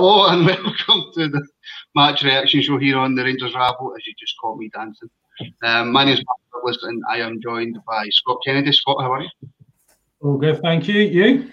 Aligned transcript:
Hello 0.00 0.28
and 0.28 0.46
welcome 0.46 1.12
to 1.12 1.28
the 1.28 1.46
match 1.94 2.22
reaction 2.22 2.62
show 2.62 2.78
here 2.78 2.96
on 2.96 3.14
the 3.14 3.22
Rangers 3.22 3.54
Rabble, 3.54 3.94
as 3.94 4.06
you 4.06 4.14
just 4.18 4.34
caught 4.40 4.56
me 4.56 4.70
dancing. 4.72 5.10
Um, 5.62 5.92
my 5.92 6.06
name 6.06 6.14
is 6.14 6.24
Mark 6.24 6.38
Douglas 6.54 6.82
and 6.84 7.02
I 7.10 7.18
am 7.18 7.38
joined 7.42 7.76
by 7.86 8.06
Scott 8.08 8.38
Kennedy. 8.42 8.72
Scott, 8.72 9.02
how 9.02 9.12
are 9.12 9.20
you? 9.20 9.28
All 10.22 10.38
good, 10.38 10.58
thank 10.62 10.88
you. 10.88 11.02
You? 11.02 11.50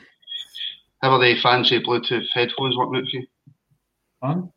How 1.02 1.12
are 1.12 1.20
the 1.20 1.38
fancy 1.42 1.84
Bluetooth 1.84 2.24
headphones 2.34 2.78
working 2.78 2.96
out 2.96 3.04
for 3.12 3.18
you? 3.18 3.28
Fun? 4.22 4.52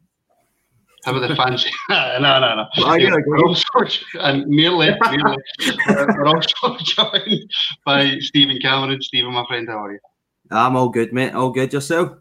How 1.05 1.17
about 1.17 1.27
the 1.27 1.35
fancy? 1.35 1.71
no, 1.91 2.19
no, 2.21 2.39
no. 2.39 2.67
I 2.87 3.01
gotta 3.01 3.23
go. 3.23 3.25
We're 3.27 3.45
also, 3.45 3.65
and 4.21 4.47
nearly, 4.47 4.91
nearly. 5.11 5.37
uh, 5.89 6.07
we're 6.17 6.29
also 6.29 6.77
joined 6.85 7.51
by 7.85 8.19
Stephen 8.21 8.61
Cameron. 8.61 9.03
Stephen, 9.03 9.33
my 9.33 9.45
friend, 9.49 9.69
how 9.69 9.85
are 9.85 9.93
you? 9.95 9.99
I'm 10.53 10.77
all 10.77 10.91
good, 10.91 11.13
mate. 11.13 11.35
All 11.35 11.51
good 11.51 11.73
yourself. 11.73 12.13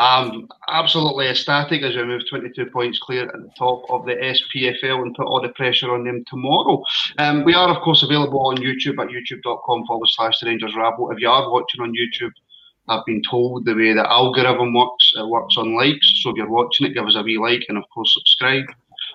Absolutely 0.00 1.28
ecstatic 1.28 1.82
as 1.82 1.94
we 1.94 2.04
move 2.04 2.22
22 2.28 2.66
points 2.66 2.98
clear 2.98 3.24
at 3.24 3.32
the 3.32 3.50
top 3.58 3.82
of 3.90 4.06
the 4.06 4.14
SPFL 4.14 5.02
and 5.02 5.14
put 5.14 5.26
all 5.26 5.42
the 5.42 5.50
pressure 5.50 5.92
on 5.92 6.04
them 6.04 6.24
tomorrow. 6.26 6.82
Um, 7.18 7.44
we 7.44 7.52
are, 7.52 7.68
of 7.68 7.82
course, 7.82 8.02
available 8.02 8.40
on 8.46 8.56
YouTube 8.56 8.98
at 9.02 9.10
youtube.com 9.10 9.86
forward 9.86 10.08
slash 10.08 10.40
the 10.40 10.46
Rangers 10.46 10.74
Rabble. 10.74 11.10
If 11.10 11.20
you 11.20 11.28
are 11.28 11.50
watching 11.50 11.82
on 11.82 11.92
YouTube, 11.92 12.32
I've 12.88 13.04
been 13.04 13.22
told 13.28 13.66
the 13.66 13.74
way 13.74 13.92
the 13.92 14.10
algorithm 14.10 14.72
works, 14.72 15.12
it 15.16 15.28
works 15.28 15.56
on 15.58 15.76
likes. 15.76 16.20
So 16.22 16.30
if 16.30 16.36
you're 16.36 16.48
watching 16.48 16.86
it, 16.86 16.94
give 16.94 17.06
us 17.06 17.16
a 17.16 17.22
wee 17.22 17.38
like 17.38 17.66
and, 17.68 17.76
of 17.76 17.84
course, 17.92 18.14
subscribe. 18.14 18.64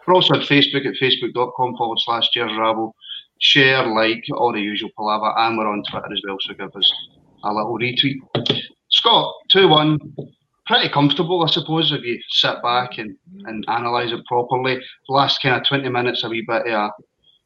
We're 0.06 0.13
also 0.13 0.36
on 0.36 0.41
Facebook 0.41 0.86
at 0.86 1.02
facebook.com 1.02 1.78
forward 1.78 2.00
slash 2.00 2.30
Gers 2.31 2.52
Rabble. 2.59 2.95
Share, 3.39 3.86
like, 3.88 4.23
all 4.33 4.53
the 4.53 4.61
usual 4.61 4.91
palaver, 4.95 5.33
and 5.38 5.58
we're 5.58 5.67
on 5.67 5.83
Twitter 5.89 6.13
as 6.13 6.22
well, 6.25 6.38
so 6.39 6.53
give 6.53 6.73
us 6.75 6.94
a 7.44 7.52
little 7.52 7.78
retweet. 7.78 8.19
Scott, 8.89 9.34
2 9.51 9.68
1 9.68 10.00
pretty 10.66 10.90
comfortable, 10.90 11.44
I 11.44 11.50
suppose, 11.50 11.92
if 11.92 12.03
you 12.03 12.20
sit 12.30 12.62
back 12.64 12.98
and, 12.98 13.16
and 13.46 13.64
analyse 13.68 14.12
it 14.12 14.26
properly. 14.26 14.76
The 15.08 15.14
last 15.14 15.42
kind 15.42 15.56
of 15.56 15.68
20 15.68 15.88
minutes, 15.90 16.24
a 16.24 16.30
wee 16.30 16.46
bit, 16.48 16.68
uh, 16.68 16.90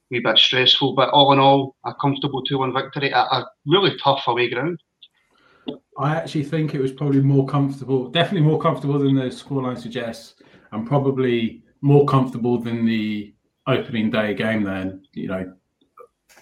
wee 0.10 0.20
bit 0.20 0.38
stressful, 0.38 0.96
but 0.96 1.10
all 1.10 1.32
in 1.34 1.40
all, 1.40 1.76
a 1.86 1.94
comfortable 1.94 2.44
2 2.44 2.58
1 2.58 2.74
victory 2.74 3.14
at 3.14 3.28
a 3.32 3.46
really 3.66 3.96
tough 4.04 4.24
away 4.28 4.50
ground. 4.50 4.82
I 5.98 6.16
actually 6.16 6.46
think 6.46 6.74
it 6.74 6.82
was 6.82 6.94
probably 6.94 7.22
more 7.22 7.46
comfortable, 7.46 8.10
definitely 8.10 8.48
more 8.48 8.60
comfortable 8.60 8.98
than 9.00 9.16
the 9.16 9.24
scoreline 9.24 9.78
suggests, 9.78 10.36
and 10.72 10.88
probably 10.88 11.64
more 11.82 12.06
comfortable 12.06 12.58
than 12.58 12.86
the 12.86 13.34
opening 13.68 14.10
day 14.10 14.34
game. 14.34 14.64
Then, 14.64 15.04
you 15.14 15.28
know, 15.28 15.54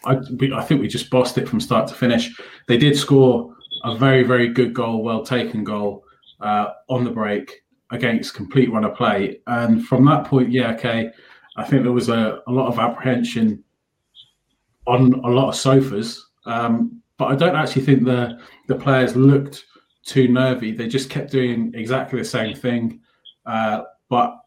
I, 0.06 0.18
I 0.56 0.64
think 0.64 0.80
we 0.80 0.88
just 0.88 1.10
bossed 1.10 1.40
it 1.40 1.50
from 1.50 1.60
start 1.60 1.88
to 1.88 1.96
finish. 1.96 2.40
They 2.68 2.78
did 2.78 2.96
score 2.96 3.56
a 3.84 3.96
very, 3.96 4.24
very 4.24 4.48
good 4.50 4.74
goal, 4.74 5.04
well 5.04 5.24
taken 5.24 5.64
goal 5.64 6.04
uh, 6.40 6.68
on 6.90 7.04
the 7.04 7.12
break 7.12 7.64
against 7.92 8.34
complete 8.34 8.72
run 8.72 8.84
of 8.84 8.96
play. 8.96 9.40
And 9.48 9.86
from 9.86 10.06
that 10.06 10.26
point, 10.26 10.52
yeah, 10.52 10.74
okay, 10.74 11.12
I 11.56 11.64
think 11.64 11.84
there 11.84 11.92
was 11.92 12.10
a, 12.10 12.42
a 12.48 12.52
lot 12.52 12.68
of 12.68 12.80
apprehension 12.80 13.64
on 14.86 15.14
a 15.14 15.30
lot 15.30 15.50
of 15.50 15.56
sofas. 15.56 16.26
Um, 16.46 17.02
but 17.18 17.26
I 17.26 17.36
don't 17.36 17.56
actually 17.56 17.84
think 17.84 18.06
the 18.06 18.40
the 18.68 18.76
players 18.76 19.16
looked 19.16 19.66
too 20.06 20.28
nervy. 20.28 20.72
They 20.72 20.88
just 20.88 21.10
kept 21.10 21.32
doing 21.32 21.72
exactly 21.76 22.20
the 22.20 22.26
same 22.26 22.56
thing, 22.56 23.02
uh, 23.46 23.82
but 24.10 24.38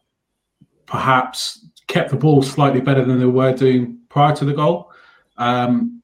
perhaps 0.85 1.67
kept 1.87 2.09
the 2.09 2.17
ball 2.17 2.41
slightly 2.41 2.81
better 2.81 3.03
than 3.03 3.19
they 3.19 3.25
were 3.25 3.53
doing 3.53 3.99
prior 4.09 4.35
to 4.35 4.45
the 4.45 4.53
goal. 4.53 4.91
Um, 5.37 6.01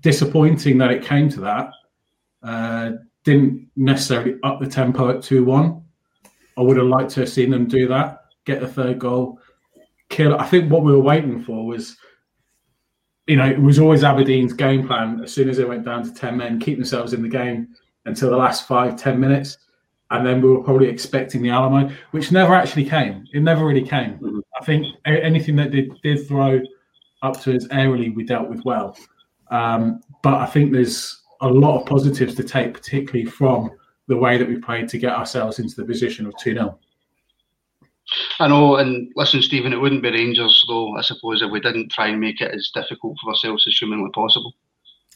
disappointing 0.00 0.78
that 0.78 0.90
it 0.90 1.04
came 1.04 1.28
to 1.30 1.40
that. 1.40 1.70
Uh, 2.42 2.92
didn't 3.24 3.68
necessarily 3.76 4.36
up 4.42 4.60
the 4.60 4.66
tempo 4.66 5.10
at 5.10 5.22
2 5.22 5.44
1. 5.44 5.82
I 6.56 6.60
would 6.60 6.76
have 6.76 6.86
liked 6.86 7.10
to 7.12 7.20
have 7.20 7.28
seen 7.28 7.50
them 7.50 7.66
do 7.66 7.88
that, 7.88 8.26
get 8.44 8.60
the 8.60 8.68
third 8.68 8.98
goal, 8.98 9.40
kill. 10.08 10.38
I 10.38 10.46
think 10.46 10.70
what 10.70 10.84
we 10.84 10.92
were 10.92 11.00
waiting 11.00 11.42
for 11.42 11.66
was, 11.66 11.96
you 13.26 13.36
know, 13.36 13.48
it 13.48 13.60
was 13.60 13.78
always 13.78 14.04
Aberdeen's 14.04 14.52
game 14.52 14.86
plan 14.86 15.20
as 15.24 15.32
soon 15.32 15.48
as 15.48 15.56
they 15.56 15.64
went 15.64 15.84
down 15.84 16.04
to 16.04 16.14
10 16.14 16.36
men, 16.36 16.60
keep 16.60 16.76
themselves 16.76 17.12
in 17.12 17.22
the 17.22 17.28
game 17.28 17.68
until 18.04 18.30
the 18.30 18.36
last 18.36 18.68
five, 18.68 18.96
10 18.96 19.18
minutes. 19.18 19.58
And 20.10 20.24
then 20.24 20.40
we 20.40 20.50
were 20.50 20.62
probably 20.62 20.88
expecting 20.88 21.42
the 21.42 21.50
Alamo, 21.50 21.90
which 22.12 22.30
never 22.30 22.54
actually 22.54 22.84
came. 22.84 23.26
It 23.32 23.40
never 23.40 23.64
really 23.64 23.82
came. 23.82 24.18
Mm-hmm. 24.18 24.40
I 24.60 24.64
think 24.64 24.86
anything 25.06 25.56
that 25.56 25.72
did, 25.72 25.90
did 26.02 26.28
throw 26.28 26.60
up 27.22 27.40
to 27.40 27.56
us 27.56 27.66
aerially, 27.68 28.14
we 28.14 28.22
dealt 28.22 28.48
with 28.48 28.64
well. 28.64 28.96
Um, 29.50 30.02
but 30.22 30.34
I 30.34 30.46
think 30.46 30.72
there's 30.72 31.22
a 31.44 31.48
lot 31.48 31.80
of 31.80 31.86
positives 31.86 32.34
to 32.36 32.42
take, 32.42 32.74
particularly 32.74 33.26
from 33.26 33.70
the 34.08 34.16
way 34.16 34.36
that 34.36 34.48
we 34.48 34.56
played 34.56 34.88
to 34.88 34.98
get 34.98 35.12
ourselves 35.12 35.58
into 35.58 35.76
the 35.76 35.84
position 35.84 36.26
of 36.26 36.34
2 36.38 36.54
0. 36.54 36.78
I 38.38 38.48
know, 38.48 38.76
and 38.76 39.10
listen, 39.16 39.40
Stephen, 39.40 39.72
it 39.72 39.80
wouldn't 39.80 40.02
be 40.02 40.10
Rangers, 40.10 40.62
though, 40.68 40.96
I 40.96 41.00
suppose, 41.00 41.40
if 41.42 41.50
we 41.50 41.60
didn't 41.60 41.90
try 41.90 42.08
and 42.08 42.20
make 42.20 42.40
it 42.40 42.52
as 42.52 42.70
difficult 42.74 43.16
for 43.22 43.30
ourselves 43.30 43.64
as 43.66 43.78
humanly 43.78 44.10
possible. 44.14 44.52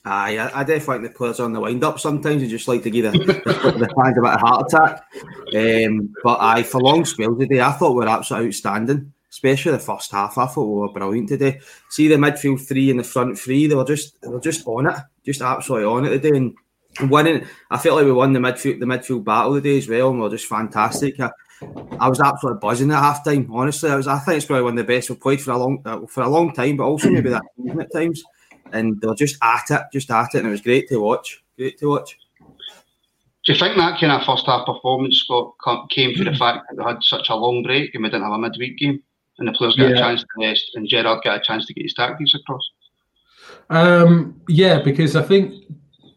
Aye, 0.04 0.38
I, 0.38 0.60
I 0.60 0.64
definitely 0.64 1.02
think 1.02 1.12
the 1.12 1.18
players 1.18 1.40
on 1.40 1.52
the 1.52 1.60
wind 1.60 1.84
up 1.84 1.98
sometimes. 1.98 2.42
You 2.42 2.48
just 2.48 2.68
like 2.68 2.82
to 2.84 2.90
give 2.90 3.12
the, 3.12 3.18
the, 3.18 3.74
the 3.78 3.94
fans 3.94 4.16
a 4.16 4.22
bit 4.22 4.30
of 4.30 4.36
a 4.36 4.38
heart 4.38 4.72
attack. 4.72 5.04
Um, 5.54 6.14
but 6.22 6.38
I, 6.40 6.62
for 6.62 6.80
long 6.80 7.04
spells 7.04 7.38
today, 7.38 7.60
I 7.60 7.72
thought 7.72 7.94
we 7.94 8.04
were 8.04 8.08
absolutely 8.08 8.48
outstanding 8.48 9.12
especially 9.38 9.70
the 9.70 9.78
first 9.78 10.10
half. 10.10 10.36
I 10.36 10.46
thought 10.46 10.64
we 10.64 10.80
were 10.80 10.92
brilliant 10.92 11.28
today. 11.28 11.60
See 11.90 12.08
the 12.08 12.16
midfield 12.16 12.66
three 12.66 12.90
and 12.90 12.98
the 12.98 13.04
front 13.04 13.38
three; 13.38 13.68
they 13.68 13.74
were 13.74 13.84
just 13.84 14.20
they 14.20 14.28
were 14.28 14.40
just 14.40 14.66
on 14.66 14.88
it, 14.88 14.96
just 15.24 15.40
absolutely 15.40 15.86
on 15.86 16.04
it 16.04 16.20
today. 16.20 16.36
And 16.36 16.56
winning, 17.08 17.46
I 17.70 17.78
felt 17.78 17.96
like 17.96 18.04
we 18.04 18.12
won 18.12 18.32
the 18.32 18.40
midfield 18.40 18.80
the 18.80 18.86
midfield 18.86 19.24
battle 19.24 19.54
today 19.54 19.78
as 19.78 19.88
well, 19.88 20.10
and 20.10 20.18
we 20.18 20.24
were 20.24 20.30
just 20.30 20.48
fantastic. 20.48 21.20
I, 21.20 21.30
I 22.00 22.08
was 22.08 22.20
absolutely 22.20 22.60
buzzing 22.60 22.90
at 22.90 22.98
half 22.98 23.24
time. 23.24 23.48
Honestly, 23.52 23.90
I 23.90 23.96
was. 23.96 24.08
I 24.08 24.18
think 24.18 24.38
it's 24.38 24.46
probably 24.46 24.64
one 24.64 24.78
of 24.78 24.84
the 24.86 24.92
best 24.92 25.08
we've 25.08 25.20
played 25.20 25.40
for 25.40 25.52
a 25.52 25.58
long 25.58 25.82
uh, 25.84 26.06
for 26.06 26.24
a 26.24 26.28
long 26.28 26.52
time, 26.52 26.76
but 26.76 26.84
also 26.84 27.10
maybe 27.10 27.30
that 27.30 27.42
at 27.80 27.92
times. 27.92 28.24
And 28.72 29.00
they 29.00 29.06
were 29.06 29.14
just 29.14 29.38
at 29.40 29.70
it, 29.70 29.82
just 29.92 30.10
at 30.10 30.34
it, 30.34 30.38
and 30.38 30.48
it 30.48 30.50
was 30.50 30.60
great 30.60 30.88
to 30.88 30.98
watch. 30.98 31.42
Great 31.56 31.78
to 31.78 31.88
watch. 31.88 32.18
Do 33.44 33.52
you 33.52 33.58
think 33.58 33.76
that 33.76 33.98
kind 33.98 34.12
of 34.12 34.26
first 34.26 34.44
half 34.44 34.66
performance 34.66 35.16
Scott 35.24 35.54
came 35.90 36.14
from 36.14 36.26
the 36.26 36.34
fact 36.34 36.66
that 36.68 36.76
we 36.76 36.84
had 36.84 37.02
such 37.02 37.30
a 37.30 37.34
long 37.34 37.62
break 37.62 37.94
and 37.94 38.02
we 38.02 38.10
didn't 38.10 38.24
have 38.24 38.32
a 38.32 38.38
midweek 38.38 38.76
game? 38.76 39.02
And 39.38 39.46
the 39.46 39.52
players 39.52 39.76
get 39.76 39.90
yeah. 39.90 39.96
a 39.96 39.98
chance 39.98 40.22
to 40.22 40.26
rest, 40.38 40.72
and 40.74 40.88
Gerrard 40.88 41.22
get 41.22 41.36
a 41.36 41.40
chance 41.40 41.66
to 41.66 41.74
get 41.74 41.84
his 41.84 41.94
tactics 41.94 42.34
across. 42.34 42.70
Um, 43.70 44.40
yeah, 44.48 44.80
because 44.80 45.14
I 45.14 45.22
think 45.22 45.64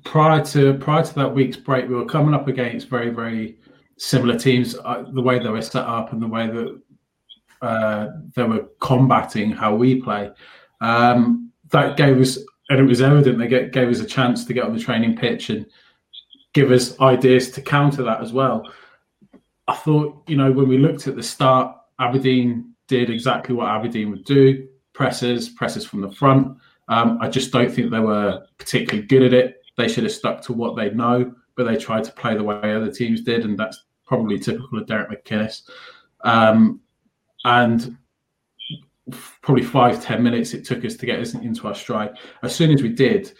prior 0.04 0.44
to 0.46 0.74
prior 0.76 1.04
to 1.04 1.16
that 1.16 1.34
week's 1.34 1.58
break, 1.58 1.88
we 1.88 1.96
were 1.96 2.06
coming 2.06 2.34
up 2.34 2.48
against 2.48 2.90
very 2.90 3.10
very 3.10 3.58
similar 3.98 4.38
teams. 4.38 4.76
Uh, 4.84 5.06
the 5.14 5.22
way 5.22 5.38
they 5.38 5.50
were 5.50 5.62
set 5.62 5.86
up 5.86 6.14
and 6.14 6.22
the 6.22 6.28
way 6.28 6.48
that 6.48 6.82
uh, 7.62 8.08
they 8.36 8.44
were 8.44 8.68
combating 8.80 9.52
how 9.52 9.76
we 9.76 10.02
play, 10.02 10.32
um, 10.82 11.52
that 11.70 11.98
gave 11.98 12.20
us, 12.20 12.40
and 12.70 12.80
it 12.80 12.84
was 12.84 13.02
evident 13.02 13.38
they 13.38 13.48
get, 13.48 13.72
gave 13.72 13.90
us 13.90 14.00
a 14.00 14.06
chance 14.06 14.46
to 14.46 14.54
get 14.54 14.64
on 14.64 14.74
the 14.74 14.80
training 14.80 15.16
pitch 15.16 15.52
and 15.52 15.66
give 16.54 16.72
us 16.72 17.00
ideas 17.00 17.52
to 17.52 17.62
counter 17.62 18.04
that 18.04 18.22
as 18.22 18.34
well. 18.34 18.68
I 19.68 19.76
thought, 19.76 20.24
you 20.28 20.36
know, 20.36 20.52
when 20.52 20.68
we 20.68 20.78
looked 20.78 21.08
at 21.08 21.16
the 21.16 21.24
start, 21.24 21.78
Aberdeen 22.00 22.71
did 22.92 23.10
exactly 23.10 23.56
what 23.56 23.70
Aberdeen 23.70 24.12
would 24.12 24.26
do 24.26 24.68
presses, 24.94 25.50
presses 25.50 25.86
from 25.86 26.02
the 26.02 26.12
front. 26.12 26.58
Um, 26.90 27.18
I 27.22 27.30
just 27.30 27.52
don't 27.52 27.72
think 27.72 27.90
they 27.90 28.02
were 28.02 28.46
particularly 28.58 29.08
good 29.08 29.24
at 29.24 29.34
it. 29.34 29.48
They 29.78 29.88
should 29.88 30.04
have 30.04 30.12
stuck 30.12 30.42
to 30.44 30.54
what 30.54 30.76
they 30.76 30.90
know, 30.90 31.34
but 31.56 31.64
they 31.64 31.78
tried 31.78 32.04
to 32.04 32.12
play 32.12 32.36
the 32.36 32.44
way 32.44 32.60
other 32.62 32.92
teams 32.92 33.22
did, 33.22 33.46
and 33.46 33.58
that's 33.58 33.86
probably 34.06 34.38
typical 34.38 34.80
of 34.80 34.88
Derek 34.88 35.10
McInnes. 35.10 35.64
Um, 36.26 36.82
and 37.46 37.98
probably 39.42 39.64
five 39.64 40.04
ten 40.04 40.22
minutes 40.22 40.54
it 40.54 40.66
took 40.66 40.84
us 40.84 40.98
to 40.98 41.06
get 41.06 41.20
us 41.20 41.34
into 41.34 41.68
our 41.68 41.76
stride. 41.76 42.12
As 42.44 42.54
soon 42.54 42.72
as 42.72 42.84
we 42.84 42.90
did, 42.90 43.32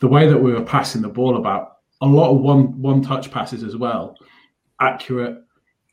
the 0.00 0.08
way 0.08 0.26
that 0.26 0.42
we 0.44 0.52
were 0.54 0.64
passing 0.64 1.02
the 1.02 1.08
ball 1.08 1.36
about, 1.36 1.76
a 2.00 2.06
lot 2.06 2.30
of 2.34 2.40
one 2.40 2.80
one 2.80 3.02
touch 3.02 3.30
passes 3.30 3.62
as 3.62 3.76
well, 3.76 4.16
accurate. 4.80 5.36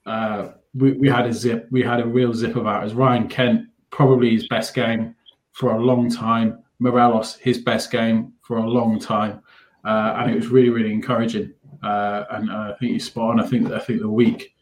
Uh, 0.06 0.54
we, 0.74 0.94
we 0.94 1.10
had 1.10 1.26
a 1.26 1.34
zip, 1.34 1.68
we 1.72 1.82
had 1.82 2.00
a 2.00 2.06
real 2.06 2.34
zip 2.34 2.56
about 2.56 2.84
us. 2.84 2.94
Ryan 2.94 3.28
Kent, 3.28 3.68
probably 3.90 4.32
his 4.32 4.48
best 4.48 4.74
game 4.74 5.16
for 5.52 5.76
a 5.76 5.80
long 5.80 6.10
time. 6.10 6.64
Morelos, 6.80 7.36
his 7.36 7.60
best 7.60 7.92
game 7.92 8.34
for 8.42 8.58
a 8.58 8.68
long 8.68 9.00
time, 9.00 9.42
uh, 9.86 10.16
and 10.18 10.32
it 10.32 10.36
was 10.36 10.48
really, 10.48 10.70
really 10.70 10.92
encouraging. 10.92 11.54
Uh, 11.84 12.24
and 12.32 12.50
uh, 12.50 12.74
I 12.74 12.76
think 12.80 12.94
he's 12.94 13.06
spot 13.06 13.32
on. 13.32 13.40
I 13.40 13.46
think 13.48 13.72
I 13.72 13.80
think 13.80 14.02
the 14.02 14.10
week 14.10 14.56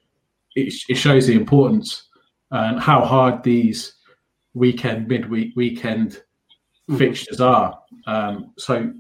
it, 0.56 0.74
it 0.90 0.96
shows 0.96 1.28
the 1.28 1.36
importance 1.36 2.10
and 2.52 2.80
how 2.80 3.06
hard 3.06 3.44
these 3.44 3.94
weekend, 4.54 5.08
midweek, 5.08 5.56
weekend 5.56 6.22
mm. 6.90 6.98
fixtures 6.98 7.40
are. 7.40 7.80
Um, 8.08 8.54
so 8.58 8.92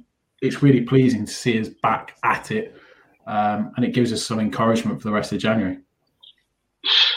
it's 0.41 0.63
really 0.63 0.81
pleasing 0.81 1.25
to 1.25 1.31
see 1.31 1.59
us 1.59 1.67
back 1.81 2.15
at 2.23 2.51
it, 2.51 2.75
um, 3.27 3.73
and 3.75 3.85
it 3.85 3.93
gives 3.93 4.13
us 4.13 4.23
some 4.23 4.39
encouragement 4.39 5.01
for 5.01 5.09
the 5.09 5.13
rest 5.13 5.33
of 5.33 5.39
January. 5.39 5.79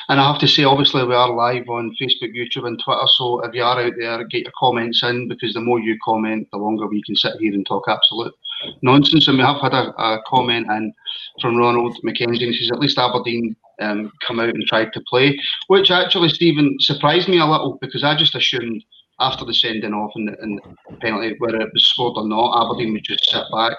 And 0.09 0.20
I 0.20 0.31
have 0.31 0.41
to 0.41 0.49
say, 0.49 0.64
obviously, 0.64 1.05
we 1.05 1.14
are 1.14 1.32
live 1.32 1.69
on 1.69 1.94
Facebook, 2.00 2.35
YouTube, 2.37 2.67
and 2.67 2.81
Twitter. 2.82 3.06
So 3.06 3.41
if 3.44 3.55
you 3.55 3.62
are 3.62 3.81
out 3.81 3.93
there, 3.99 4.25
get 4.25 4.43
your 4.43 4.53
comments 4.59 5.03
in 5.03 5.29
because 5.29 5.55
the 5.55 5.61
more 5.61 5.81
you 5.81 5.97
comment, 6.05 6.49
the 6.53 6.59
longer 6.59 6.87
we 6.87 7.03
can 7.03 7.14
sit 7.17 7.37
here 7.38 7.55
and 7.55 7.64
talk 7.67 7.85
absolute 7.88 8.35
nonsense. 8.82 9.29
And 9.29 9.38
we 9.38 9.44
have 9.44 9.61
had 9.61 9.73
a, 9.73 9.94
a 9.97 10.23
comment 10.26 10.67
in 10.70 10.93
from 11.41 11.56
Ronald 11.56 11.97
McKenzie, 12.05 12.43
and 12.43 12.53
he 12.53 12.59
says 12.59 12.70
at 12.73 12.81
least 12.81 12.99
Aberdeen 12.99 13.56
um, 13.81 14.12
come 14.26 14.41
out 14.41 14.50
and 14.50 14.67
tried 14.67 14.93
to 14.93 15.03
play, 15.09 15.38
which 15.69 15.91
actually, 15.91 16.29
Stephen, 16.29 16.76
surprised 16.81 17.29
me 17.29 17.38
a 17.38 17.47
little 17.47 17.79
because 17.81 18.05
I 18.05 18.17
just 18.17 18.35
assumed 18.35 18.82
after 19.20 19.44
the 19.44 19.55
sending 19.55 19.94
off 19.94 20.12
and, 20.17 20.31
and 20.41 20.61
penalty, 21.00 21.37
whether 21.38 21.61
it 21.61 21.73
was 21.73 21.87
scored 21.87 22.15
or 22.17 22.26
not, 22.26 22.65
Aberdeen 22.65 22.93
would 22.93 23.05
just 23.05 23.31
sit 23.31 23.44
back 23.53 23.76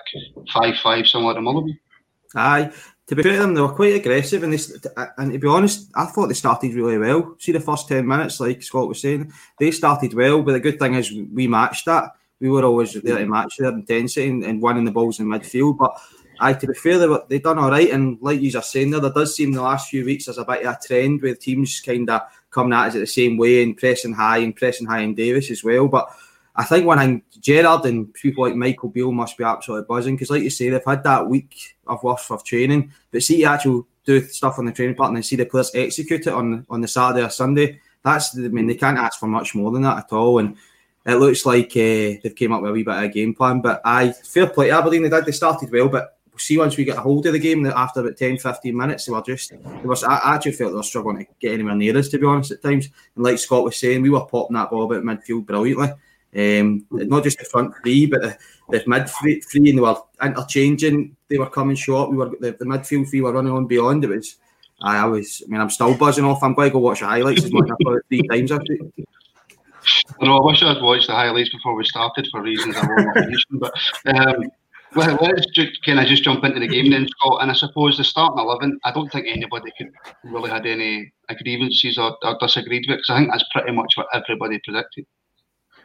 5 0.53 0.77
5 0.77 1.07
similar 1.07 1.33
to 1.33 1.41
Motherwell. 1.41 1.73
Aye. 2.35 2.71
To 3.07 3.15
be 3.15 3.23
fair 3.23 3.33
to 3.33 3.39
them, 3.39 3.53
they 3.53 3.61
were 3.61 3.73
quite 3.73 3.95
aggressive, 3.95 4.43
and 4.43 4.53
they, 4.53 4.59
and 5.17 5.33
to 5.33 5.39
be 5.39 5.47
honest, 5.47 5.89
I 5.93 6.05
thought 6.05 6.27
they 6.27 6.33
started 6.33 6.73
really 6.73 6.97
well. 6.97 7.35
See 7.37 7.51
the 7.51 7.59
first 7.59 7.87
ten 7.87 8.07
minutes, 8.07 8.39
like 8.39 8.63
Scott 8.63 8.87
was 8.87 9.01
saying, 9.01 9.31
they 9.59 9.71
started 9.71 10.13
well. 10.13 10.41
But 10.41 10.53
the 10.53 10.59
good 10.61 10.79
thing 10.79 10.93
is, 10.93 11.11
we 11.11 11.47
matched 11.47 11.85
that. 11.85 12.11
We 12.39 12.49
were 12.49 12.63
always 12.63 12.93
there 12.93 13.17
to 13.17 13.25
match 13.25 13.57
their 13.57 13.69
intensity 13.69 14.29
and, 14.29 14.43
and 14.43 14.61
winning 14.61 14.85
the 14.85 14.91
balls 14.91 15.19
in 15.19 15.27
midfield. 15.27 15.77
But 15.77 15.97
I, 16.39 16.53
to 16.53 16.67
be 16.67 16.73
fair, 16.73 16.97
they 16.97 17.07
were, 17.07 17.23
they 17.29 17.39
done 17.39 17.59
all 17.59 17.71
right. 17.71 17.89
And 17.89 18.17
like 18.21 18.41
you 18.41 18.57
are 18.57 18.61
saying 18.61 18.91
there, 18.91 18.99
there 18.99 19.11
does 19.11 19.35
seem 19.35 19.51
the 19.51 19.61
last 19.61 19.89
few 19.89 20.03
weeks 20.03 20.25
there's 20.25 20.37
a 20.37 20.45
bit 20.45 20.65
of 20.65 20.75
a 20.75 20.79
trend 20.85 21.21
with 21.21 21.39
teams 21.39 21.79
kind 21.79 22.09
of 22.09 22.21
coming 22.49 22.73
at 22.73 22.87
us 22.87 22.93
the 22.93 23.05
same 23.05 23.37
way 23.37 23.63
and 23.63 23.77
pressing 23.77 24.13
high 24.13 24.39
and 24.39 24.55
pressing 24.55 24.87
high 24.87 25.01
in 25.01 25.13
Davis 25.13 25.51
as 25.51 25.63
well. 25.63 25.87
But 25.87 26.09
I 26.55 26.63
think 26.63 26.85
when 26.85 26.99
I'm 26.99 27.23
Gerrard 27.39 27.85
and 27.85 28.13
people 28.13 28.45
like 28.45 28.55
Michael 28.55 28.89
Beale 28.89 29.11
must 29.11 29.37
be 29.37 29.43
absolutely 29.43 29.87
buzzing 29.87 30.15
because, 30.15 30.29
like 30.29 30.43
you 30.43 30.49
say, 30.49 30.69
they've 30.69 30.85
had 30.85 31.03
that 31.03 31.27
week 31.27 31.75
of 31.87 32.03
worth 32.03 32.29
of 32.29 32.43
training, 32.43 32.91
but 33.11 33.23
see 33.23 33.43
actual 33.43 33.87
do 34.05 34.21
stuff 34.21 34.59
on 34.59 34.65
the 34.65 34.71
training 34.71 34.95
part 34.95 35.07
and 35.07 35.17
then 35.17 35.23
see 35.23 35.35
the 35.35 35.45
players 35.45 35.71
execute 35.73 36.27
it 36.27 36.33
on 36.33 36.65
on 36.69 36.81
the 36.81 36.87
Saturday 36.87 37.25
or 37.25 37.29
Sunday. 37.29 37.79
That's 38.03 38.37
I 38.37 38.41
mean 38.41 38.67
they 38.67 38.75
can't 38.75 38.99
ask 38.99 39.19
for 39.19 39.27
much 39.27 39.55
more 39.55 39.71
than 39.71 39.81
that 39.83 39.97
at 39.97 40.13
all. 40.13 40.39
And 40.39 40.55
it 41.05 41.15
looks 41.15 41.45
like 41.45 41.71
uh, 41.71 42.21
they've 42.21 42.35
came 42.35 42.51
up 42.51 42.61
with 42.61 42.71
a 42.71 42.73
wee 42.73 42.83
bit 42.83 42.95
of 42.95 43.03
a 43.03 43.07
game 43.09 43.33
plan. 43.33 43.61
But 43.61 43.81
I 43.83 44.11
fair 44.11 44.47
play 44.47 44.67
to 44.67 44.77
Aberdeen. 44.77 45.03
They 45.03 45.09
did. 45.09 45.25
They 45.25 45.31
started 45.31 45.71
well, 45.71 45.89
but 45.89 46.17
see 46.37 46.57
once 46.57 46.77
we 46.77 46.83
get 46.83 46.97
a 46.97 47.01
hold 47.01 47.25
of 47.25 47.33
the 47.33 47.39
game 47.39 47.65
after 47.65 48.01
about 48.01 48.17
10, 48.17 48.37
15 48.37 48.75
minutes, 48.75 49.05
they 49.05 49.11
were 49.11 49.21
just, 49.21 49.51
they 49.51 49.87
was, 49.87 50.03
I 50.03 50.35
actually 50.35 50.53
felt 50.53 50.71
they 50.71 50.77
were 50.77 50.83
struggling 50.83 51.17
to 51.17 51.25
get 51.39 51.53
anywhere 51.53 51.75
near 51.75 51.97
us, 51.97 52.09
to 52.09 52.17
be 52.17 52.25
honest, 52.25 52.51
at 52.51 52.61
times. 52.61 52.89
And 53.15 53.23
like 53.23 53.39
Scott 53.39 53.63
was 53.63 53.77
saying, 53.77 54.01
we 54.01 54.09
were 54.09 54.25
popping 54.25 54.55
that 54.55 54.69
ball 54.69 54.85
about 54.85 55.03
midfield 55.03 55.45
brilliantly. 55.45 55.89
Um, 56.35 56.85
not 56.89 57.23
just 57.23 57.37
the 57.37 57.45
front 57.45 57.75
three, 57.83 58.07
but 58.07 58.21
the, 58.21 58.37
the 58.69 58.83
mid 58.87 59.07
three, 59.07 59.39
three, 59.41 59.69
and 59.69 59.77
they 59.77 59.81
were 59.81 59.95
interchanging. 60.23 61.15
They 61.29 61.37
were 61.37 61.49
coming 61.49 61.75
short. 61.75 62.09
We 62.09 62.17
were 62.17 62.31
the, 62.39 62.53
the 62.53 62.65
midfield 62.65 63.07
three 63.09 63.21
were 63.21 63.33
running 63.33 63.53
on 63.53 63.67
beyond. 63.67 64.03
It 64.03 64.09
was, 64.09 64.37
I, 64.81 64.97
I 64.97 65.05
was, 65.05 65.43
I 65.45 65.51
mean, 65.51 65.61
I'm 65.61 65.69
still 65.69 65.95
buzzing 65.95 66.25
off. 66.25 66.41
I'm 66.41 66.55
going 66.55 66.69
to 66.69 66.73
go 66.73 66.79
watch 66.79 67.01
the 67.01 67.05
highlights 67.05 67.43
as 67.43 67.53
much 67.53 67.69
as 67.69 67.75
I've 67.87 68.01
three 68.09 68.27
times 68.27 68.51
after. 68.51 68.77
I 70.19 70.25
know. 70.25 70.37
I 70.37 70.45
wish 70.45 70.63
I'd 70.63 70.81
watched 70.81 71.07
the 71.07 71.13
highlights 71.13 71.49
before 71.49 71.75
we 71.75 71.85
started 71.85 72.27
for 72.31 72.41
reasons 72.41 72.77
I 72.77 72.87
won't 72.87 73.15
mention. 73.15 73.59
But 73.59 73.73
um, 74.07 74.51
well, 74.95 75.17
let's 75.21 75.45
just, 75.53 75.83
can 75.83 75.99
I 75.99 76.07
just 76.07 76.23
jump 76.23 76.43
into 76.43 76.59
the 76.59 76.67
game 76.67 76.89
then, 76.89 77.07
Scott? 77.07 77.41
And 77.41 77.51
I 77.51 77.53
suppose 77.53 77.97
the 77.97 78.03
starting 78.03 78.39
eleven, 78.39 78.79
I 78.85 78.91
don't 78.91 79.11
think 79.11 79.27
anybody 79.27 79.71
could 79.77 79.91
really 80.23 80.49
had 80.49 80.65
any 80.65 81.11
grievances 81.41 81.97
or, 81.97 82.17
or 82.23 82.37
disagreed 82.39 82.85
with 82.87 82.97
because 82.97 83.09
I 83.09 83.17
think 83.19 83.31
that's 83.31 83.45
pretty 83.51 83.71
much 83.71 83.93
what 83.97 84.07
everybody 84.13 84.59
predicted. 84.63 85.05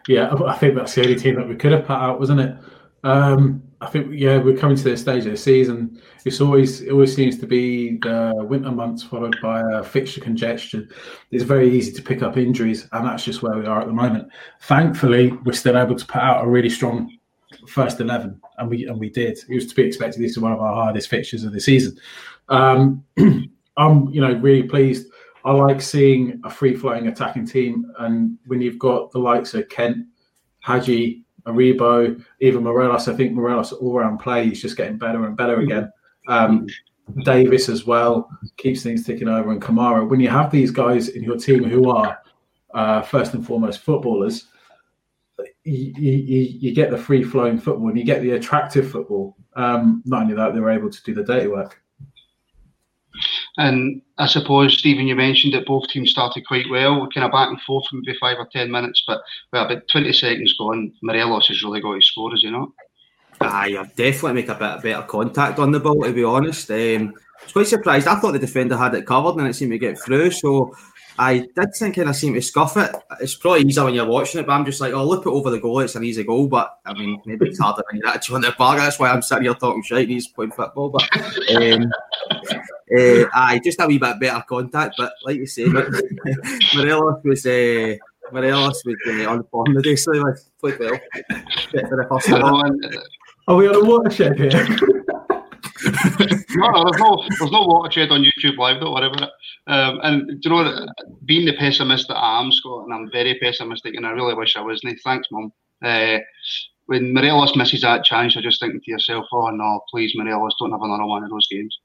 Yeah, 0.08 0.34
I 0.46 0.55
think 0.55 0.75
that's 0.75 0.94
the 0.94 1.02
only 1.02 1.16
team 1.16 1.34
that 1.34 1.46
we 1.46 1.55
could 1.55 1.70
have 1.72 1.84
put 1.84 1.93
out, 1.93 2.19
wasn't 2.19 2.40
it? 2.40 2.56
Um, 3.05 3.62
I 3.82 3.87
think 3.88 4.08
yeah, 4.10 4.38
we're 4.38 4.56
coming 4.56 4.76
to 4.76 4.82
this 4.82 5.02
stage 5.02 5.26
of 5.26 5.32
the 5.32 5.37
season. 5.37 6.00
It's 6.25 6.40
always 6.40 6.81
it 6.81 6.90
always 6.90 7.14
seems 7.14 7.38
to 7.40 7.46
be 7.46 7.99
the 7.99 8.32
winter 8.49 8.72
months 8.72 9.02
followed 9.02 9.37
by 9.43 9.60
a 9.60 9.84
fixture 9.84 10.22
congestion. 10.22 10.88
It's 11.31 11.44
very 11.44 11.70
easy 11.70 11.93
to 11.93 12.02
pick 12.02 12.22
up 12.22 12.38
injuries, 12.38 12.88
and 12.93 13.06
that's 13.06 13.22
just 13.22 13.43
where 13.43 13.56
we 13.58 13.66
are 13.66 13.82
at 13.82 13.87
the 13.87 13.93
moment. 13.93 14.32
Thankfully, 14.62 15.31
we're 15.44 15.52
still 15.52 15.76
able 15.76 15.94
to 15.94 16.06
put 16.06 16.22
out 16.22 16.43
a 16.43 16.49
really 16.49 16.70
strong 16.70 17.14
first 17.69 18.00
eleven, 18.00 18.40
and 18.56 18.70
we 18.70 18.87
and 18.87 18.99
we 18.99 19.10
did. 19.10 19.38
It 19.46 19.55
was 19.55 19.66
to 19.66 19.75
be 19.75 19.82
expected. 19.82 20.22
This 20.22 20.32
is 20.32 20.38
one 20.40 20.52
of 20.52 20.60
our 20.60 20.75
hardest 20.75 21.10
fixtures 21.10 21.44
of 21.44 21.52
the 21.52 21.60
season. 21.60 21.99
Um, 22.49 23.05
I'm 23.76 24.08
you 24.08 24.22
know 24.22 24.32
really 24.38 24.62
pleased. 24.62 25.06
I 25.49 25.53
like 25.53 25.81
seeing 25.81 26.43
a 26.45 26.50
free 26.50 26.77
flowing 26.77 27.09
attacking 27.09 27.47
team, 27.47 27.91
and 28.00 28.37
when 28.49 28.61
you've 28.61 28.79
got 28.79 29.11
the 29.12 29.19
likes 29.19 29.55
of 29.55 29.67
Kent, 29.71 30.06
Hagi, 30.61 31.25
Aribo, 31.47 32.23
even 32.41 32.62
Morelos. 32.62 33.09
I 33.09 33.15
think 33.15 33.33
Morelos 33.33 33.73
all 33.73 33.95
round 33.95 34.21
play 34.21 34.45
he's 34.45 34.61
just 34.61 34.77
getting 34.77 34.99
better 34.99 35.25
and 35.25 35.39
better 35.39 35.61
again. 35.61 35.91
Um, 36.29 36.67
Davis 37.25 37.71
as 37.71 37.87
well 37.87 38.29
keeps 38.59 38.83
things 38.83 39.06
ticking 39.06 39.29
over, 39.29 39.50
and 39.50 39.62
Kamara. 39.62 40.06
When 40.06 40.21
you 40.21 40.29
have 40.29 40.50
these 40.50 40.71
guys 40.71 41.09
in 41.09 41.23
your 41.23 41.39
team 41.39 41.65
who 41.65 41.89
are 41.89 42.19
uh, 42.75 43.01
first 43.01 43.33
and 43.33 43.47
foremost 43.47 43.81
footballers, 43.81 44.49
you, 45.65 45.94
you, 45.97 46.59
you, 46.61 46.75
get 46.75 46.91
the 46.91 46.99
free 46.99 47.22
flowing 47.22 47.58
football 47.58 47.89
and 47.89 47.99
you 47.99 48.05
get 48.05 48.20
the 48.20 48.32
attractive 48.32 48.91
football. 48.91 49.34
Um, 49.56 50.03
not 50.05 50.25
only 50.25 50.34
that, 50.34 50.53
they 50.53 50.61
were 50.61 50.70
able 50.70 50.91
to 50.91 51.03
do 51.05 51.15
the 51.15 51.25
dirty 51.25 51.46
work. 51.46 51.81
And 53.56 54.03
I 54.19 54.27
suppose, 54.27 54.79
Stephen, 54.79 55.06
you 55.06 55.17
mentioned 55.17 55.55
that 55.55 55.67
both 55.67 55.89
teams 55.89 56.10
started 56.10 56.46
quite 56.46 56.69
well, 56.70 57.08
kind 57.15 57.25
of 57.25 57.32
back 57.32 57.48
and 57.48 57.60
forth 57.63 57.87
for 57.89 57.96
maybe 57.96 58.17
five 58.20 58.39
or 58.39 58.48
10 58.53 58.70
minutes, 58.70 59.03
but 59.06 59.20
well, 59.53 59.67
about 59.67 59.89
20 59.89 60.13
seconds 60.13 60.55
gone, 60.58 60.93
Morelos 61.03 61.48
has 61.48 61.63
really 61.63 61.81
got 61.81 61.94
his 61.94 62.06
score, 62.06 62.31
has 62.31 62.43
he 62.43 62.51
not? 62.51 62.69
Aye, 63.41 63.77
I've 63.79 63.94
definitely 63.94 64.34
make 64.34 64.48
a 64.48 64.55
bit 64.55 64.82
better 64.82 65.06
contact 65.06 65.58
on 65.58 65.70
the 65.70 65.81
ball, 65.81 66.03
to 66.03 66.13
be 66.13 66.25
honest. 66.25 66.70
Um, 66.70 67.15
I 67.41 67.44
was 67.44 67.53
quite 67.53 67.67
surprised. 67.67 68.08
I 68.08 68.17
thought 68.17 68.32
the 68.32 68.39
defender 68.39 68.77
had 68.77 68.94
it 68.94 69.06
covered 69.06 69.37
and 69.37 69.48
it 69.48 69.55
seemed 69.55 69.72
to 69.72 69.79
get 69.79 70.01
through. 70.01 70.32
So 70.32 70.75
I 71.19 71.39
did 71.39 71.75
think 71.77 71.96
kind 71.96 72.08
of 72.08 72.17
seem 72.17 72.34
to 72.34 72.43
scuff 72.43 72.77
it. 72.77 72.94
It's 73.20 73.34
probably 73.34 73.63
easier 73.63 73.84
when 73.84 73.94
you're 73.94 74.06
watching 74.06 74.41
it, 74.41 74.46
but 74.46 74.53
I'm 74.53 74.65
just 74.65 74.81
like, 74.81 74.93
oh, 74.93 75.05
look 75.05 75.27
it 75.27 75.31
over 75.31 75.51
the 75.51 75.58
goal. 75.58 75.81
It's 75.81 75.96
an 75.96 76.05
easy 76.05 76.22
goal, 76.22 76.46
but 76.46 76.79
I 76.84 76.94
mean, 76.94 77.20
maybe 77.27 77.46
it's 77.48 77.58
harder 77.58 77.82
when 77.91 78.01
you're 78.01 78.10
actually 78.10 78.37
on 78.37 78.43
the 78.43 78.53
park. 78.53 78.79
That's 78.79 78.98
why 78.98 79.10
I'm 79.10 79.22
sitting 79.22 79.44
here 79.44 79.55
talking 79.55 79.82
shit. 79.82 80.08
He's 80.08 80.29
playing 80.29 80.53
football, 80.53 80.91
but 80.91 81.08
um, 81.56 81.93
uh, 82.97 83.25
aye, 83.35 83.61
just 83.63 83.81
a 83.81 83.87
wee 83.87 83.99
bit 83.99 84.21
better 84.21 84.43
contact. 84.49 84.95
But 84.97 85.13
like 85.25 85.37
you 85.37 85.47
say, 85.47 85.65
Morelos 86.75 87.21
was 87.25 87.47
uh, 87.47 87.97
Morelos 88.33 88.83
was 88.85 88.97
uh, 89.09 89.31
on 89.31 89.45
form 89.45 89.75
today, 89.75 89.97
so 89.97 90.13
he 90.13 90.23
played 90.61 90.79
well. 90.79 90.99
For 91.71 91.97
the 91.97 92.07
first 92.11 92.31
Are 93.49 93.57
we 93.57 93.69
on 93.69 93.75
a 93.77 93.85
watershed 93.85 94.39
here? 94.39 94.67
no, 95.83 96.85
there's 96.85 97.01
no, 97.01 97.25
there's 97.39 97.53
no 97.53 97.63
watershed 97.63 98.11
on 98.11 98.23
YouTube 98.23 98.57
Live. 98.59 98.81
Don't 98.81 98.95
worry 98.95 99.07
about 99.07 99.23
it. 99.23 99.31
Um, 99.67 100.01
and 100.03 100.41
do 100.41 100.49
you 100.49 100.51
know, 100.51 100.87
being 101.25 101.47
the 101.47 101.57
pessimist 101.57 102.09
that 102.09 102.17
I 102.17 102.41
am, 102.41 102.51
Scott, 102.53 102.85
and 102.85 102.95
I'm 102.95 103.11
very 103.11 103.39
pessimistic, 103.39 103.95
and 103.95 104.07
I 104.07 104.11
really 104.11 104.35
wish 104.35 104.57
I 104.57 104.63
wasn't. 104.63 104.99
Thanks, 105.05 105.29
Mum. 105.31 105.53
Uh, 105.85 106.19
when 106.87 107.13
Morelos 107.13 107.55
misses 107.55 107.83
that 107.83 108.05
chance, 108.05 108.35
you're 108.35 108.43
just 108.43 108.61
thinking 108.61 108.81
to 108.81 108.91
yourself, 108.91 109.27
"Oh 109.33 109.51
no, 109.51 109.81
please, 109.91 110.13
Morelos, 110.17 110.55
don't 110.59 110.73
have 110.73 110.83
another 110.83 111.07
one 111.07 111.23
of 111.23 111.31
those 111.31 111.47
games." 111.49 111.79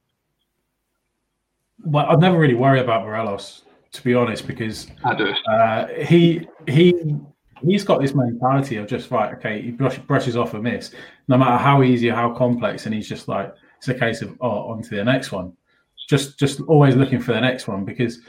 Well, 1.80 2.06
I'd 2.08 2.20
never 2.20 2.38
really 2.38 2.54
worry 2.54 2.80
about 2.80 3.04
Morelos, 3.04 3.64
to 3.92 4.04
be 4.04 4.14
honest, 4.14 4.48
because 4.48 4.88
I 5.04 5.16
do. 5.16 5.34
Uh, 5.48 5.88
he 6.06 6.48
he 6.68 7.16
he's 7.62 7.84
got 7.84 8.02
this 8.02 8.14
mentality 8.14 8.78
of 8.78 8.88
just 8.88 9.12
right, 9.12 9.34
okay, 9.36 9.62
he 9.62 9.72
brush, 9.72 9.98
brushes 10.00 10.38
off 10.38 10.54
a 10.54 10.62
miss, 10.62 10.92
no 11.28 11.38
matter 11.38 11.58
how 11.58 11.84
easy 11.84 12.10
or 12.10 12.16
how 12.16 12.34
complex, 12.34 12.86
and 12.86 12.96
he's 12.96 13.08
just 13.08 13.28
like 13.28 13.54
it's 13.78 13.88
a 13.88 13.94
case 13.94 14.22
of 14.22 14.38
oh, 14.42 14.72
on 14.72 14.82
to 14.82 14.96
the 14.96 15.04
next 15.04 15.32
one 15.32 15.54
just 16.10 16.38
just 16.38 16.62
always 16.62 16.96
looking 16.96 17.20
for 17.20 17.34
the 17.34 17.42
next 17.42 17.68
one 17.68 17.86
because 17.86 18.20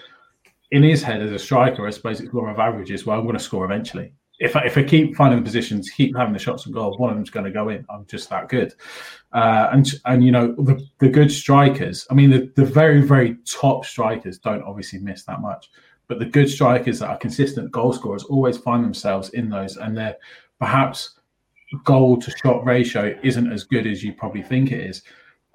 in 0.71 0.83
his 0.83 1.03
head 1.03 1.23
as 1.23 1.33
a 1.33 1.39
striker, 1.39 1.87
I 1.87 1.91
suppose 1.91 2.21
it's 2.21 2.33
law 2.33 2.47
of 2.47 2.59
averages. 2.59 3.07
Well, 3.07 3.19
I'm 3.19 3.25
going 3.25 3.37
to 3.37 3.43
score 3.43 3.65
eventually. 3.65 4.13
If 4.41 4.57
I, 4.57 4.65
if 4.65 4.77
I 4.77 4.83
keep 4.83 5.17
finding 5.17 5.39
the 5.39 5.45
positions, 5.45 5.91
keep 5.91 6.17
having 6.17 6.33
the 6.33 6.39
shots 6.39 6.67
and 6.67 6.75
goal, 6.75 6.97
one 6.99 7.11
of 7.11 7.17
them's 7.17 7.31
going 7.31 7.45
to 7.45 7.53
go 7.53 7.69
in. 7.69 7.87
I'm 7.89 8.05
just 8.07 8.29
that 8.31 8.49
good. 8.49 8.75
Uh, 9.33 9.69
and 9.73 9.87
and 10.07 10.25
you 10.25 10.33
know 10.33 10.53
the, 10.55 10.85
the 10.99 11.09
good 11.09 11.31
strikers. 11.31 12.07
I 12.11 12.15
mean, 12.15 12.31
the, 12.31 12.53
the 12.57 12.65
very 12.65 13.01
very 13.03 13.37
top 13.45 13.85
strikers 13.85 14.39
don't 14.39 14.63
obviously 14.63 14.99
miss 14.99 15.25
that 15.25 15.41
much, 15.41 15.71
but 16.09 16.19
the 16.19 16.27
good 16.27 16.51
strikers 16.51 16.99
that 16.99 17.09
are 17.09 17.19
consistent 17.19 17.71
goal 17.71 17.93
scorers 17.93 18.25
always 18.25 18.59
find 18.59 18.85
themselves 18.85 19.31
in 19.31 19.49
those, 19.49 19.77
and 19.77 19.97
they're 19.97 20.17
perhaps 20.59 21.19
goal 21.85 22.17
to 22.19 22.31
shot 22.43 22.65
ratio 22.65 23.19
isn't 23.23 23.53
as 23.53 23.65
good 23.65 23.87
as 23.87 24.03
you 24.03 24.13
probably 24.13 24.43
think 24.43 24.71
it 24.71 24.81
is. 24.81 25.03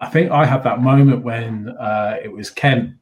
I 0.02 0.10
think 0.10 0.32
I 0.32 0.46
had 0.46 0.64
that 0.64 0.82
moment 0.82 1.24
when 1.24 1.70
uh, 1.80 2.18
it 2.24 2.32
was 2.32 2.50
Kent 2.50 2.96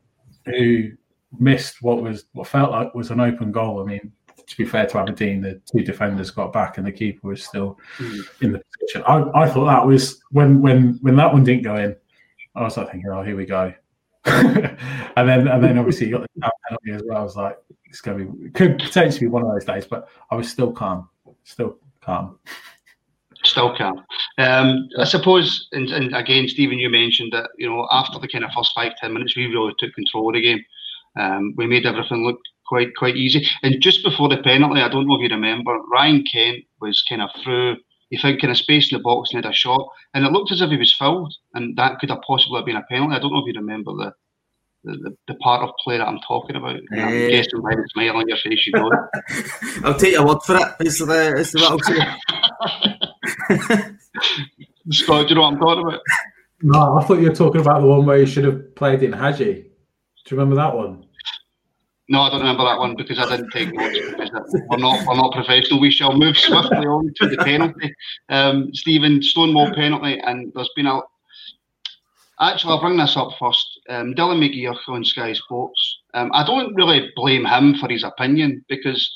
who 0.46 0.91
missed 1.39 1.81
what 1.81 2.01
was 2.01 2.25
what 2.34 2.48
felt 2.48 2.72
like 2.72 2.96
was 2.96 3.12
an 3.12 3.19
open 3.19 3.51
goal. 3.51 3.81
I 3.81 3.86
mean, 3.86 4.12
to 4.48 4.58
be 4.58 4.66
fair 4.66 4.86
to 4.88 4.98
Aberdeen, 4.98 5.42
the 5.42 5.62
two 5.70 5.84
defenders 5.84 6.32
got 6.32 6.54
back 6.54 6.77
and 6.77 6.88
the 6.88 6.92
keeper 6.92 7.27
was 7.27 7.44
still 7.44 7.77
mm. 7.98 8.22
in 8.42 8.54
the 8.54 8.62
position. 8.80 9.04
I, 9.06 9.44
I 9.44 9.50
thought 9.50 9.66
that 9.66 9.86
was 9.86 10.22
when 10.32 10.62
when 10.62 10.98
when 11.01 11.18
that 11.18 11.32
one 11.32 11.44
didn't 11.44 11.63
go 11.63 11.75
in. 11.75 11.96
I 12.56 12.63
was 12.63 12.77
like 12.77 12.92
thinking, 12.92 13.12
oh, 13.12 13.22
here 13.22 13.36
we 13.36 13.46
go. 13.46 13.74
and 14.25 15.30
then 15.30 15.48
and 15.48 15.63
then 15.63 15.77
obviously 15.77 16.08
you 16.08 16.18
got 16.18 16.27
the 16.36 16.51
penalty 16.68 16.92
as 16.92 17.04
well. 17.06 17.18
I 17.18 17.24
was 17.24 17.36
like, 17.36 17.58
it's 17.86 18.01
to 18.01 18.13
be 18.13 18.50
could 18.51 18.80
potentially 18.80 19.27
be 19.27 19.27
one 19.27 19.44
of 19.44 19.51
those 19.51 19.66
days, 19.66 19.86
but 19.86 20.10
I 20.32 20.36
was 20.36 20.50
still 20.50 20.72
calm, 20.72 21.10
still 21.44 21.77
calm. 22.01 22.39
Still 23.44 23.75
calm. 23.77 24.04
Um, 24.39 24.89
I 25.00 25.06
suppose, 25.06 25.68
and, 25.72 25.89
and 25.89 26.16
again, 26.16 26.48
Stephen, 26.48 26.80
you 26.80 26.89
mentioned 26.89 27.32
that 27.34 27.50
you 27.58 27.70
know 27.70 27.88
after 27.92 28.20
the 28.20 28.27
kind 28.27 28.44
of 28.44 28.51
first 28.56 28.74
five 28.74 28.94
ten 29.00 29.13
minutes, 29.13 29.36
we 29.36 29.46
really 29.46 29.74
took 29.77 29.94
control 29.94 30.30
of 30.30 30.36
the 30.36 30.42
game. 30.42 30.63
Um, 31.18 31.54
we 31.56 31.68
made 31.68 31.86
everything 31.86 32.25
look 32.25 32.39
quite 32.68 32.96
quite 32.96 33.16
easy. 33.16 33.48
And 33.64 33.82
just 33.82 34.04
before 34.04 34.30
the 34.30 34.38
penalty, 34.38 34.82
I 34.82 34.90
don't 34.90 35.08
know 35.08 35.16
if 35.16 35.22
you 35.22 35.36
remember, 35.36 35.78
Ryan 35.92 36.24
Kent 36.32 36.66
was 36.82 37.04
kind 37.08 37.22
of 37.22 37.30
through. 37.44 37.78
He 38.10 38.18
found 38.18 38.40
kind 38.40 38.52
of 38.52 38.58
space 38.58 38.92
in 38.92 38.98
the 38.98 39.04
box 39.04 39.32
and 39.34 39.44
had 39.44 39.52
a 39.52 39.56
shot, 39.56 39.86
and 40.14 40.26
it 40.26 40.32
looked 40.32 40.52
as 40.52 40.62
if 40.62 40.70
he 40.70 40.78
was 40.78 40.94
fouled, 40.94 41.34
and 41.54 41.78
that 41.78 42.00
could 42.00 42.10
have 42.10 42.22
possibly 42.26 42.64
been 42.64 42.78
a 42.78 42.84
penalty. 42.84 43.16
I 43.16 43.20
don't 43.20 43.34
know 43.34 43.40
if 43.40 43.54
you 43.54 43.60
remember 43.60 43.92
the 43.94 44.14
the, 44.84 45.16
the, 45.28 45.36
part 45.36 45.64
of 45.64 45.72
play 45.84 45.98
that 45.98 46.08
I'm 46.08 46.20
talking 46.26 46.56
about. 46.56 46.78
Uh, 46.78 47.02
I'm 47.02 47.14
eh. 47.14 47.30
guessing 47.30 47.62
by 47.62 47.76
the 47.76 47.86
smile 47.92 48.18
on 48.18 48.28
your 48.28 48.38
face, 48.38 48.66
you 48.66 48.74
know. 48.74 48.90
I'll 49.84 49.98
take 49.98 50.14
your 50.14 50.26
word 50.26 50.42
for 50.44 50.56
it. 50.56 50.88
Is 50.88 51.00
the, 51.00 51.36
is 51.38 51.52
the 51.52 51.60
what 51.60 51.72
I'll 51.72 51.80
say. 53.60 53.98
Scott, 54.92 55.28
do 55.28 55.30
you 55.30 55.36
know 55.36 55.42
what 55.42 55.54
I'm 55.54 55.60
talking 55.60 55.88
about? 55.88 56.02
No, 56.62 56.98
I 56.98 57.04
thought 57.04 57.20
you 57.20 57.30
were 57.30 57.36
talking 57.36 57.62
about 57.62 57.82
the 57.82 57.88
one 57.88 58.06
where 58.06 58.18
you 58.18 58.26
should 58.26 58.46
have 58.46 58.76
played 58.76 59.04
in 59.04 59.12
Hagi. 59.14 59.54
Do 59.54 60.36
you 60.36 60.38
remember 60.38 60.56
that 60.56 60.76
one? 60.76 61.06
No, 62.10 62.22
I 62.22 62.30
don't 62.30 62.40
remember 62.40 62.64
that 62.64 62.80
one 62.80 62.96
because 62.96 63.20
I 63.20 63.36
didn't 63.36 63.52
take 63.52 63.74
notes. 63.74 64.00
we're 64.70 64.78
not 64.78 65.06
we're 65.06 65.18
not 65.18 65.34
professional. 65.34 65.82
We 65.82 65.92
shall 65.92 66.14
move 66.14 66.38
swiftly 66.48 66.86
on 66.88 67.14
to 67.18 67.28
the 67.28 67.38
penalty. 67.38 67.94
Um, 68.30 68.74
Stephen 68.74 69.22
Stonewall 69.22 69.74
penalty, 69.74 70.20
and 70.20 70.52
there's 70.56 70.72
been 70.76 70.88
a. 70.88 71.02
Actually, 72.40 72.74
I'll 72.74 72.82
bring 72.82 72.98
this 72.98 73.18
up 73.18 73.32
first. 73.40 73.80
Um, 73.90 74.14
Dylan 74.14 74.40
McGeouch 74.40 74.88
on 74.88 75.04
Sky 75.04 75.34
Sports. 75.34 76.00
Um, 76.14 76.32
I 76.34 76.46
don't 76.46 76.74
really 76.76 77.12
blame 77.16 77.46
him 77.46 77.76
for 77.76 77.90
his 77.90 78.04
opinion 78.04 78.64
because 78.70 79.12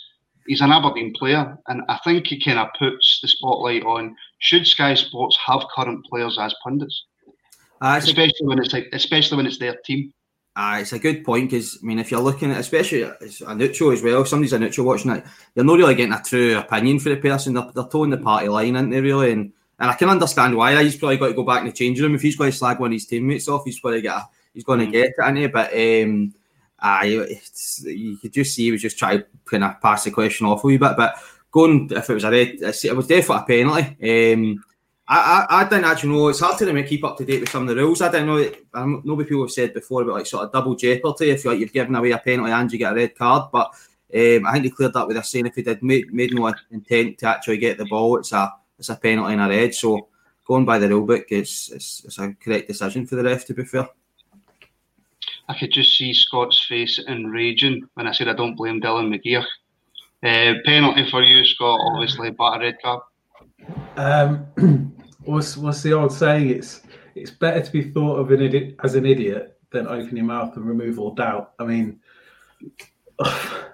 he's 0.47 0.61
an 0.61 0.71
Aberdeen 0.71 1.13
player, 1.13 1.57
and 1.67 1.83
I 1.87 1.99
think 2.03 2.27
he 2.27 2.43
kind 2.43 2.59
of 2.59 2.67
puts 2.77 3.19
the 3.21 3.27
spotlight 3.29 3.83
on 3.83 4.15
should 4.39 4.67
Sky 4.67 4.95
Sports 4.95 5.37
have 5.45 5.61
current 5.73 6.05
players 6.07 6.37
as 6.39 6.53
pundits, 6.63 7.05
especially 7.81 8.47
when 8.47 8.59
it's 8.59 8.73
like, 8.73 8.89
especially 8.91 9.37
when 9.37 9.45
it's 9.45 9.59
their 9.59 9.77
team. 9.85 10.11
Uh, 10.53 10.79
it's 10.81 10.91
a 10.91 10.99
good 10.99 11.23
point 11.23 11.49
because 11.49 11.79
I 11.81 11.85
mean, 11.85 11.99
if 11.99 12.11
you're 12.11 12.19
looking 12.19 12.51
at, 12.51 12.59
especially 12.59 13.03
as 13.03 13.41
a 13.41 13.55
neutral 13.55 13.91
as 13.91 14.03
well, 14.03 14.21
if 14.21 14.27
somebody's 14.27 14.51
a 14.51 14.59
neutral 14.59 14.85
watching 14.85 15.11
it, 15.11 15.23
you're 15.55 15.63
not 15.63 15.77
really 15.77 15.95
getting 15.95 16.13
a 16.13 16.21
true 16.21 16.57
opinion 16.57 16.99
for 16.99 17.09
the 17.09 17.15
person. 17.15 17.53
They're, 17.53 17.71
they're 17.73 17.85
towing 17.85 18.09
the 18.09 18.17
party 18.17 18.49
line, 18.49 18.75
aren't 18.75 18.91
they? 18.91 18.99
Really, 18.99 19.31
and 19.31 19.53
and 19.79 19.89
I 19.89 19.93
can 19.93 20.09
understand 20.09 20.55
why. 20.55 20.83
He's 20.83 20.97
probably 20.97 21.17
got 21.17 21.27
to 21.27 21.33
go 21.33 21.43
back 21.43 21.61
in 21.61 21.67
the 21.67 21.71
change 21.71 22.01
room 22.01 22.15
if 22.15 22.21
he's 22.21 22.35
going 22.35 22.51
to 22.51 22.57
slag 22.57 22.79
one 22.79 22.91
of 22.91 22.93
his 22.93 23.07
teammates 23.07 23.47
off. 23.47 23.63
He's 23.65 23.79
going 23.79 23.95
to 23.95 24.01
get 24.01 24.15
a, 24.15 24.27
he's 24.53 24.63
going 24.63 24.79
to 24.79 24.85
mm. 24.85 24.91
get 24.91 25.05
it, 25.05 25.15
isn't 25.19 25.35
he? 25.37 25.47
But 25.47 25.73
um, 25.73 26.33
I, 26.77 27.05
you 27.85 28.17
could 28.17 28.33
just 28.33 28.53
see 28.53 28.65
he 28.65 28.71
was 28.71 28.81
just 28.81 28.99
trying 28.99 29.19
to 29.19 29.25
kind 29.45 29.63
of 29.63 29.79
pass 29.81 30.03
the 30.03 30.11
question 30.11 30.47
off 30.47 30.63
a 30.63 30.67
wee 30.67 30.77
bit. 30.77 30.97
But 30.97 31.15
going 31.49 31.89
if 31.91 32.09
it 32.09 32.13
was 32.13 32.23
a 32.25 32.29
red, 32.29 32.57
it 32.61 32.95
was 32.95 33.07
definitely 33.07 33.37
a 33.37 33.63
penalty. 33.63 34.33
Um, 34.33 34.63
I, 35.11 35.45
I, 35.49 35.59
I 35.59 35.63
didn't 35.65 35.83
actually 35.83 36.11
know. 36.11 36.29
It's 36.29 36.39
hard 36.39 36.57
to 36.59 36.83
keep 36.83 37.03
up 37.03 37.17
to 37.17 37.25
date 37.25 37.41
with 37.41 37.49
some 37.49 37.63
of 37.63 37.67
the 37.67 37.75
rules. 37.75 38.01
I 38.01 38.09
didn't 38.09 38.27
know. 38.27 38.49
I 38.73 38.85
know 38.85 39.17
people 39.17 39.41
have 39.41 39.51
said 39.51 39.73
before 39.73 40.03
about 40.03 40.15
like 40.15 40.25
sort 40.25 40.45
of 40.45 40.53
double 40.53 40.73
jeopardy 40.73 41.31
if 41.31 41.43
you're, 41.43 41.53
you've 41.53 41.73
given 41.73 41.95
away 41.95 42.11
a 42.11 42.17
penalty 42.17 42.49
and 42.49 42.71
you 42.71 42.79
get 42.79 42.93
a 42.93 42.95
red 42.95 43.17
card. 43.17 43.51
But 43.51 43.71
um, 44.15 44.45
I 44.45 44.53
think 44.53 44.63
they 44.63 44.69
cleared 44.69 44.93
that 44.93 45.05
with 45.05 45.17
a 45.17 45.23
saying 45.23 45.47
if 45.47 45.55
he 45.55 45.63
did 45.63 45.83
made, 45.83 46.13
made 46.13 46.33
no 46.33 46.53
intent 46.71 47.17
to 47.17 47.27
actually 47.27 47.57
get 47.57 47.77
the 47.77 47.83
ball, 47.85 48.19
it's 48.19 48.31
a 48.31 48.53
it's 48.79 48.87
a 48.87 48.95
penalty 48.95 49.33
and 49.33 49.41
a 49.41 49.49
red. 49.49 49.75
So 49.75 50.07
going 50.47 50.63
by 50.63 50.79
the 50.79 50.87
rule 50.87 51.05
book, 51.05 51.25
it's, 51.29 51.69
it's, 51.71 52.05
it's 52.05 52.17
a 52.17 52.33
correct 52.41 52.69
decision 52.69 53.05
for 53.05 53.17
the 53.17 53.23
ref. 53.23 53.45
To 53.47 53.53
be 53.53 53.65
fair. 53.65 53.89
I 55.49 55.59
could 55.59 55.73
just 55.73 55.97
see 55.97 56.13
Scott's 56.13 56.65
face 56.69 57.01
enraging 57.05 57.85
when 57.95 58.07
I 58.07 58.13
said 58.13 58.29
I 58.29 58.33
don't 58.33 58.55
blame 58.55 58.79
Dylan 58.79 59.13
McGeouch. 59.13 59.43
Uh, 60.23 60.53
penalty 60.63 61.09
for 61.11 61.21
you, 61.21 61.43
Scott, 61.43 61.81
obviously, 61.83 62.29
but 62.29 62.55
a 62.55 62.59
red 62.59 62.77
card. 62.81 63.01
Um, 63.97 64.93
what's 65.23 65.57
what's 65.57 65.81
the 65.81 65.93
old 65.93 66.13
saying? 66.13 66.49
It's 66.49 66.81
it's 67.15 67.31
better 67.31 67.61
to 67.61 67.71
be 67.71 67.83
thought 67.83 68.17
of 68.17 68.31
an 68.31 68.41
idiot, 68.41 68.75
as 68.83 68.95
an 68.95 69.05
idiot 69.05 69.57
than 69.71 69.87
open 69.87 70.15
your 70.15 70.25
mouth 70.25 70.55
and 70.55 70.65
remove 70.65 70.99
all 70.99 71.13
doubt. 71.13 71.53
I 71.59 71.65
mean, 71.65 71.99
how 73.19 73.67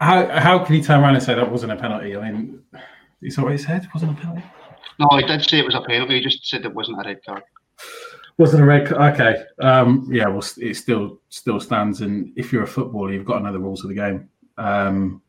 how 0.00 0.58
can 0.64 0.74
he 0.74 0.82
turn 0.82 1.00
around 1.00 1.14
and 1.14 1.22
say 1.22 1.34
that 1.34 1.50
wasn't 1.50 1.72
a 1.72 1.76
penalty? 1.76 2.16
I 2.16 2.30
mean, 2.30 2.62
is 3.22 3.36
that 3.36 3.42
what 3.42 3.52
he 3.52 3.58
said? 3.58 3.84
It 3.84 3.90
wasn't 3.94 4.18
a 4.18 4.20
penalty? 4.20 4.44
No, 4.98 5.08
he 5.16 5.26
did 5.26 5.42
say 5.42 5.58
it 5.60 5.64
was 5.64 5.74
a 5.74 5.80
penalty. 5.82 6.16
He 6.16 6.20
just 6.20 6.46
said 6.46 6.64
it 6.64 6.74
wasn't 6.74 7.00
a 7.00 7.08
red 7.08 7.24
card. 7.24 7.42
Wasn't 8.36 8.62
a 8.62 8.66
red 8.66 8.88
card. 8.88 9.14
Okay. 9.14 9.42
Um, 9.60 10.08
yeah. 10.10 10.28
Well, 10.28 10.44
it 10.58 10.74
still 10.74 11.20
still 11.30 11.58
stands. 11.58 12.02
And 12.02 12.32
if 12.36 12.52
you're 12.52 12.64
a 12.64 12.68
footballer, 12.68 13.12
you've 13.12 13.24
got 13.24 13.38
to 13.38 13.44
know 13.44 13.52
the 13.52 13.58
rules 13.58 13.82
of 13.82 13.88
the 13.88 13.94
game. 13.94 14.28
Um, 14.58 15.22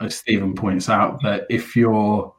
as 0.00 0.16
Stephen 0.16 0.54
points 0.54 0.88
out, 0.88 1.22
that 1.22 1.46
if 1.48 1.76
you're 1.76 2.33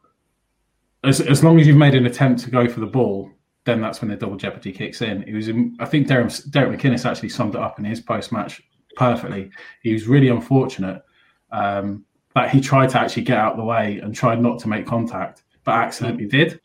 as, 1.06 1.22
as 1.22 1.44
long 1.44 1.60
as 1.60 1.68
you've 1.68 1.78
made 1.78 1.96
an 1.96 2.06
attempt 2.06 2.44
to 2.44 2.52
go 2.52 2.68
for 2.68 2.80
the 2.80 2.86
ball, 2.86 3.32
then 3.66 3.82
that's 3.82 4.02
when 4.02 4.10
the 4.10 4.16
double 4.16 4.38
jeopardy 4.38 4.72
kicks 4.72 5.02
in. 5.02 5.24
It 5.24 5.34
was, 5.34 5.48
in, 5.48 5.76
I 5.80 5.86
think 5.86 6.08
Derek, 6.08 6.32
Derek 6.52 6.80
McInnes 6.80 7.06
actually 7.06 7.30
summed 7.30 7.56
it 7.56 7.62
up 7.62 7.80
in 7.80 7.86
his 7.86 8.00
post 8.00 8.32
match 8.32 8.62
perfectly. 8.96 9.52
He 9.82 9.94
was 9.94 10.08
really 10.08 10.30
unfortunate 10.30 11.04
um, 11.52 12.06
that 12.36 12.50
he 12.50 12.62
tried 12.62 12.90
to 12.90 13.00
actually 13.00 13.24
get 13.24 13.38
out 13.38 13.54
of 13.54 13.58
the 13.58 13.64
way 13.64 14.00
and 14.00 14.14
tried 14.14 14.42
not 14.42 14.60
to 14.60 14.68
make 14.68 14.86
contact, 14.86 15.44
but 15.64 15.74
accidentally 15.74 16.28
did. 16.28 16.60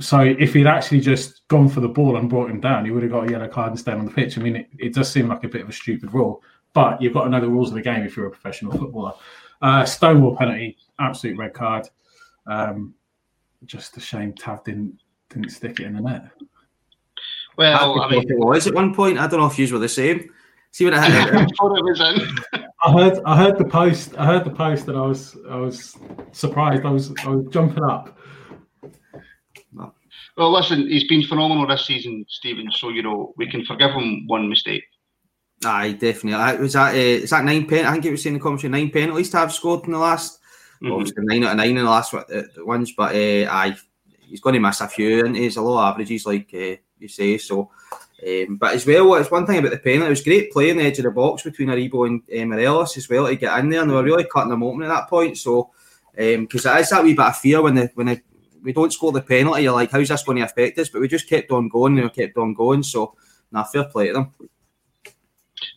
So 0.00 0.20
if 0.20 0.52
he'd 0.52 0.66
actually 0.66 1.00
just 1.00 1.48
gone 1.48 1.68
for 1.68 1.80
the 1.80 1.88
ball 1.88 2.16
and 2.16 2.28
brought 2.28 2.50
him 2.50 2.60
down, 2.60 2.84
he 2.84 2.90
would 2.90 3.02
have 3.02 3.12
got 3.12 3.28
a 3.28 3.30
yellow 3.30 3.48
card 3.48 3.70
and 3.70 3.78
stayed 3.78 3.94
on 3.94 4.04
the 4.04 4.10
pitch. 4.10 4.36
I 4.36 4.42
mean, 4.42 4.56
it, 4.56 4.68
it 4.78 4.94
does 4.94 5.10
seem 5.10 5.28
like 5.28 5.44
a 5.44 5.48
bit 5.48 5.62
of 5.62 5.68
a 5.68 5.72
stupid 5.72 6.12
rule, 6.12 6.42
but 6.74 7.00
you've 7.00 7.14
got 7.14 7.24
to 7.24 7.30
know 7.30 7.40
the 7.40 7.48
rules 7.48 7.68
of 7.68 7.74
the 7.74 7.82
game 7.82 8.02
if 8.02 8.16
you're 8.16 8.26
a 8.26 8.30
professional 8.30 8.72
footballer. 8.76 9.14
Uh, 9.62 9.84
Stonewall 9.86 10.36
penalty, 10.36 10.76
absolute 10.98 11.38
red 11.38 11.54
card. 11.54 11.88
Um, 12.46 12.94
just 13.64 13.96
a 13.96 14.00
shame 14.00 14.32
Tav 14.32 14.64
didn't 14.64 14.98
didn't 15.30 15.50
stick 15.50 15.80
it 15.80 15.86
in 15.86 15.94
the 15.94 16.00
net. 16.00 16.30
Well, 17.56 18.00
I, 18.00 18.06
I 18.06 18.10
mean, 18.10 18.30
it 18.30 18.38
was 18.38 18.66
at 18.66 18.74
one 18.74 18.94
point. 18.94 19.18
I 19.18 19.26
don't 19.26 19.40
know 19.40 19.46
if 19.46 19.58
you 19.58 19.72
were 19.72 19.78
the 19.78 19.88
same. 19.88 20.30
See 20.72 20.84
what 20.84 20.94
I 20.94 21.00
had. 21.00 21.34
I 21.34 21.46
thought 21.58 21.78
it 21.78 21.84
was 21.84 22.00
in. 22.00 22.62
I 22.84 22.92
heard 22.92 23.18
I 23.24 23.36
heard 23.36 23.58
the 23.58 23.64
post. 23.64 24.16
I 24.18 24.26
heard 24.26 24.44
the 24.44 24.50
post, 24.50 24.88
and 24.88 24.98
I 24.98 25.06
was 25.06 25.36
I 25.48 25.56
was 25.56 25.96
surprised. 26.32 26.84
I 26.84 26.90
was 26.90 27.14
I 27.24 27.30
was 27.30 27.46
jumping 27.50 27.84
up. 27.84 28.18
Well, 30.36 30.52
listen, 30.52 30.86
he's 30.86 31.08
been 31.08 31.22
phenomenal 31.22 31.66
this 31.66 31.86
season, 31.86 32.26
Stephen. 32.28 32.70
So 32.70 32.90
you 32.90 33.02
know 33.02 33.32
we 33.38 33.50
can 33.50 33.64
forgive 33.64 33.92
him 33.92 34.26
one 34.26 34.48
mistake. 34.50 34.84
Aye, 35.64 35.92
definitely. 35.92 36.60
Was 36.60 36.74
that 36.74 36.94
uh, 36.94 36.98
is 36.98 37.30
that 37.30 37.44
nine 37.44 37.66
pen? 37.66 37.86
I 37.86 37.92
think 37.92 38.04
it 38.04 38.10
was 38.10 38.22
saying 38.22 38.34
in 38.34 38.38
the 38.38 38.42
commentary 38.42 38.70
nine 38.70 38.90
penalties 38.90 39.30
to 39.30 39.38
have 39.38 39.52
scored 39.52 39.86
in 39.86 39.92
the 39.92 39.98
last 39.98 40.40
Mm-hmm. 40.82 40.92
Obviously, 40.92 41.24
nine 41.24 41.44
out 41.44 41.52
of 41.52 41.56
nine 41.56 41.70
in 41.70 41.76
the 41.76 41.84
last 41.84 42.12
uh, 42.12 42.42
ones, 42.58 42.92
but 42.92 43.14
uh, 43.14 43.50
aye, 43.50 43.76
he's 44.20 44.40
going 44.40 44.54
to 44.54 44.60
miss 44.60 44.80
a 44.80 44.88
few, 44.88 45.24
and 45.24 45.36
he's 45.36 45.56
a 45.56 45.62
low 45.62 45.80
averages, 45.80 46.26
like 46.26 46.50
uh, 46.54 46.76
you 46.98 47.08
say. 47.08 47.38
So, 47.38 47.70
um, 48.26 48.56
but 48.56 48.74
as 48.74 48.86
well, 48.86 49.14
it's 49.14 49.30
one 49.30 49.46
thing 49.46 49.58
about 49.58 49.70
the 49.70 49.78
penalty. 49.78 50.06
It 50.06 50.10
was 50.10 50.24
great 50.24 50.52
playing 50.52 50.78
the 50.78 50.84
edge 50.84 50.98
of 50.98 51.04
the 51.04 51.10
box 51.10 51.42
between 51.42 51.68
Aribo 51.68 52.06
and 52.06 52.22
uh, 52.22 52.46
Morelos 52.46 52.96
as 52.96 53.08
well 53.08 53.26
to 53.26 53.36
get 53.36 53.58
in 53.58 53.70
there, 53.70 53.82
and 53.82 53.90
they 53.90 53.94
were 53.94 54.02
really 54.02 54.26
cutting 54.32 54.50
them 54.50 54.62
open 54.62 54.82
at 54.82 54.88
that 54.88 55.08
point. 55.08 55.38
So, 55.38 55.70
because 56.14 56.66
um, 56.66 56.76
it 56.76 56.80
is 56.80 56.90
that 56.90 57.04
wee 57.04 57.14
bit 57.14 57.26
of 57.26 57.36
fear 57.36 57.62
when 57.62 57.74
the 57.74 57.90
when 57.94 58.06
the, 58.06 58.20
we 58.62 58.72
don't 58.72 58.92
score 58.92 59.12
the 59.12 59.22
penalty, 59.22 59.62
you're 59.62 59.72
like, 59.72 59.90
how's 59.90 60.08
this 60.08 60.24
going 60.24 60.38
to 60.38 60.44
affect 60.44 60.78
us? 60.78 60.88
But 60.88 61.00
we 61.00 61.08
just 61.08 61.28
kept 61.28 61.50
on 61.52 61.68
going, 61.68 61.98
and 61.98 62.04
we 62.04 62.10
kept 62.10 62.36
on 62.36 62.52
going. 62.52 62.82
So, 62.82 63.14
nah, 63.50 63.64
fair 63.64 63.84
play 63.84 64.08
to 64.08 64.12
them. 64.12 64.34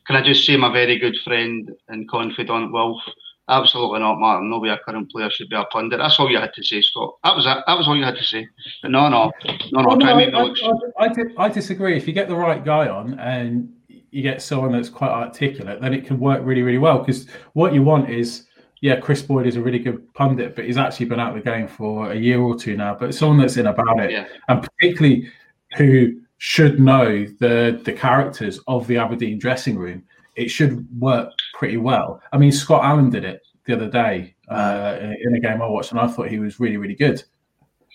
Can 0.08 0.15
I 0.15 0.24
just 0.24 0.46
say, 0.46 0.58
my 0.58 0.74
very 0.74 0.98
good 0.98 1.15
friend 1.24 1.72
and 1.88 2.10
confidant 2.10 2.72
Wolf 2.72 3.01
Absolutely 3.50 4.00
not, 4.00 4.20
Martin. 4.20 4.50
No 4.50 4.60
way 4.60 4.70
a 4.70 4.77
current 4.77 5.12
player 5.12 5.29
should 5.29 5.50
be 5.50 5.56
a 5.56 5.63
pundit. 5.65 6.00
That's 6.00 6.20
all 6.20 6.29
you 6.29 6.38
had 6.38 6.53
to 6.53 6.63
say, 6.63 6.82
Scott. 6.82 7.15
That 7.24 7.36
was 7.36 7.46
it. 7.46 7.58
That 7.65 7.77
was 7.77 7.88
all 7.88 7.98
you 7.98 8.03
had 8.03 8.15
to 8.15 8.24
say. 8.24 8.48
But 8.82 8.91
no, 8.91 9.10
no, 9.10 9.32
no, 9.72 9.82
no. 9.82 9.91
Oh, 9.91 9.96
no 9.96 10.06
I, 10.06 11.06
I, 11.06 11.08
I, 11.08 11.46
I, 11.46 11.50
disagree. 11.50 11.98
If 11.98 12.08
you 12.08 12.13
get 12.13 12.27
the 12.27 12.36
right 12.36 12.63
guy 12.63 12.88
on 12.88 13.20
and 13.20 13.74
you 14.12 14.22
get 14.22 14.41
someone 14.41 14.72
that's 14.72 14.89
quite 14.89 15.10
articulate, 15.10 15.82
then 15.82 15.94
it 15.94 16.06
can 16.06 16.20
work 16.20 16.41
really, 16.44 16.62
really 16.62 16.77
well. 16.77 17.00
Because 17.00 17.27
what 17.53 17.74
you 17.74 17.82
want 17.82 18.10
is 18.10 18.46
yeah, 18.82 19.00
Kris 19.00 19.22
Boyd 19.22 19.46
is 19.46 19.56
a 19.56 19.62
really 19.62 19.79
good 19.79 20.13
pundit, 20.13 20.56
but 20.56 20.65
he's 20.65 20.77
actually 20.77 21.08
been 21.08 21.20
out 21.20 21.36
of 21.36 21.44
the 21.44 21.50
game 21.50 21.68
for 21.68 22.12
a 22.12 22.15
year 22.15 22.39
or 22.39 22.56
two 22.56 22.77
now. 22.77 22.96
But 22.96 23.13
someone 23.13 23.39
that's 23.39 23.58
in 23.58 23.68
about 23.68 24.00
it, 24.00 24.12
Yeah. 24.12 24.27
and 24.48 24.62
particularly 24.62 25.29
who 25.75 26.22
should 26.38 26.79
know 26.79 27.25
the 27.39 27.82
the 27.84 27.91
characters 27.94 28.60
of 28.68 28.88
the 28.88 28.98
Aberdeen 28.98 29.38
dressing 29.38 29.77
room, 29.77 30.03
it 30.39 30.50
should 30.50 30.88
work 31.00 31.31
pretty 31.53 31.77
well. 31.77 32.22
I 32.31 32.38
mean, 32.38 32.51
Scott 32.51 32.84
Allen 32.84 33.10
did 33.10 33.25
it 33.25 33.41
the 33.65 33.74
other 33.74 33.89
day 33.89 34.36
uh, 34.50 34.98
in 35.22 35.36
a 35.36 35.39
game 35.39 35.62
I 35.62 35.67
watched, 35.67 35.91
and 35.91 36.00
I 36.00 36.08
thought 36.08 36.29
he 36.29 36.39
was 36.39 36.60
really, 36.60 36.77
really 36.77 36.96
good. 36.96 37.24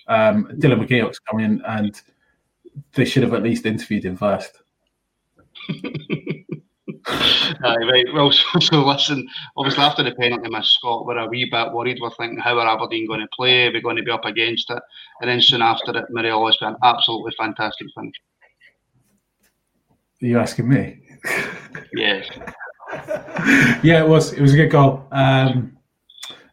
Um, 0.07 0.47
Dylan 0.59 0.87
McGeouch's 0.87 1.19
come 1.19 1.41
in, 1.41 1.63
and 1.67 2.01
they 2.93 3.05
should 3.05 3.23
have 3.23 3.35
at 3.35 3.43
least 3.43 3.67
interviewed 3.67 4.05
him 4.05 4.17
first. 4.17 4.63
Aye, 7.07 7.77
right. 7.91 8.07
Well, 8.13 8.33
so, 8.33 8.59
so 8.61 8.87
listen, 8.87 9.27
obviously 9.57 9.83
after 9.83 10.03
the 10.03 10.15
penalty 10.15 10.51
miss, 10.51 10.69
Scott, 10.69 11.07
we're 11.07 11.19
a 11.19 11.27
wee 11.27 11.49
bit 11.51 11.73
worried. 11.73 11.99
We're 12.01 12.11
thinking, 12.11 12.39
how 12.39 12.59
are 12.59 12.69
Aberdeen 12.69 13.07
going 13.07 13.21
to 13.21 13.29
play? 13.35 13.67
Are 13.67 13.73
we 13.73 13.81
going 13.81 13.97
to 13.97 14.03
be 14.03 14.11
up 14.11 14.25
against 14.25 14.71
it? 14.71 14.83
And 15.21 15.31
then 15.31 15.41
soon 15.41 15.63
after 15.63 15.97
it, 15.97 16.05
Morelos 16.11 16.59
an 16.61 16.77
absolutely 16.83 17.33
fantastic 17.39 17.89
finish. 17.95 18.15
Are 20.23 20.27
you 20.27 20.39
asking 20.39 20.69
me? 20.69 21.04
Yes. 21.95 22.29
yeah, 23.83 24.03
it 24.03 24.09
was. 24.09 24.33
It 24.33 24.41
was 24.41 24.53
a 24.53 24.57
good 24.57 24.71
goal. 24.71 25.07
Um, 25.13 25.77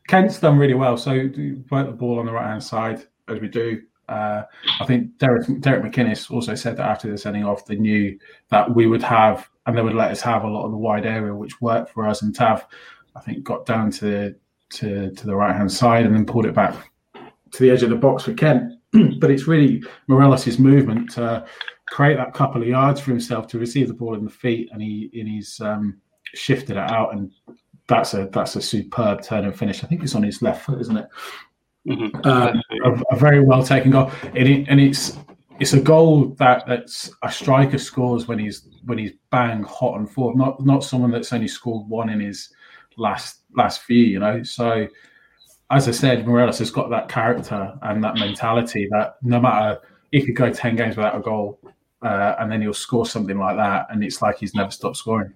Kent's 0.08 0.40
done 0.40 0.58
really 0.58 0.74
well. 0.74 0.98
So 0.98 1.30
work 1.70 1.88
the 1.88 1.96
ball 1.98 2.20
on 2.20 2.26
the 2.26 2.32
right 2.32 2.48
hand 2.48 2.64
side 2.64 3.06
as 3.28 3.40
we 3.40 3.48
do. 3.48 3.82
Uh, 4.10 4.44
I 4.80 4.86
think 4.86 5.18
Derek 5.20 5.48
Derek 5.62 5.84
McInnes 5.84 6.30
also 6.30 6.54
said 6.54 6.78
that 6.78 6.86
after 6.86 7.10
the 7.10 7.18
sending 7.18 7.46
off, 7.46 7.66
they 7.66 7.78
knew 7.78 8.20
that 8.50 8.76
we 8.76 8.88
would 8.88 9.04
have 9.04 9.50
and 9.66 9.78
they 9.78 9.82
would 9.82 9.94
let 9.94 10.12
us 10.12 10.22
have 10.22 10.44
a 10.44 10.50
lot 10.50 10.66
of 10.66 10.72
the 10.72 10.78
wide 10.78 11.06
area, 11.06 11.34
which 11.34 11.62
worked 11.62 11.92
for 11.92 12.08
us. 12.08 12.22
And 12.22 12.36
Tav, 12.36 12.66
I 13.16 13.22
think, 13.22 13.44
got 13.44 13.66
down 13.66 13.92
to 13.92 14.36
to, 14.72 15.12
to 15.12 15.26
the 15.26 15.36
right 15.36 15.56
hand 15.56 15.72
side 15.72 16.06
and 16.06 16.16
then 16.16 16.26
pulled 16.26 16.46
it 16.46 16.54
back 16.54 16.76
to 17.14 17.64
the 17.64 17.70
edge 17.70 17.84
of 17.84 17.90
the 17.90 17.96
box 17.96 18.24
for 18.24 18.34
Kent. 18.34 18.74
but 19.20 19.32
it's 19.32 19.48
really 19.48 19.84
Morelos' 20.08 20.60
movement 20.60 21.18
create 21.92 22.16
that 22.16 22.34
couple 22.34 22.62
of 22.62 22.68
yards 22.68 23.02
for 23.02 23.12
himself 23.12 23.46
to 23.48 23.60
receive 23.60 23.88
the 23.88 23.94
ball 23.94 24.16
in 24.16 24.24
the 24.24 24.32
feet, 24.32 24.70
and 24.72 24.82
he 24.82 25.12
and 25.14 25.28
he's 25.28 25.60
um, 25.60 26.00
shifted 26.34 26.78
it 26.78 26.92
out, 26.92 27.14
and 27.14 27.32
that's 27.88 28.14
a 28.14 28.30
that's 28.32 28.56
a 28.56 28.62
superb 28.62 29.22
turn 29.22 29.46
and 29.46 29.56
finish. 29.56 29.84
I 29.84 29.88
think 29.88 30.02
it's 30.02 30.16
on 30.16 30.24
his 30.24 30.42
left 30.42 30.66
foot, 30.66 30.80
isn't 30.80 30.98
it? 30.98 31.08
Mhm. 31.88 32.26
Um, 32.26 32.62
a, 32.86 33.14
a 33.14 33.16
very 33.16 33.42
well 33.42 33.64
taken 33.64 33.92
goal, 33.92 34.10
and, 34.24 34.48
it, 34.48 34.68
and 34.70 34.80
it's 34.80 35.18
it's 35.60 35.74
a 35.74 35.82
goal 35.82 36.30
that 36.40 36.66
that's 36.66 37.12
a 37.24 37.32
striker 37.32 37.78
scores 37.78 38.28
when 38.28 38.40
he's 38.40 38.68
when 38.86 38.98
he's 38.98 39.12
bang 39.30 39.62
hot 39.64 40.00
and 40.00 40.10
forward, 40.10 40.38
not 40.38 40.66
not 40.66 40.86
someone 40.86 41.12
that's 41.12 41.34
only 41.34 41.48
scored 41.48 41.88
one 41.90 42.10
in 42.10 42.22
his 42.22 42.54
last 42.98 43.42
last 43.56 43.82
few, 43.82 44.04
you 44.04 44.20
know. 44.20 44.44
So 44.44 44.88
as 45.70 45.88
I 45.90 45.92
said, 45.92 46.26
Morelos 46.26 46.60
has 46.60 46.72
got 46.72 46.90
that 46.90 47.10
character 47.10 47.74
and 47.82 48.04
that 48.04 48.16
mentality 48.16 48.88
that 48.92 49.16
no 49.22 49.42
matter 49.42 49.80
he 50.12 50.26
could 50.26 50.36
go 50.36 50.52
ten 50.52 50.78
games 50.78 50.96
without 50.96 51.16
a 51.16 51.20
goal, 51.20 51.60
uh, 52.02 52.36
and 52.40 52.52
then 52.52 52.62
he'll 52.62 52.74
score 52.74 53.06
something 53.06 53.38
like 53.38 53.58
that, 53.58 53.88
and 53.90 54.04
it's 54.04 54.22
like 54.22 54.38
he's 54.38 54.56
never 54.56 54.72
stopped 54.72 54.98
scoring. 54.98 55.34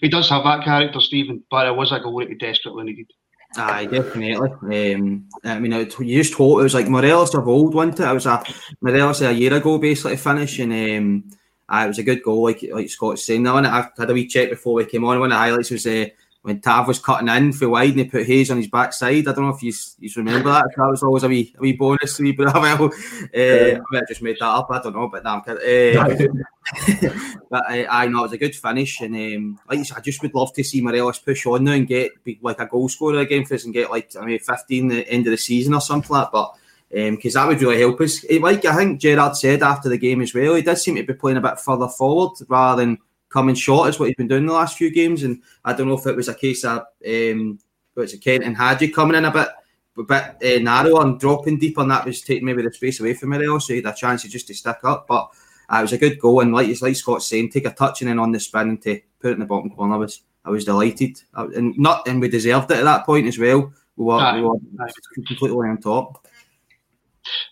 He 0.00 0.08
does 0.08 0.28
have 0.30 0.44
that 0.44 0.64
character, 0.64 1.00
Stephen, 1.00 1.42
but 1.50 1.66
it 1.66 1.74
was 1.74 1.92
a 1.92 2.00
goal 2.00 2.18
that 2.20 2.28
he 2.28 2.34
desperately 2.34 2.84
needed. 2.84 3.10
Aye, 3.56 3.86
definitely. 3.86 4.94
Um, 4.94 5.28
I 5.44 5.58
mean, 5.58 5.72
it, 5.72 5.98
you 6.00 6.22
just 6.22 6.34
hope 6.34 6.60
it 6.60 6.64
was 6.64 6.74
like 6.74 6.88
Morelos 6.88 7.34
of 7.34 7.46
old, 7.46 7.74
wasn't 7.74 8.00
it? 8.00 8.08
It 8.08 8.12
was 8.12 8.26
a 8.26 8.42
Morelos 8.80 9.22
a 9.22 9.32
year 9.32 9.54
ago, 9.54 9.78
basically, 9.78 10.16
finish, 10.16 10.58
and 10.58 10.72
um, 10.72 11.30
aye, 11.68 11.84
it 11.84 11.88
was 11.88 11.98
a 11.98 12.02
good 12.02 12.22
goal, 12.22 12.42
like 12.44 12.64
like 12.72 12.90
Scott's 12.90 13.24
saying. 13.24 13.42
Now, 13.42 13.56
I 13.56 13.88
had 13.96 14.10
a 14.10 14.12
wee 14.12 14.26
check 14.26 14.50
before 14.50 14.74
we 14.74 14.86
came 14.86 15.04
on. 15.04 15.20
One 15.20 15.30
of 15.30 15.36
the 15.36 15.38
highlights 15.38 15.70
was 15.70 15.86
uh, 15.86 16.06
when 16.44 16.60
Tav 16.60 16.86
was 16.86 16.98
cutting 16.98 17.28
in 17.28 17.54
for 17.54 17.70
wide 17.70 17.92
and 17.92 18.00
he 18.00 18.04
put 18.04 18.26
Hayes 18.26 18.50
on 18.50 18.58
his 18.58 18.66
backside. 18.66 19.26
I 19.26 19.32
don't 19.32 19.46
know 19.46 19.54
if 19.54 19.62
you 19.62 19.72
you 19.98 20.10
remember 20.14 20.50
that. 20.50 20.66
That 20.76 20.90
was 20.90 21.02
always 21.02 21.22
a 21.22 21.28
wee, 21.28 21.54
a 21.56 21.60
wee 21.60 21.72
bonus. 21.72 22.20
A 22.20 22.22
wee, 22.22 22.32
but 22.32 22.52
well, 22.52 22.84
uh, 22.84 22.86
I 23.34 23.80
might 23.90 24.00
have 24.00 24.08
just 24.08 24.20
made 24.20 24.36
that 24.40 24.44
up. 24.44 24.70
I 24.70 24.82
don't 24.82 24.94
know, 24.94 25.08
but 25.08 25.24
nah, 25.24 25.36
I'm 25.36 25.42
kidding. 25.42 26.44
Uh, 26.64 27.10
but 27.50 27.64
uh, 27.70 27.86
I 27.90 28.06
know 28.06 28.20
it 28.20 28.22
was 28.22 28.32
a 28.32 28.38
good 28.38 28.56
finish, 28.56 29.00
and 29.00 29.14
um, 29.14 29.60
like 29.68 29.78
you 29.78 29.84
said, 29.84 29.98
I 29.98 30.00
just 30.00 30.22
would 30.22 30.34
love 30.34 30.52
to 30.54 30.64
see 30.64 30.80
Morelos 30.80 31.18
push 31.18 31.44
on 31.46 31.64
now 31.64 31.72
and 31.72 31.86
get 31.86 32.22
be 32.24 32.38
like 32.40 32.58
a 32.60 32.66
goal 32.66 32.88
scorer 32.88 33.18
again 33.18 33.44
for 33.44 33.54
us 33.54 33.64
and 33.64 33.72
get 33.74 33.90
like 33.90 34.14
I 34.16 34.24
mean 34.24 34.38
15 34.38 34.90
at 34.90 34.94
the 34.94 35.10
end 35.10 35.26
of 35.26 35.30
the 35.30 35.36
season 35.36 35.74
or 35.74 35.80
something 35.80 36.10
like 36.10 36.30
that. 36.30 36.32
But 36.32 36.54
because 36.90 37.34
that 37.34 37.46
would 37.46 37.60
really 37.60 37.80
help 37.80 38.00
us. 38.00 38.24
Eh, 38.28 38.38
Like 38.40 38.64
I 38.64 38.76
think 38.76 39.00
Gerrard 39.00 39.36
said 39.36 39.62
after 39.62 39.88
the 39.88 39.98
game 39.98 40.20
as 40.20 40.34
well, 40.34 40.54
he 40.54 40.62
did 40.62 40.78
seem 40.78 40.96
to 40.96 41.02
be 41.02 41.14
playing 41.14 41.38
a 41.38 41.40
bit 41.40 41.58
further 41.58 41.88
forward 41.88 42.36
rather 42.48 42.82
than 42.82 42.98
coming 43.34 43.56
short, 43.56 43.88
is 43.88 43.98
what 43.98 44.06
he's 44.06 44.16
been 44.16 44.28
doing 44.28 44.46
the 44.46 44.52
last 44.52 44.78
few 44.78 44.90
games. 44.90 45.24
And 45.24 45.42
I 45.64 45.72
don't 45.72 45.88
know 45.88 45.98
if 45.98 46.06
it 46.06 46.16
was 46.16 46.28
a 46.28 46.34
case 46.34 46.64
of 46.64 46.84
um, 47.06 47.58
what's 47.94 48.14
it, 48.14 48.22
Kent 48.22 48.44
and 48.44 48.56
Hagi 48.56 48.88
coming 48.88 49.16
in 49.16 49.26
a 49.26 49.30
bit. 49.30 49.48
A 49.96 50.02
bit 50.02 50.24
uh, 50.42 50.60
narrow 50.60 51.00
and 51.02 51.20
dropping 51.20 51.58
deep, 51.58 51.78
and 51.78 51.90
that 51.90 52.04
was 52.04 52.20
taking 52.20 52.44
maybe 52.44 52.62
the 52.62 52.72
space 52.72 52.98
away 52.98 53.14
from 53.14 53.28
Morelos, 53.30 53.68
so 53.68 53.74
he 53.74 53.80
had 53.80 53.94
a 53.94 53.96
chance 53.96 54.22
to 54.22 54.28
just 54.28 54.48
to 54.48 54.54
stick 54.54 54.78
up. 54.82 55.06
But 55.06 55.28
uh, 55.72 55.78
it 55.78 55.82
was 55.82 55.92
a 55.92 55.98
good 55.98 56.18
goal, 56.18 56.40
and 56.40 56.52
like 56.52 56.82
like 56.82 56.96
Scott's 56.96 57.28
saying, 57.28 57.50
take 57.50 57.66
a 57.66 57.70
touch 57.70 58.02
and 58.02 58.10
then 58.10 58.18
on 58.18 58.32
the 58.32 58.40
spin 58.40 58.70
and 58.70 58.82
to 58.82 59.00
put 59.20 59.30
it 59.30 59.34
in 59.34 59.40
the 59.40 59.46
bottom 59.46 59.70
corner. 59.70 59.94
I 59.94 59.98
was 59.98 60.22
I 60.44 60.50
was 60.50 60.64
delighted, 60.64 61.22
I, 61.34 61.44
and 61.44 61.78
not 61.78 62.08
and 62.08 62.20
we 62.20 62.28
deserved 62.28 62.72
it 62.72 62.78
at 62.78 62.84
that 62.84 63.06
point 63.06 63.28
as 63.28 63.38
well. 63.38 63.72
We 63.96 64.04
were, 64.04 64.14
Aye. 64.14 64.36
we 64.36 64.42
were 64.42 64.56
Aye. 64.80 64.90
completely 65.28 65.68
on 65.68 65.78
top. 65.78 66.26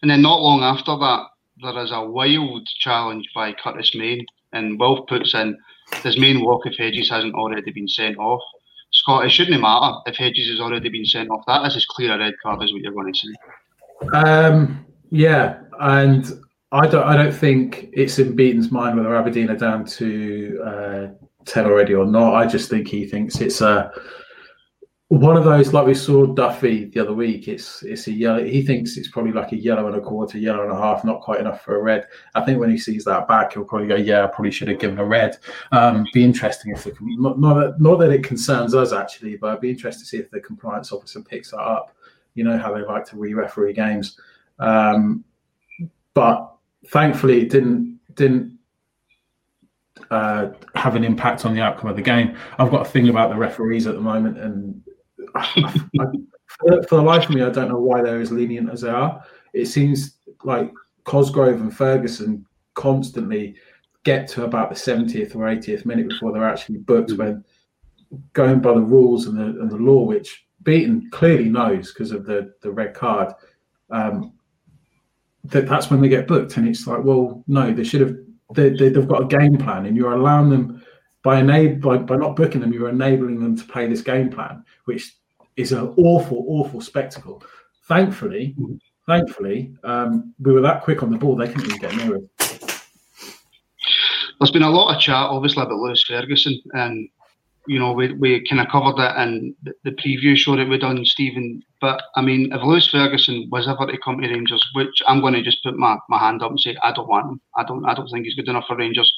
And 0.02 0.10
then 0.10 0.22
not 0.22 0.40
long 0.40 0.62
after 0.62 0.96
that, 0.98 1.26
there 1.62 1.84
is 1.84 1.92
a 1.92 2.04
wild 2.04 2.66
challenge 2.80 3.28
by 3.36 3.52
Curtis 3.52 3.94
Main, 3.94 4.26
and 4.52 4.80
Wolf 4.80 5.06
puts 5.06 5.32
in, 5.34 5.56
does 6.02 6.18
Main 6.18 6.44
walk 6.44 6.66
if 6.66 6.76
Hedges 6.76 7.10
hasn't 7.10 7.34
already 7.34 7.70
been 7.70 7.88
sent 7.88 8.18
off? 8.18 8.42
Scott, 8.92 9.24
it 9.24 9.30
shouldn't 9.30 9.60
matter 9.60 9.96
if 10.06 10.16
Hedges 10.16 10.48
has 10.50 10.60
already 10.60 10.88
been 10.88 11.04
sent 11.04 11.30
off. 11.30 11.44
That 11.46 11.66
is 11.66 11.76
as 11.76 11.86
clear 11.86 12.14
a 12.14 12.18
red 12.18 12.34
card 12.42 12.62
as 12.62 12.72
what 12.72 12.82
you're 12.82 12.92
going 12.92 13.12
to 13.12 13.18
see. 13.18 13.34
Um, 14.12 14.84
yeah, 15.10 15.60
and 15.80 16.26
I 16.72 16.86
don't. 16.86 17.04
I 17.04 17.16
don't 17.16 17.34
think 17.34 17.90
it's 17.92 18.18
in 18.18 18.34
Beaton's 18.34 18.70
mind 18.70 18.96
whether 18.96 19.14
Aberdeen 19.14 19.50
are 19.50 19.56
down 19.56 19.84
to 19.84 20.62
uh, 20.64 21.06
ten 21.44 21.66
already 21.66 21.94
or 21.94 22.06
not. 22.06 22.34
I 22.34 22.46
just 22.46 22.70
think 22.70 22.88
he 22.88 23.06
thinks 23.06 23.40
it's 23.40 23.60
a 23.60 23.92
one 25.18 25.36
of 25.36 25.44
those 25.44 25.74
like 25.74 25.86
we 25.86 25.92
saw 25.92 26.24
Duffy 26.24 26.86
the 26.86 27.00
other 27.00 27.12
week. 27.12 27.46
It's 27.46 27.82
it's 27.82 28.06
a 28.06 28.12
yellow. 28.12 28.42
He 28.42 28.62
thinks 28.62 28.96
it's 28.96 29.10
probably 29.10 29.32
like 29.32 29.52
a 29.52 29.56
yellow 29.56 29.86
and 29.86 29.96
a 29.96 30.00
quarter, 30.00 30.38
yellow 30.38 30.62
and 30.62 30.72
a 30.72 30.76
half, 30.76 31.04
not 31.04 31.20
quite 31.20 31.38
enough 31.38 31.62
for 31.62 31.76
a 31.76 31.82
red. 31.82 32.06
I 32.34 32.40
think 32.40 32.58
when 32.58 32.70
he 32.70 32.78
sees 32.78 33.04
that 33.04 33.28
back, 33.28 33.52
he'll 33.52 33.64
probably 33.64 33.88
go, 33.88 33.96
"Yeah, 33.96 34.24
I 34.24 34.28
probably 34.28 34.50
should 34.50 34.68
have 34.68 34.78
given 34.78 34.98
a 34.98 35.04
red." 35.04 35.36
Um, 35.70 36.06
be 36.14 36.24
interesting 36.24 36.72
if 36.72 36.84
the 36.84 36.94
not 37.00 37.38
not 37.38 37.54
that, 37.54 37.80
not 37.80 37.96
that 37.96 38.10
it 38.10 38.24
concerns 38.24 38.74
us 38.74 38.92
actually, 38.92 39.36
but 39.36 39.48
it'd 39.48 39.60
be 39.60 39.70
interesting 39.70 40.02
to 40.02 40.06
see 40.06 40.16
if 40.16 40.30
the 40.30 40.40
compliance 40.40 40.92
officer 40.92 41.20
picks 41.20 41.50
that 41.50 41.60
up. 41.60 41.94
You 42.34 42.44
know 42.44 42.56
how 42.56 42.72
they 42.72 42.80
like 42.80 43.04
to 43.06 43.18
re-referee 43.18 43.74
games. 43.74 44.18
Um, 44.58 45.24
but 46.14 46.54
thankfully, 46.86 47.42
it 47.42 47.50
didn't 47.50 48.00
didn't 48.14 48.58
uh, 50.10 50.52
have 50.74 50.96
an 50.96 51.04
impact 51.04 51.44
on 51.44 51.54
the 51.54 51.60
outcome 51.60 51.90
of 51.90 51.96
the 51.96 52.02
game. 52.02 52.34
I've 52.58 52.70
got 52.70 52.86
a 52.86 52.88
thing 52.90 53.08
about 53.08 53.28
the 53.28 53.36
referees 53.36 53.86
at 53.86 53.94
the 53.94 54.00
moment, 54.00 54.38
and 54.38 54.81
I, 55.34 55.82
I, 56.00 56.06
for, 56.88 56.96
the 56.96 57.02
life 57.02 57.28
of 57.28 57.34
me, 57.34 57.42
I 57.42 57.50
don't 57.50 57.68
know 57.68 57.78
why 57.78 58.02
they're 58.02 58.20
as 58.20 58.32
lenient 58.32 58.70
as 58.70 58.82
they 58.82 58.90
are. 58.90 59.24
It 59.52 59.66
seems 59.66 60.16
like 60.44 60.72
Cosgrove 61.04 61.60
and 61.60 61.74
Ferguson 61.74 62.46
constantly 62.74 63.56
get 64.04 64.28
to 64.28 64.44
about 64.44 64.70
the 64.70 64.74
70th 64.74 65.36
or 65.36 65.40
80th 65.40 65.84
minute 65.84 66.08
before 66.08 66.32
they're 66.32 66.48
actually 66.48 66.78
booked. 66.78 67.12
When 67.12 67.44
going 68.32 68.60
by 68.60 68.74
the 68.74 68.80
rules 68.80 69.26
and 69.26 69.38
the 69.38 69.60
and 69.60 69.70
the 69.70 69.76
law, 69.76 70.02
which 70.02 70.46
Beaton 70.62 71.08
clearly 71.10 71.48
knows 71.48 71.92
because 71.92 72.12
of 72.12 72.24
the 72.24 72.54
the 72.62 72.70
red 72.70 72.94
card. 72.94 73.32
Um, 73.90 74.32
that 75.44 75.66
that's 75.66 75.90
when 75.90 76.00
they 76.00 76.08
get 76.08 76.28
booked, 76.28 76.56
and 76.56 76.68
it's 76.68 76.86
like, 76.86 77.02
well, 77.02 77.42
no, 77.46 77.72
they 77.72 77.84
should 77.84 78.00
have. 78.00 78.16
They, 78.54 78.70
they, 78.70 78.90
they've 78.90 79.08
got 79.08 79.22
a 79.22 79.26
game 79.26 79.56
plan, 79.56 79.86
and 79.86 79.96
you're 79.96 80.12
allowing 80.12 80.50
them 80.50 80.84
by 81.22 81.40
enable 81.40 81.80
by, 81.80 81.98
by 81.98 82.16
not 82.16 82.36
booking 82.36 82.60
them, 82.60 82.72
you're 82.72 82.88
enabling 82.88 83.40
them 83.40 83.56
to 83.56 83.64
play 83.64 83.86
this 83.86 84.02
game 84.02 84.30
plan, 84.30 84.64
which 84.84 85.16
is 85.56 85.72
an 85.72 85.92
awful, 85.96 86.44
awful 86.48 86.80
spectacle. 86.80 87.42
Thankfully, 87.88 88.54
thankfully, 89.06 89.74
um, 89.84 90.34
we 90.40 90.52
were 90.52 90.60
that 90.60 90.82
quick 90.82 91.02
on 91.02 91.10
the 91.10 91.18
ball; 91.18 91.36
they 91.36 91.48
couldn't 91.48 91.66
even 91.66 91.78
get 91.78 91.96
near 91.96 92.16
it. 92.16 92.22
There's 94.38 94.50
been 94.50 94.62
a 94.62 94.70
lot 94.70 94.94
of 94.94 95.00
chat, 95.00 95.14
obviously, 95.14 95.62
about 95.62 95.78
Lewis 95.78 96.04
Ferguson, 96.04 96.60
and 96.72 97.08
you 97.68 97.78
know 97.78 97.92
we, 97.92 98.12
we 98.12 98.44
kind 98.48 98.60
of 98.60 98.68
covered 98.68 98.98
it 98.98 99.16
in 99.22 99.54
the, 99.62 99.72
the 99.84 99.92
preview 99.92 100.36
show 100.36 100.56
that 100.56 100.68
we 100.68 100.78
done, 100.78 101.04
Stephen. 101.04 101.62
But 101.80 102.02
I 102.16 102.22
mean, 102.22 102.52
if 102.52 102.62
Lewis 102.62 102.88
Ferguson 102.88 103.48
was 103.50 103.68
ever 103.68 103.86
to 103.86 103.98
come 103.98 104.20
to 104.20 104.28
Rangers, 104.28 104.64
which 104.74 105.02
I'm 105.06 105.20
going 105.20 105.34
to 105.34 105.42
just 105.42 105.62
put 105.62 105.76
my, 105.76 105.96
my 106.08 106.18
hand 106.18 106.42
up 106.42 106.50
and 106.50 106.60
say 106.60 106.76
I 106.82 106.92
don't 106.92 107.08
want 107.08 107.30
him. 107.30 107.40
I 107.56 107.64
don't 107.64 107.84
I 107.84 107.94
don't 107.94 108.08
think 108.08 108.24
he's 108.24 108.34
good 108.34 108.48
enough 108.48 108.64
for 108.66 108.76
Rangers. 108.76 109.12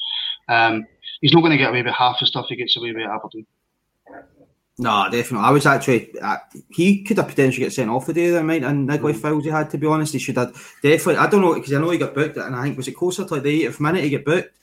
Um, 0.47 0.85
he's 1.21 1.33
not 1.33 1.41
going 1.41 1.51
to 1.51 1.57
get 1.57 1.69
away 1.69 1.81
with 1.83 1.93
half 1.93 2.19
the 2.19 2.25
stuff 2.25 2.47
he 2.49 2.55
gets 2.55 2.77
away 2.77 2.91
with 2.91 3.03
at 3.03 3.09
Aberdeen. 3.09 3.47
No, 4.77 5.09
definitely. 5.09 5.47
I 5.47 5.51
was 5.51 5.65
actually 5.65 6.19
uh, 6.19 6.37
he 6.69 7.03
could 7.03 7.17
have 7.17 7.29
potentially 7.29 7.65
get 7.65 7.73
sent 7.73 7.89
off 7.89 8.07
the 8.07 8.13
day 8.13 8.29
that 8.31 8.43
night 8.43 8.63
and 8.63 8.89
niggly 8.89 9.15
fouls 9.15 9.45
he 9.45 9.49
had. 9.49 9.69
To 9.69 9.77
be 9.77 9.87
honest, 9.87 10.13
he 10.13 10.19
should 10.19 10.35
have 10.35 10.53
definitely. 10.83 11.17
I 11.17 11.27
don't 11.27 11.41
know 11.41 11.53
because 11.53 11.71
I 11.71 11.79
know 11.79 11.91
he 11.91 11.97
got 11.97 12.13
booked, 12.13 12.35
and 12.37 12.53
I 12.55 12.63
think 12.63 12.77
was 12.77 12.89
it 12.89 12.97
closer 12.97 13.23
to 13.23 13.33
like 13.33 13.43
the 13.43 13.63
80th 13.63 13.79
minute 13.79 14.03
he 14.03 14.09
get 14.09 14.25
booked. 14.25 14.53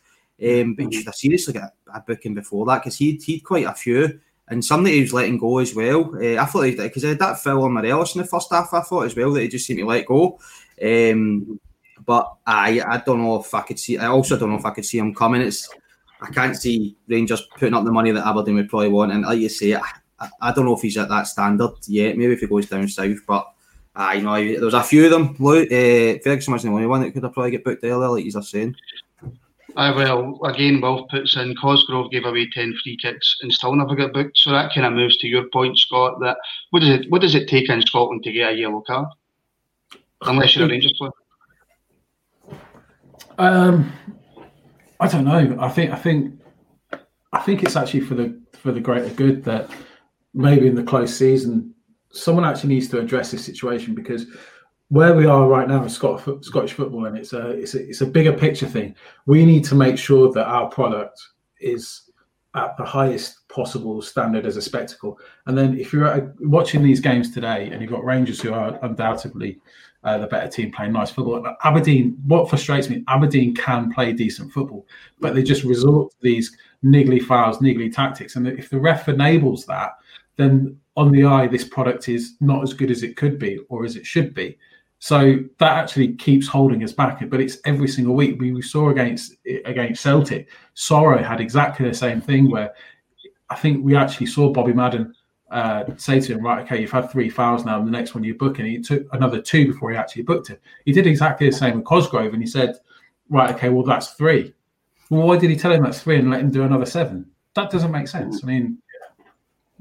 Um, 0.42 0.74
but 0.74 0.86
he 0.86 0.96
should 0.96 1.06
have 1.06 1.14
seriously 1.14 1.54
got 1.54 1.72
a 1.94 2.00
booking 2.00 2.34
before 2.34 2.66
that 2.66 2.80
because 2.80 2.96
he'd 2.96 3.22
he'd 3.22 3.40
quite 3.40 3.64
a 3.66 3.72
few 3.72 4.20
and 4.48 4.64
somebody 4.64 4.96
he 4.96 5.00
was 5.00 5.14
letting 5.14 5.38
go 5.38 5.58
as 5.58 5.74
well. 5.74 6.14
Uh, 6.14 6.40
I 6.40 6.44
thought 6.44 6.76
because 6.76 7.02
that 7.02 7.40
foul 7.42 7.64
on 7.64 7.72
Morelos 7.72 8.14
in 8.14 8.22
the 8.22 8.28
first 8.28 8.52
half. 8.52 8.74
I 8.74 8.80
thought 8.80 9.06
as 9.06 9.16
well 9.16 9.32
that 9.32 9.40
he 9.40 9.48
just 9.48 9.66
seemed 9.66 9.80
to 9.80 9.86
let 9.86 10.06
go. 10.06 10.38
Um, 10.82 11.58
but 12.04 12.34
I 12.46 12.82
I 12.86 13.02
don't 13.04 13.22
know 13.22 13.40
if 13.40 13.54
I 13.54 13.62
could 13.62 13.78
see. 13.78 13.96
I 13.96 14.08
also 14.08 14.38
don't 14.38 14.50
know 14.50 14.58
if 14.58 14.66
I 14.66 14.70
could 14.70 14.84
see 14.84 14.98
him 14.98 15.14
coming. 15.14 15.40
It's 15.40 15.70
I 16.20 16.30
can't 16.30 16.56
see 16.56 16.96
Rangers 17.08 17.48
putting 17.58 17.74
up 17.74 17.84
the 17.84 17.92
money 17.92 18.10
that 18.10 18.26
Aberdeen 18.26 18.56
would 18.56 18.68
probably 18.68 18.88
want. 18.88 19.12
And 19.12 19.22
like 19.22 19.40
you 19.40 19.48
say, 19.48 19.74
I, 19.74 19.82
I 20.40 20.52
don't 20.52 20.64
know 20.64 20.76
if 20.76 20.82
he's 20.82 20.98
at 20.98 21.08
that 21.08 21.26
standard 21.26 21.72
yet. 21.86 22.16
Maybe 22.16 22.32
if 22.34 22.40
he 22.40 22.46
goes 22.46 22.68
down 22.68 22.88
south, 22.88 23.18
but. 23.26 23.48
I 23.94 24.20
know 24.20 24.42
there's 24.42 24.72
a 24.72 24.82
few 24.82 25.04
of 25.04 25.10
them. 25.10 25.36
Uh, 25.38 26.18
Ferguson 26.24 26.54
was 26.54 26.62
the 26.62 26.70
only 26.70 26.86
one 26.86 27.02
that 27.02 27.12
could 27.12 27.22
have 27.24 27.34
probably 27.34 27.50
get 27.50 27.62
booked 27.62 27.84
earlier, 27.84 28.08
like 28.08 28.24
you're 28.24 28.42
saying. 28.42 28.74
I 29.76 29.90
well, 29.94 30.38
again, 30.44 30.80
Wolf 30.80 31.08
puts 31.08 31.36
in 31.36 31.54
Cosgrove 31.56 32.10
gave 32.10 32.24
away 32.24 32.48
ten 32.50 32.74
free 32.82 32.96
kicks 32.96 33.38
and 33.42 33.52
still 33.52 33.74
never 33.74 33.94
got 33.94 34.12
booked. 34.12 34.36
So 34.38 34.50
that 34.50 34.74
kind 34.74 34.86
of 34.86 34.92
moves 34.92 35.16
to 35.18 35.28
your 35.28 35.44
point, 35.52 35.78
Scott. 35.78 36.20
That 36.20 36.36
what 36.70 36.80
does 36.80 36.90
it 36.90 37.10
what 37.10 37.22
does 37.22 37.34
it 37.34 37.48
take 37.48 37.68
in 37.68 37.80
Scotland 37.82 38.22
to 38.24 38.32
get 38.32 38.52
a 38.52 38.56
yellow 38.56 38.82
card? 38.82 39.08
Unless 40.22 40.56
you're 40.56 40.66
a 40.66 40.68
Rangers 40.68 40.94
player. 40.98 41.10
Um, 43.38 43.92
I 45.00 45.08
don't 45.08 45.24
know. 45.24 45.56
I 45.58 45.68
think 45.68 45.90
I 45.90 45.96
think 45.96 46.40
I 47.32 47.40
think 47.40 47.62
it's 47.62 47.76
actually 47.76 48.00
for 48.00 48.14
the 48.14 48.38
for 48.52 48.72
the 48.72 48.80
greater 48.80 49.12
good 49.14 49.42
that 49.44 49.70
maybe 50.34 50.66
in 50.66 50.74
the 50.74 50.82
close 50.82 51.14
season 51.14 51.72
someone 52.12 52.44
actually 52.44 52.74
needs 52.74 52.88
to 52.88 52.98
address 52.98 53.30
this 53.30 53.44
situation 53.44 53.94
because 53.94 54.26
where 54.88 55.14
we 55.14 55.24
are 55.24 55.48
right 55.48 55.68
now 55.68 55.82
in 55.82 55.88
Scottish, 55.88 56.74
football, 56.74 57.06
and 57.06 57.16
it's 57.16 57.32
a, 57.32 57.48
it's 57.52 57.74
a 57.74 57.88
it's 57.88 58.02
a 58.02 58.06
bigger 58.06 58.32
picture 58.32 58.66
thing. 58.66 58.94
We 59.24 59.46
need 59.46 59.64
to 59.64 59.74
make 59.74 59.96
sure 59.96 60.30
that 60.32 60.46
our 60.46 60.68
product 60.68 61.18
is 61.60 62.10
at 62.54 62.76
the 62.76 62.84
highest 62.84 63.48
possible 63.48 64.02
standard 64.02 64.44
as 64.44 64.58
a 64.58 64.62
spectacle. 64.62 65.18
And 65.46 65.56
then 65.56 65.78
if 65.78 65.94
you're 65.94 66.34
watching 66.40 66.82
these 66.82 67.00
games 67.00 67.32
today, 67.32 67.70
and 67.72 67.80
you've 67.80 67.90
got 67.90 68.04
Rangers 68.04 68.42
who 68.42 68.52
are 68.52 68.78
undoubtedly 68.82 69.58
uh, 70.04 70.18
the 70.18 70.26
better 70.26 70.48
team 70.48 70.70
playing 70.72 70.92
nice 70.92 71.10
football. 71.10 71.42
Aberdeen, 71.64 72.18
what 72.26 72.50
frustrates 72.50 72.90
me, 72.90 73.04
Aberdeen 73.08 73.54
can 73.54 73.90
play 73.92 74.12
decent 74.12 74.52
football, 74.52 74.86
but 75.20 75.34
they 75.34 75.42
just 75.42 75.64
resort 75.64 76.10
to 76.10 76.16
these 76.20 76.54
niggly 76.84 77.22
fouls, 77.22 77.58
niggly 77.58 77.90
tactics. 77.90 78.36
And 78.36 78.46
if 78.46 78.68
the 78.68 78.80
ref 78.80 79.08
enables 79.08 79.64
that, 79.66 79.92
then 80.36 80.78
on 80.96 81.10
the 81.10 81.24
eye, 81.24 81.46
this 81.46 81.64
product 81.64 82.08
is 82.08 82.34
not 82.40 82.62
as 82.62 82.74
good 82.74 82.90
as 82.90 83.02
it 83.02 83.16
could 83.16 83.38
be 83.38 83.58
or 83.68 83.84
as 83.84 83.96
it 83.96 84.06
should 84.06 84.34
be. 84.34 84.58
So 84.98 85.38
that 85.58 85.72
actually 85.78 86.14
keeps 86.14 86.46
holding 86.46 86.84
us 86.84 86.92
back. 86.92 87.28
But 87.28 87.40
it's 87.40 87.58
every 87.64 87.88
single 87.88 88.14
week. 88.14 88.40
We, 88.40 88.52
we 88.52 88.62
saw 88.62 88.90
against 88.90 89.34
against 89.64 90.02
Celtic, 90.02 90.48
Soro 90.76 91.22
had 91.24 91.40
exactly 91.40 91.88
the 91.88 91.94
same 91.94 92.20
thing 92.20 92.50
where 92.50 92.72
I 93.50 93.56
think 93.56 93.84
we 93.84 93.96
actually 93.96 94.26
saw 94.26 94.52
Bobby 94.52 94.72
Madden 94.72 95.14
uh, 95.50 95.84
say 95.96 96.20
to 96.20 96.32
him, 96.32 96.42
right, 96.42 96.64
okay, 96.64 96.80
you've 96.80 96.90
had 96.90 97.10
three 97.10 97.28
fouls 97.28 97.64
now, 97.64 97.78
and 97.78 97.86
the 97.86 97.90
next 97.90 98.14
one 98.14 98.24
you 98.24 98.34
book, 98.34 98.58
and 98.58 98.66
he 98.66 98.80
took 98.80 99.06
another 99.12 99.40
two 99.40 99.66
before 99.66 99.90
he 99.90 99.96
actually 99.96 100.22
booked 100.22 100.50
it. 100.50 100.62
He 100.86 100.92
did 100.92 101.06
exactly 101.06 101.50
the 101.50 101.56
same 101.56 101.76
with 101.76 101.84
Cosgrove, 101.84 102.32
and 102.32 102.42
he 102.42 102.48
said, 102.48 102.76
right, 103.28 103.54
okay, 103.54 103.68
well 103.68 103.84
that's 103.84 104.12
three. 104.12 104.54
Well, 105.10 105.26
why 105.26 105.36
did 105.36 105.50
he 105.50 105.56
tell 105.56 105.72
him 105.72 105.82
that's 105.82 106.00
three 106.00 106.18
and 106.18 106.30
let 106.30 106.40
him 106.40 106.50
do 106.50 106.62
another 106.62 106.86
seven? 106.86 107.30
That 107.54 107.70
doesn't 107.70 107.90
make 107.90 108.08
sense. 108.08 108.42
I 108.42 108.46
mean, 108.46 108.78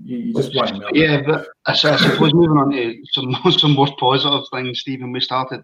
you, 0.04 0.18
you 0.18 0.34
just 0.34 0.56
wind 0.56 0.80
me 0.80 0.86
up. 0.86 0.92
Yeah, 0.94 1.22
but 1.26 1.48
I, 1.66 1.72
I 1.72 1.76
suppose 1.76 2.34
moving 2.34 2.58
on 2.58 2.72
to 2.72 2.96
some 3.12 3.36
some 3.58 3.74
more 3.74 3.94
positive 4.00 4.44
things, 4.52 4.80
Stephen. 4.80 5.12
We 5.12 5.20
started 5.20 5.64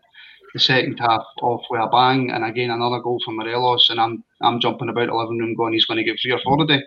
the 0.53 0.59
second 0.59 0.97
half 0.99 1.23
off 1.41 1.63
with 1.69 1.81
a 1.81 1.87
bang, 1.87 2.31
and 2.31 2.43
again 2.43 2.71
another 2.71 2.99
goal 2.99 3.21
from 3.23 3.37
Morelos, 3.37 3.89
and 3.89 3.99
I'm 3.99 4.23
I'm 4.41 4.59
jumping 4.59 4.89
about 4.89 5.07
the 5.07 5.15
living 5.15 5.39
room 5.39 5.55
going, 5.55 5.73
he's 5.73 5.85
going 5.85 5.97
to 5.97 6.03
get 6.03 6.19
three 6.21 6.31
or 6.31 6.39
four 6.43 6.57
today. 6.57 6.83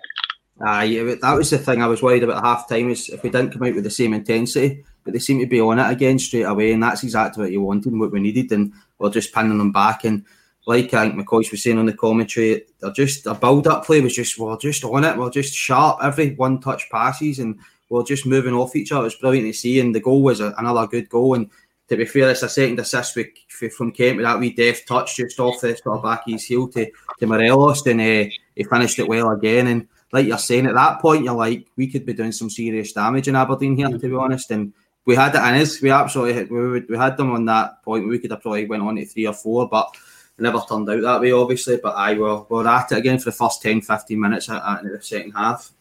Uh, 0.65 0.83
yeah, 0.83 1.15
that 1.23 1.35
was 1.35 1.49
the 1.49 1.57
thing 1.57 1.83
I 1.83 1.87
was 1.87 2.03
worried 2.03 2.23
about 2.23 2.37
at 2.37 2.45
half 2.45 2.69
time 2.69 2.91
is 2.91 3.09
if 3.09 3.23
we 3.23 3.31
didn't 3.31 3.53
come 3.53 3.63
out 3.63 3.75
with 3.75 3.85
the 3.85 3.91
same 3.91 4.13
intensity, 4.13 4.85
but 5.05 5.15
they 5.15 5.19
seem 5.19 5.39
to 5.39 5.47
be 5.47 5.61
on 5.61 5.79
it 5.79 5.91
again 5.91 6.19
straight 6.19 6.43
away, 6.43 6.73
and 6.73 6.83
that's 6.83 7.03
exactly 7.03 7.43
what 7.43 7.53
you 7.53 7.63
wanted 7.63 7.93
and 7.93 8.01
what 8.01 8.13
we 8.13 8.21
needed, 8.21 8.53
and 8.53 8.73
we're 8.99 9.11
just 9.11 9.33
pinning 9.33 9.57
them 9.57 9.73
back. 9.73 10.05
And 10.05 10.25
like 10.67 10.93
I 10.93 11.09
think 11.09 11.15
McCoy 11.15 11.51
was 11.51 11.63
saying 11.63 11.79
on 11.79 11.87
the 11.87 11.93
commentary, 11.93 12.65
they're 12.81 12.93
just 12.93 13.27
a 13.27 13.35
build 13.35 13.67
up 13.67 13.85
play 13.85 14.01
was 14.01 14.15
just 14.15 14.39
we're 14.39 14.57
just 14.57 14.85
on 14.85 15.05
it, 15.05 15.17
we're 15.17 15.31
just 15.31 15.55
sharp 15.55 15.99
every 16.03 16.35
one 16.35 16.61
touch 16.61 16.89
passes, 16.91 17.39
and 17.39 17.59
we're 17.89 18.05
just 18.05 18.27
moving 18.27 18.55
off 18.55 18.77
each 18.77 18.93
other. 18.93 19.07
It's 19.07 19.17
brilliant 19.17 19.47
to 19.49 19.59
see, 19.59 19.81
and 19.81 19.95
the 19.95 20.01
goal 20.01 20.23
was 20.23 20.41
a, 20.41 20.55
another 20.59 20.87
good 20.87 21.09
goal. 21.09 21.35
And 21.35 21.51
to 21.89 21.97
be 21.97 22.05
fair, 22.05 22.31
it's 22.31 22.43
a 22.43 22.49
second 22.49 22.79
assist 22.79 23.17
with, 23.17 23.73
from 23.73 23.91
Kent 23.91 24.19
with 24.19 24.27
that 24.27 24.39
wee 24.39 24.53
deft 24.53 24.87
touch 24.87 25.17
just 25.17 25.41
off 25.41 25.61
the 25.61 25.77
sort 25.77 25.99
of 25.99 26.05
back 26.05 26.27
of 26.27 26.33
his 26.33 26.45
heel 26.45 26.69
to, 26.69 26.89
to 27.19 27.27
Morelos, 27.27 27.85
and 27.87 28.01
uh, 28.01 28.31
he 28.55 28.65
finished 28.65 28.99
it 28.99 29.09
well 29.09 29.31
again. 29.31 29.67
And 29.67 29.89
like 30.13 30.27
you're 30.27 30.39
saying, 30.39 30.67
at 30.67 30.75
that 30.75 31.01
point, 31.01 31.25
you're 31.25 31.35
like, 31.35 31.67
we 31.77 31.89
could 31.89 32.07
be 32.07 32.13
doing 32.13 32.33
some 32.33 32.51
serious 32.51 32.93
damage 32.93 33.29
in 33.29 33.37
Aberdeen 33.37 33.77
here, 33.77 33.89
to 33.89 33.99
be 33.99 34.15
honest. 34.15 34.51
And 34.51 34.73
we 35.05 35.17
had 35.17 35.35
it 35.35 35.39
in 35.39 35.61
us. 35.61 35.81
We 35.81 35.91
absolutely 35.91 36.45
we, 36.45 36.81
we 36.81 36.97
had 36.97 37.17
them 37.17 37.33
on 37.33 37.45
that 37.47 37.83
point. 37.83 38.09
We 38.09 38.19
could 38.19 38.31
have 38.31 38.43
probably 38.43 38.67
went 38.67 38.83
on 38.83 38.97
to 38.97 39.05
three 39.05 39.27
or 39.27 39.33
four, 39.33 39.69
but 39.69 39.93
never 40.41 40.61
turned 40.69 40.89
out 40.89 41.03
that 41.03 41.21
way, 41.21 41.33
obviously. 41.33 41.79
But 41.83 41.97
I 41.97 42.15
will 42.15 42.47
we're 42.49 42.67
at 42.67 42.93
it 42.93 42.99
again 42.99 43.19
for 43.19 43.27
the 43.27 43.37
first 43.37 43.63
10, 43.63 43.83
15 43.83 44.21
minutes 44.21 44.49
at, 44.49 44.83
the 44.83 44.99
second 45.03 45.33
half. 45.33 45.73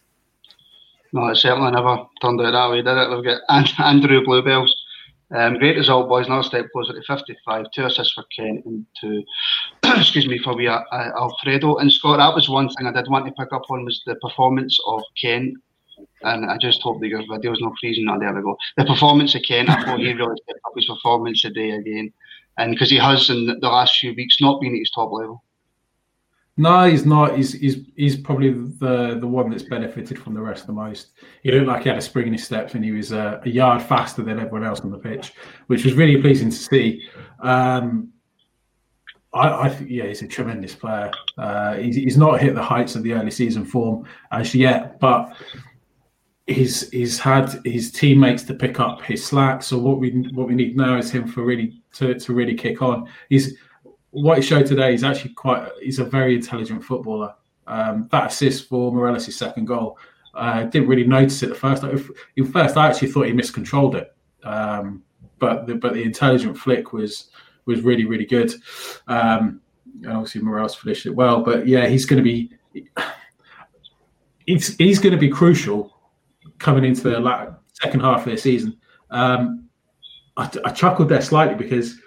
No, 1.12 1.28
it 1.28 1.36
certainly 1.38 1.72
never 1.72 2.06
turned 2.22 2.42
out 2.42 2.52
that 2.52 2.70
way, 2.70 2.82
did 2.82 2.98
it? 2.98 3.10
We've 3.10 3.24
got 3.24 3.42
Andrew 3.80 4.24
Bluebells. 4.24 4.76
Um, 5.32 5.60
great 5.60 5.78
result, 5.78 6.10
boys. 6.10 6.26
Another 6.26 6.44
step 6.44 6.66
closer 6.72 6.94
to 6.94 7.02
55. 7.04 7.66
Two 7.74 7.86
assists 7.86 8.14
for 8.14 8.26
Kent 8.36 8.66
and 8.66 8.86
two, 9.00 9.24
excuse 9.84 10.28
me, 10.28 10.40
for 10.40 10.56
we 10.56 10.68
uh, 10.68 10.82
Alfredo. 10.92 11.78
And 11.78 11.92
Scott, 11.92 12.18
that 12.18 12.34
was 12.34 12.50
one 12.50 12.70
thing 12.70 12.88
I 12.88 12.92
did 12.92 13.10
want 13.10 13.26
to 13.28 13.32
pick 13.34 13.54
up 13.54 13.64
on 13.70 13.86
was 13.86 14.02
the 14.06 14.16
performance 14.16 14.78
of 14.88 15.04
Kent. 15.22 15.56
And 16.24 16.46
I 16.46 16.58
just 16.58 16.82
hope 16.82 17.02
the 17.02 17.10
video's 17.10 17.62
not 17.62 17.74
freezing. 17.80 18.06
No, 18.06 18.18
there 18.18 18.34
we 18.34 18.42
go. 18.42 18.58
The 18.78 18.86
performance 18.86 19.36
of 19.36 19.42
Kent, 19.48 19.70
I 19.70 19.84
thought 19.84 20.00
he 20.00 20.14
really 20.14 20.36
stepped 20.44 20.62
up 20.66 20.74
his 20.76 20.86
performance 20.86 21.42
today 21.42 21.72
again. 21.72 22.12
And 22.60 22.72
because 22.72 22.92
he 22.92 22.98
has 22.98 23.30
in 23.30 23.48
the 23.48 23.68
last 23.68 23.98
few 23.98 24.14
weeks 24.14 24.40
not 24.40 24.62
been 24.62 24.76
at 24.76 24.80
his 24.80 24.92
top 24.92 25.12
level. 25.12 25.44
No, 26.58 26.90
he's 26.90 27.06
not. 27.06 27.38
He's 27.38 27.54
he's 27.54 27.86
he's 27.96 28.18
probably 28.18 28.52
the 28.52 29.18
the 29.18 29.28
one 29.28 29.50
that's 29.50 29.64
benefited 29.64 30.20
from 30.20 30.34
the 30.34 30.42
rest 30.42 30.68
the 30.68 30.74
most. 30.74 31.12
He 31.42 31.52
looked 31.52 31.68
like 31.68 31.84
he 31.84 31.90
had 31.90 31.98
a 31.98 32.02
spring 32.02 32.28
in 32.28 32.34
his 32.34 32.44
steps, 32.44 32.76
and 32.76 32.84
he 32.84 32.92
was 32.92 33.14
uh, 33.14 33.40
a 33.44 33.50
yard 33.50 33.82
faster 33.82 34.24
than 34.24 34.40
everyone 34.40 34.66
else 34.66 34.82
on 34.82 34.92
the 34.92 34.98
pitch, 34.98 35.32
which 35.68 35.86
was 35.86 35.94
really 35.94 36.22
pleasing 36.22 36.50
to 36.50 36.56
see. 36.56 37.08
Um, 37.42 38.12
I, 39.34 39.68
I 39.68 39.70
think, 39.70 39.90
yeah, 39.90 40.08
he's 40.08 40.22
a 40.22 40.28
tremendous 40.28 40.76
player. 40.76 41.12
Uh, 41.38 41.76
he's, 41.76 41.96
he's 41.96 42.18
not 42.18 42.42
hit 42.42 42.56
the 42.56 42.64
heights 42.64 42.96
of 42.96 43.04
the 43.04 43.14
early 43.14 43.32
season 43.32 43.64
form 43.64 44.06
as 44.32 44.54
yet, 44.54 45.00
but 45.00 45.32
he's 46.48 46.90
he's 46.90 47.20
had 47.20 47.62
his 47.64 47.92
teammates 47.92 48.44
to 48.44 48.54
pick 48.54 48.80
up 48.80 49.02
his 49.02 49.26
slack. 49.26 49.64
So 49.64 49.78
what 49.78 50.00
we 50.00 50.10
what 50.34 50.48
we 50.48 50.56
need 50.56 50.76
now 50.76 50.98
is 50.98 51.12
him 51.12 51.28
for 51.28 51.44
really 51.44 51.79
to, 51.94 52.20
to 52.20 52.34
really 52.34 52.56
kick 52.56 52.82
on. 52.82 53.10
He's 53.30 53.58
what 54.12 54.38
he 54.38 54.44
showed 54.44 54.66
today 54.66 54.94
is 54.94 55.04
actually 55.04 55.34
quite. 55.34 55.70
He's 55.82 56.00
a 56.00 56.04
very 56.04 56.36
intelligent 56.36 56.84
footballer. 56.84 57.34
Um, 57.68 58.08
that 58.12 58.32
assist 58.32 58.68
for 58.68 58.92
Morelos' 58.92 59.36
second 59.36 59.66
goal, 59.66 59.98
I 60.34 60.64
uh, 60.64 60.66
didn't 60.66 60.88
really 60.88 61.06
notice 61.06 61.44
it 61.44 61.52
at 61.52 61.58
first. 61.58 61.84
In 62.36 62.46
first, 62.46 62.78
I 62.78 62.88
actually 62.88 63.12
thought 63.12 63.28
he 63.28 63.34
miscontrolled 63.34 63.96
it, 63.96 64.16
um, 64.44 65.04
but 65.38 65.68
the, 65.68 65.76
but 65.76 65.94
the 65.94 66.04
intelligent 66.04 66.58
flick 66.58 66.94
was 66.94 67.30
was 67.66 67.82
really 67.82 68.06
really 68.06 68.26
good. 68.26 68.54
Um, 69.08 69.62
and 70.02 70.14
obviously, 70.14 70.42
Morelos 70.42 70.76
finished 70.76 71.06
it 71.06 71.16
well, 71.16 71.44
but 71.44 71.68
yeah, 71.68 71.88
he's 71.88 72.06
going 72.06 72.18
to 72.18 72.24
be. 72.24 72.52
He's, 74.46 74.76
he's 74.78 74.98
going 74.98 75.14
to 75.14 75.20
be 75.20 75.30
crucial 75.30 75.96
coming 76.58 76.84
into 76.84 77.04
the 77.04 77.56
second 77.74 78.00
half 78.00 78.26
of 78.26 78.32
the 78.32 78.38
season. 78.38 78.78
Um, 79.12 79.59
I, 80.40 80.50
I 80.64 80.72
chuckled 80.72 81.10
there 81.10 81.22
slightly 81.22 81.56
because 81.56 82.00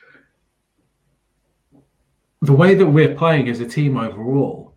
the 2.41 2.53
way 2.53 2.75
that 2.75 2.87
we're 2.87 3.15
playing 3.15 3.49
as 3.51 3.61
a 3.61 3.67
team 3.67 3.99
overall, 3.99 4.75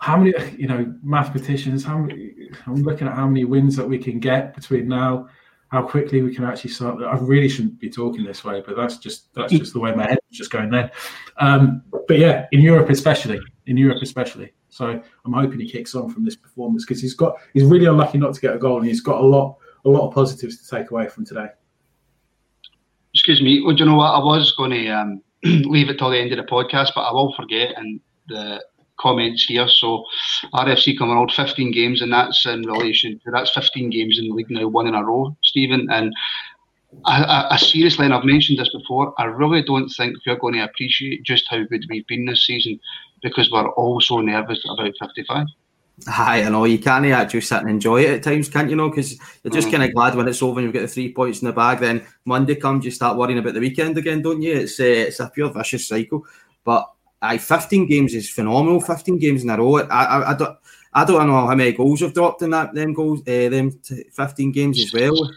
how 0.00 0.16
many, 0.16 0.34
you 0.58 0.66
know, 0.66 0.92
mathematicians, 1.04 1.84
how 1.84 1.98
many, 1.98 2.50
I'm 2.66 2.82
looking 2.82 3.06
at 3.06 3.14
how 3.14 3.28
many 3.28 3.44
wins 3.44 3.76
that 3.76 3.88
we 3.88 3.96
can 3.96 4.18
get 4.18 4.54
between 4.56 4.88
now, 4.88 5.28
how 5.68 5.82
quickly 5.82 6.20
we 6.20 6.34
can 6.34 6.44
actually 6.44 6.70
start. 6.70 7.00
I 7.00 7.16
really 7.18 7.48
shouldn't 7.48 7.78
be 7.78 7.88
talking 7.88 8.24
this 8.24 8.44
way, 8.44 8.60
but 8.66 8.76
that's 8.76 8.98
just 8.98 9.32
that's 9.34 9.52
just 9.52 9.72
the 9.72 9.78
way 9.78 9.94
my 9.94 10.06
head 10.06 10.18
was 10.28 10.36
just 10.36 10.50
going 10.50 10.68
then. 10.68 10.90
Um, 11.38 11.82
but 12.08 12.18
yeah, 12.18 12.46
in 12.50 12.60
Europe 12.60 12.90
especially, 12.90 13.40
in 13.66 13.76
Europe 13.76 14.02
especially. 14.02 14.52
So 14.68 15.00
I'm 15.24 15.32
hoping 15.32 15.60
he 15.60 15.70
kicks 15.70 15.94
on 15.94 16.10
from 16.10 16.24
this 16.24 16.36
performance 16.36 16.84
because 16.84 17.00
he's 17.00 17.14
got 17.14 17.36
he's 17.54 17.64
really 17.64 17.86
unlucky 17.86 18.18
not 18.18 18.34
to 18.34 18.40
get 18.40 18.54
a 18.54 18.58
goal, 18.58 18.78
and 18.78 18.86
he's 18.86 19.00
got 19.00 19.20
a 19.20 19.24
lot 19.24 19.56
a 19.84 19.88
lot 19.88 20.08
of 20.08 20.12
positives 20.12 20.60
to 20.60 20.76
take 20.76 20.90
away 20.90 21.08
from 21.08 21.24
today. 21.24 21.46
Excuse 23.14 23.42
me. 23.42 23.62
Well, 23.62 23.74
do 23.74 23.84
you 23.84 23.90
know 23.90 23.96
what? 23.96 24.14
I 24.14 24.18
was 24.18 24.52
going 24.56 24.70
to 24.70 24.88
um, 24.88 25.22
leave 25.44 25.88
it 25.88 25.98
till 25.98 26.10
the 26.10 26.18
end 26.18 26.32
of 26.32 26.38
the 26.38 26.50
podcast, 26.50 26.90
but 26.94 27.02
I 27.02 27.12
will 27.12 27.34
forget 27.34 27.74
and 27.76 28.00
the 28.28 28.62
comments 28.98 29.44
here. 29.44 29.68
So 29.68 30.04
RFC 30.54 30.96
coming 30.96 31.16
out 31.16 31.32
15 31.32 31.72
games, 31.72 32.00
and 32.00 32.12
that's 32.12 32.46
in 32.46 32.62
relation 32.62 33.20
to 33.24 33.30
that's 33.30 33.50
15 33.50 33.90
games 33.90 34.18
in 34.18 34.28
the 34.28 34.34
league 34.34 34.50
now, 34.50 34.68
one 34.68 34.86
in 34.86 34.94
a 34.94 35.04
row, 35.04 35.36
Stephen. 35.42 35.88
And 35.90 36.14
I, 37.04 37.22
I, 37.22 37.54
I, 37.54 37.56
seriously, 37.56 38.04
and 38.04 38.14
I've 38.14 38.24
mentioned 38.24 38.58
this 38.58 38.72
before, 38.72 39.14
I 39.18 39.24
really 39.24 39.62
don't 39.62 39.88
think 39.88 40.16
we're 40.26 40.36
going 40.36 40.54
to 40.54 40.64
appreciate 40.64 41.24
just 41.24 41.48
how 41.48 41.62
good 41.64 41.84
we've 41.90 42.06
been 42.06 42.26
this 42.26 42.46
season 42.46 42.78
because 43.22 43.50
we're 43.50 43.68
all 43.70 44.00
so 44.00 44.20
nervous 44.20 44.64
about 44.68 44.92
55. 45.00 45.46
Aye, 46.08 46.44
I 46.44 46.48
know 46.48 46.64
you 46.64 46.78
can't 46.78 47.06
actually 47.06 47.40
sit 47.42 47.60
and 47.60 47.70
enjoy 47.70 48.02
it 48.02 48.10
at 48.10 48.22
times, 48.22 48.48
can't 48.48 48.70
you? 48.70 48.76
Know 48.76 48.90
because 48.90 49.18
you're 49.42 49.52
just 49.52 49.68
mm. 49.68 49.72
kind 49.72 49.84
of 49.84 49.94
glad 49.94 50.14
when 50.14 50.28
it's 50.28 50.42
over 50.42 50.58
and 50.58 50.66
you've 50.66 50.74
got 50.74 50.80
the 50.80 50.88
three 50.88 51.12
points 51.12 51.42
in 51.42 51.46
the 51.46 51.52
bag. 51.52 51.80
Then 51.80 52.06
Monday 52.24 52.56
comes, 52.56 52.84
you 52.84 52.90
start 52.90 53.16
worrying 53.16 53.38
about 53.38 53.54
the 53.54 53.60
weekend 53.60 53.96
again, 53.98 54.22
don't 54.22 54.42
you? 54.42 54.54
It's 54.54 54.78
uh, 54.80 54.84
it's 54.84 55.20
a 55.20 55.28
pure 55.28 55.50
vicious 55.50 55.88
cycle. 55.88 56.24
But 56.64 56.90
I 57.20 57.38
15 57.38 57.86
games 57.86 58.14
is 58.14 58.30
phenomenal. 58.30 58.80
15 58.80 59.18
games 59.18 59.44
in 59.44 59.50
a 59.50 59.56
row. 59.56 59.76
I, 59.76 60.04
I, 60.04 60.30
I 60.30 60.34
don't 60.34 60.58
I 60.94 61.04
don't 61.04 61.26
know 61.26 61.46
how 61.46 61.54
many 61.54 61.72
goals 61.72 62.00
have 62.00 62.14
dropped 62.14 62.42
in 62.42 62.50
that 62.50 62.74
them 62.74 62.92
goals, 62.92 63.20
uh, 63.20 63.48
them 63.48 63.70
15 63.70 64.52
games 64.52 64.82
as 64.82 64.92
well. 64.92 65.30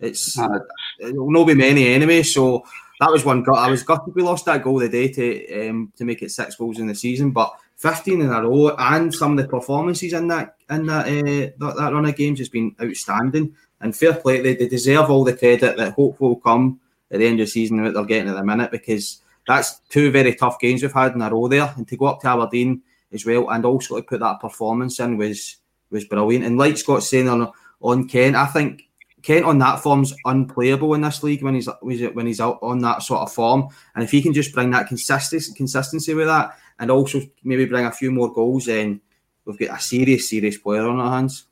It's 0.00 0.38
uh, 0.38 0.60
it 0.98 1.14
will 1.14 1.30
not 1.30 1.46
be 1.46 1.54
many 1.54 1.88
anyway. 1.88 2.22
So 2.22 2.64
that 2.98 3.10
was 3.10 3.24
one 3.24 3.42
gut. 3.42 3.58
I 3.58 3.70
was 3.70 3.82
gutted 3.82 4.14
we 4.14 4.22
lost 4.22 4.46
that 4.46 4.62
goal 4.62 4.78
the 4.78 4.88
day 4.88 5.08
to 5.08 5.68
um, 5.68 5.92
to 5.96 6.04
make 6.04 6.22
it 6.22 6.30
six 6.30 6.56
goals 6.56 6.78
in 6.78 6.86
the 6.86 6.94
season, 6.94 7.30
but 7.30 7.54
15 7.80 8.20
in 8.20 8.28
a 8.28 8.42
row, 8.42 8.76
and 8.78 9.12
some 9.12 9.32
of 9.32 9.38
the 9.38 9.48
performances 9.48 10.12
in 10.12 10.28
that 10.28 10.56
in 10.68 10.84
that 10.84 11.06
uh, 11.06 11.50
that, 11.58 11.76
that, 11.78 11.92
run 11.94 12.04
of 12.04 12.14
games 12.14 12.38
has 12.38 12.50
been 12.50 12.76
outstanding. 12.80 13.54
And 13.80 13.96
fair 13.96 14.12
play, 14.12 14.42
they, 14.42 14.54
they 14.54 14.68
deserve 14.68 15.10
all 15.10 15.24
the 15.24 15.34
credit 15.34 15.78
that 15.78 15.94
hopefully 15.94 16.28
will 16.28 16.36
come 16.36 16.78
at 17.10 17.20
the 17.20 17.26
end 17.26 17.40
of 17.40 17.46
the 17.46 17.50
season 17.50 17.82
that 17.82 17.94
they're 17.94 18.04
getting 18.04 18.28
at 18.28 18.36
the 18.36 18.44
minute 18.44 18.70
because 18.70 19.22
that's 19.46 19.78
two 19.88 20.10
very 20.10 20.34
tough 20.34 20.60
games 20.60 20.82
we've 20.82 20.92
had 20.92 21.14
in 21.14 21.22
a 21.22 21.30
row 21.30 21.48
there, 21.48 21.72
and 21.74 21.88
to 21.88 21.96
go 21.96 22.04
up 22.04 22.20
to 22.20 22.28
Aberdeen 22.28 22.82
as 23.14 23.24
well, 23.24 23.48
and 23.48 23.64
also 23.64 23.96
to 23.96 24.02
put 24.02 24.20
that 24.20 24.40
performance 24.40 25.00
in 25.00 25.16
was 25.16 25.56
was 25.90 26.04
brilliant. 26.04 26.44
And 26.44 26.58
like 26.58 26.76
Scott 26.76 27.02
saying 27.02 27.30
on 27.30 27.50
on 27.80 28.06
Kent, 28.06 28.36
I 28.36 28.44
think 28.44 28.90
Kent 29.22 29.46
on 29.46 29.58
that 29.58 29.80
form's 29.80 30.14
unplayable 30.26 30.92
in 30.92 31.00
this 31.00 31.22
league 31.22 31.42
when 31.42 31.54
he's 31.54 31.68
when 31.80 32.26
he's 32.26 32.40
out 32.40 32.58
on 32.60 32.80
that 32.80 33.02
sort 33.02 33.22
of 33.22 33.32
form. 33.32 33.68
And 33.94 34.04
if 34.04 34.10
he 34.10 34.20
can 34.20 34.34
just 34.34 34.52
bring 34.52 34.70
that 34.72 34.86
consistency 34.86 35.54
consistency 35.54 36.12
with 36.12 36.26
that, 36.26 36.58
and 36.80 36.90
also 36.90 37.20
maybe 37.44 37.66
bring 37.66 37.84
a 37.84 37.92
few 37.92 38.10
more 38.10 38.32
goals, 38.32 38.66
then 38.66 39.00
we've 39.44 39.58
got 39.58 39.78
a 39.78 39.82
serious, 39.82 40.30
serious 40.30 40.58
player 40.58 40.88
on 40.88 40.98
our 40.98 41.12
hands. 41.12 41.46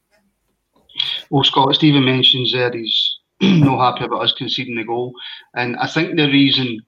Well, 1.30 1.44
Scott, 1.44 1.74
Stephen 1.74 2.04
mentions 2.04 2.52
there 2.52 2.72
he's 2.72 3.18
not 3.40 3.92
happy 3.92 4.06
about 4.06 4.22
us 4.22 4.32
conceding 4.32 4.74
the 4.74 4.84
goal, 4.84 5.12
and 5.54 5.76
I 5.76 5.86
think 5.86 6.16
the 6.16 6.26
reason 6.26 6.80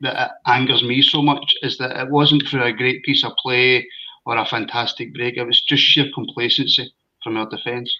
that 0.00 0.26
it 0.26 0.30
angers 0.46 0.82
me 0.82 1.00
so 1.00 1.22
much 1.22 1.54
is 1.62 1.78
that 1.78 1.96
it 1.96 2.10
wasn't 2.10 2.42
for 2.48 2.60
a 2.60 2.76
great 2.76 3.02
piece 3.04 3.24
of 3.24 3.32
play 3.40 3.86
or 4.26 4.36
a 4.36 4.44
fantastic 4.44 5.14
break. 5.14 5.36
It 5.36 5.44
was 5.44 5.62
just 5.62 5.82
sheer 5.82 6.06
complacency 6.14 6.92
from 7.22 7.36
our 7.36 7.48
defence. 7.48 7.94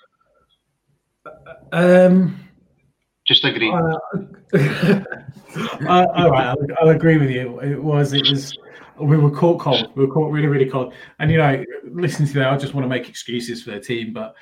Um, 1.72 2.40
just 3.26 3.44
agree. 3.44 3.70
Uh, 3.70 3.96
all 5.86 6.30
right, 6.30 6.46
I'll, 6.46 6.66
I'll, 6.80 6.88
agree 6.88 7.18
with 7.18 7.30
you. 7.30 7.60
It 7.60 7.82
was. 7.82 8.12
It 8.12 8.28
was. 8.28 8.56
We 9.00 9.16
were 9.16 9.30
caught 9.30 9.60
cold. 9.60 9.92
We 9.94 10.06
were 10.06 10.12
caught 10.12 10.30
really, 10.30 10.48
really 10.48 10.68
cold. 10.68 10.94
And 11.18 11.30
you 11.30 11.38
know, 11.38 11.64
listening 11.84 12.28
to 12.28 12.34
that, 12.34 12.52
I 12.52 12.56
just 12.56 12.74
want 12.74 12.84
to 12.84 12.88
make 12.88 13.08
excuses 13.08 13.62
for 13.62 13.70
the 13.70 13.80
team, 13.80 14.12
but 14.12 14.34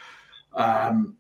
um, 0.55 1.17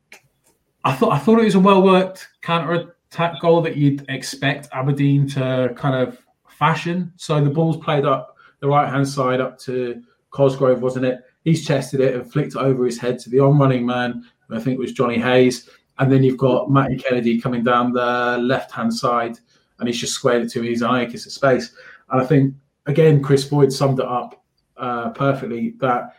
I 0.85 0.92
thought 0.92 1.12
I 1.12 1.18
thought 1.18 1.40
it 1.40 1.44
was 1.44 1.55
a 1.55 1.61
well 1.61 1.83
worked 1.83 2.29
counter 2.42 2.94
attack 3.11 3.40
goal 3.40 3.61
that 3.62 3.77
you'd 3.77 4.05
expect 4.09 4.68
Aberdeen 4.72 5.29
to 5.31 5.72
kind 5.77 5.94
of 5.94 6.18
fashion. 6.49 7.12
So 7.16 7.42
the 7.42 7.51
ball's 7.51 7.77
played 7.79 8.05
up 8.05 8.37
the 8.61 8.68
right 8.68 8.88
hand 8.88 9.07
side 9.07 9.40
up 9.40 9.59
to 9.61 10.03
Cosgrove, 10.31 10.83
wasn't 10.83 11.05
it? 11.05 11.20
He's 11.44 11.66
chested 11.66 12.01
it 12.01 12.14
and 12.14 12.31
flicked 12.31 12.55
it 12.55 12.59
over 12.59 12.85
his 12.85 12.99
head 12.99 13.18
to 13.20 13.31
the 13.31 13.40
on 13.40 13.59
running 13.59 13.87
man 13.87 14.25
I 14.51 14.61
think 14.61 14.75
it 14.75 14.81
was 14.81 14.92
Johnny 14.92 15.18
Hayes. 15.18 15.68
And 15.99 16.12
then 16.12 16.22
you've 16.22 16.38
got 16.38 16.70
Matty 16.70 16.96
Kennedy 16.96 17.40
coming 17.40 17.64
down 17.64 17.92
the 17.92 18.38
left 18.40 18.70
hand 18.70 18.92
side, 18.94 19.38
and 19.79 19.88
he's 19.88 19.99
just 19.99 20.12
squared 20.12 20.42
it 20.42 20.51
to 20.53 20.62
his 20.62 20.83
eye. 20.83 21.07
Iakis 21.07 21.27
of 21.27 21.33
space. 21.33 21.75
And 22.11 22.20
I 22.20 22.25
think 22.25 22.55
again, 22.87 23.22
Kris 23.22 23.44
Boyd 23.44 23.72
summed 23.72 23.99
it 23.99 24.07
up 24.07 24.44
uh, 24.77 25.11
perfectly. 25.11 25.75
That 25.81 26.16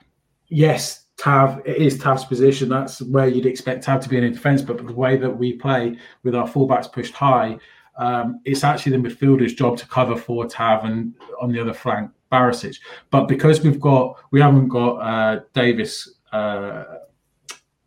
yes, 0.47 1.05
Tav 1.17 1.61
it 1.65 1.77
is 1.77 1.97
Tav's 1.97 2.25
position. 2.25 2.69
That's 2.69 3.01
where 3.01 3.27
you'd 3.27 3.45
expect 3.45 3.83
Tav 3.83 4.01
to 4.01 4.09
be 4.09 4.17
in 4.17 4.25
a 4.25 4.31
defence, 4.31 4.61
but 4.61 4.77
the 4.77 4.93
way 4.93 5.17
that 5.17 5.29
we 5.29 5.53
play 5.53 5.97
with 6.23 6.35
our 6.35 6.47
fullbacks 6.47 6.91
pushed 6.91 7.13
high, 7.13 7.57
um, 7.97 8.41
it's 8.45 8.63
actually 8.63 8.97
the 8.97 9.09
midfielder's 9.09 9.53
job 9.53 9.77
to 9.77 9.87
cover 9.87 10.15
for 10.15 10.45
Tav 10.45 10.85
and 10.85 11.13
on 11.41 11.51
the 11.51 11.59
other 11.59 11.73
flank 11.73 12.11
Barisic. 12.31 12.77
But 13.09 13.27
because 13.27 13.61
we've 13.61 13.79
got 13.79 14.15
we 14.31 14.41
haven't 14.41 14.67
got 14.67 14.95
uh, 14.95 15.39
Davis. 15.53 16.13
Uh, 16.31 16.83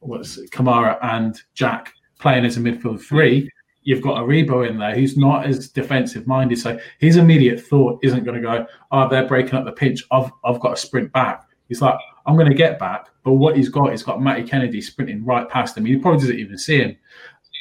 what's 0.01 0.39
it, 0.39 0.51
Kamara 0.51 0.99
and 1.03 1.41
Jack 1.55 1.93
playing 2.19 2.45
as 2.45 2.57
a 2.57 2.61
midfield 2.61 3.01
three, 3.01 3.51
you've 3.83 4.03
got 4.03 4.19
Aribo 4.19 4.69
in 4.69 4.79
there 4.79 4.95
who's 4.95 5.17
not 5.17 5.47
as 5.47 5.69
defensive 5.69 6.27
minded. 6.27 6.59
So 6.59 6.79
his 6.99 7.17
immediate 7.17 7.61
thought 7.61 7.99
isn't 8.03 8.25
going 8.25 8.41
to 8.41 8.43
go, 8.43 8.67
oh, 8.91 9.09
they're 9.09 9.27
breaking 9.27 9.55
up 9.55 9.65
the 9.65 9.73
pitch. 9.73 10.05
I've, 10.11 10.31
I've 10.45 10.61
got 10.61 10.71
to 10.71 10.77
sprint 10.77 11.13
back. 11.13 11.47
He's 11.69 11.81
like, 11.81 11.99
I'm 12.27 12.37
going 12.37 12.49
to 12.49 12.55
get 12.55 12.79
back. 12.79 13.07
But 13.23 13.33
what 13.35 13.57
he's 13.57 13.69
got, 13.69 13.91
he's 13.91 14.03
got 14.03 14.23
Matty 14.23 14.43
Kennedy 14.43 14.81
sprinting 14.81 15.25
right 15.25 15.49
past 15.49 15.77
him. 15.77 15.85
He 15.85 15.97
probably 15.97 16.21
doesn't 16.21 16.39
even 16.39 16.59
see 16.59 16.79
him. 16.79 16.97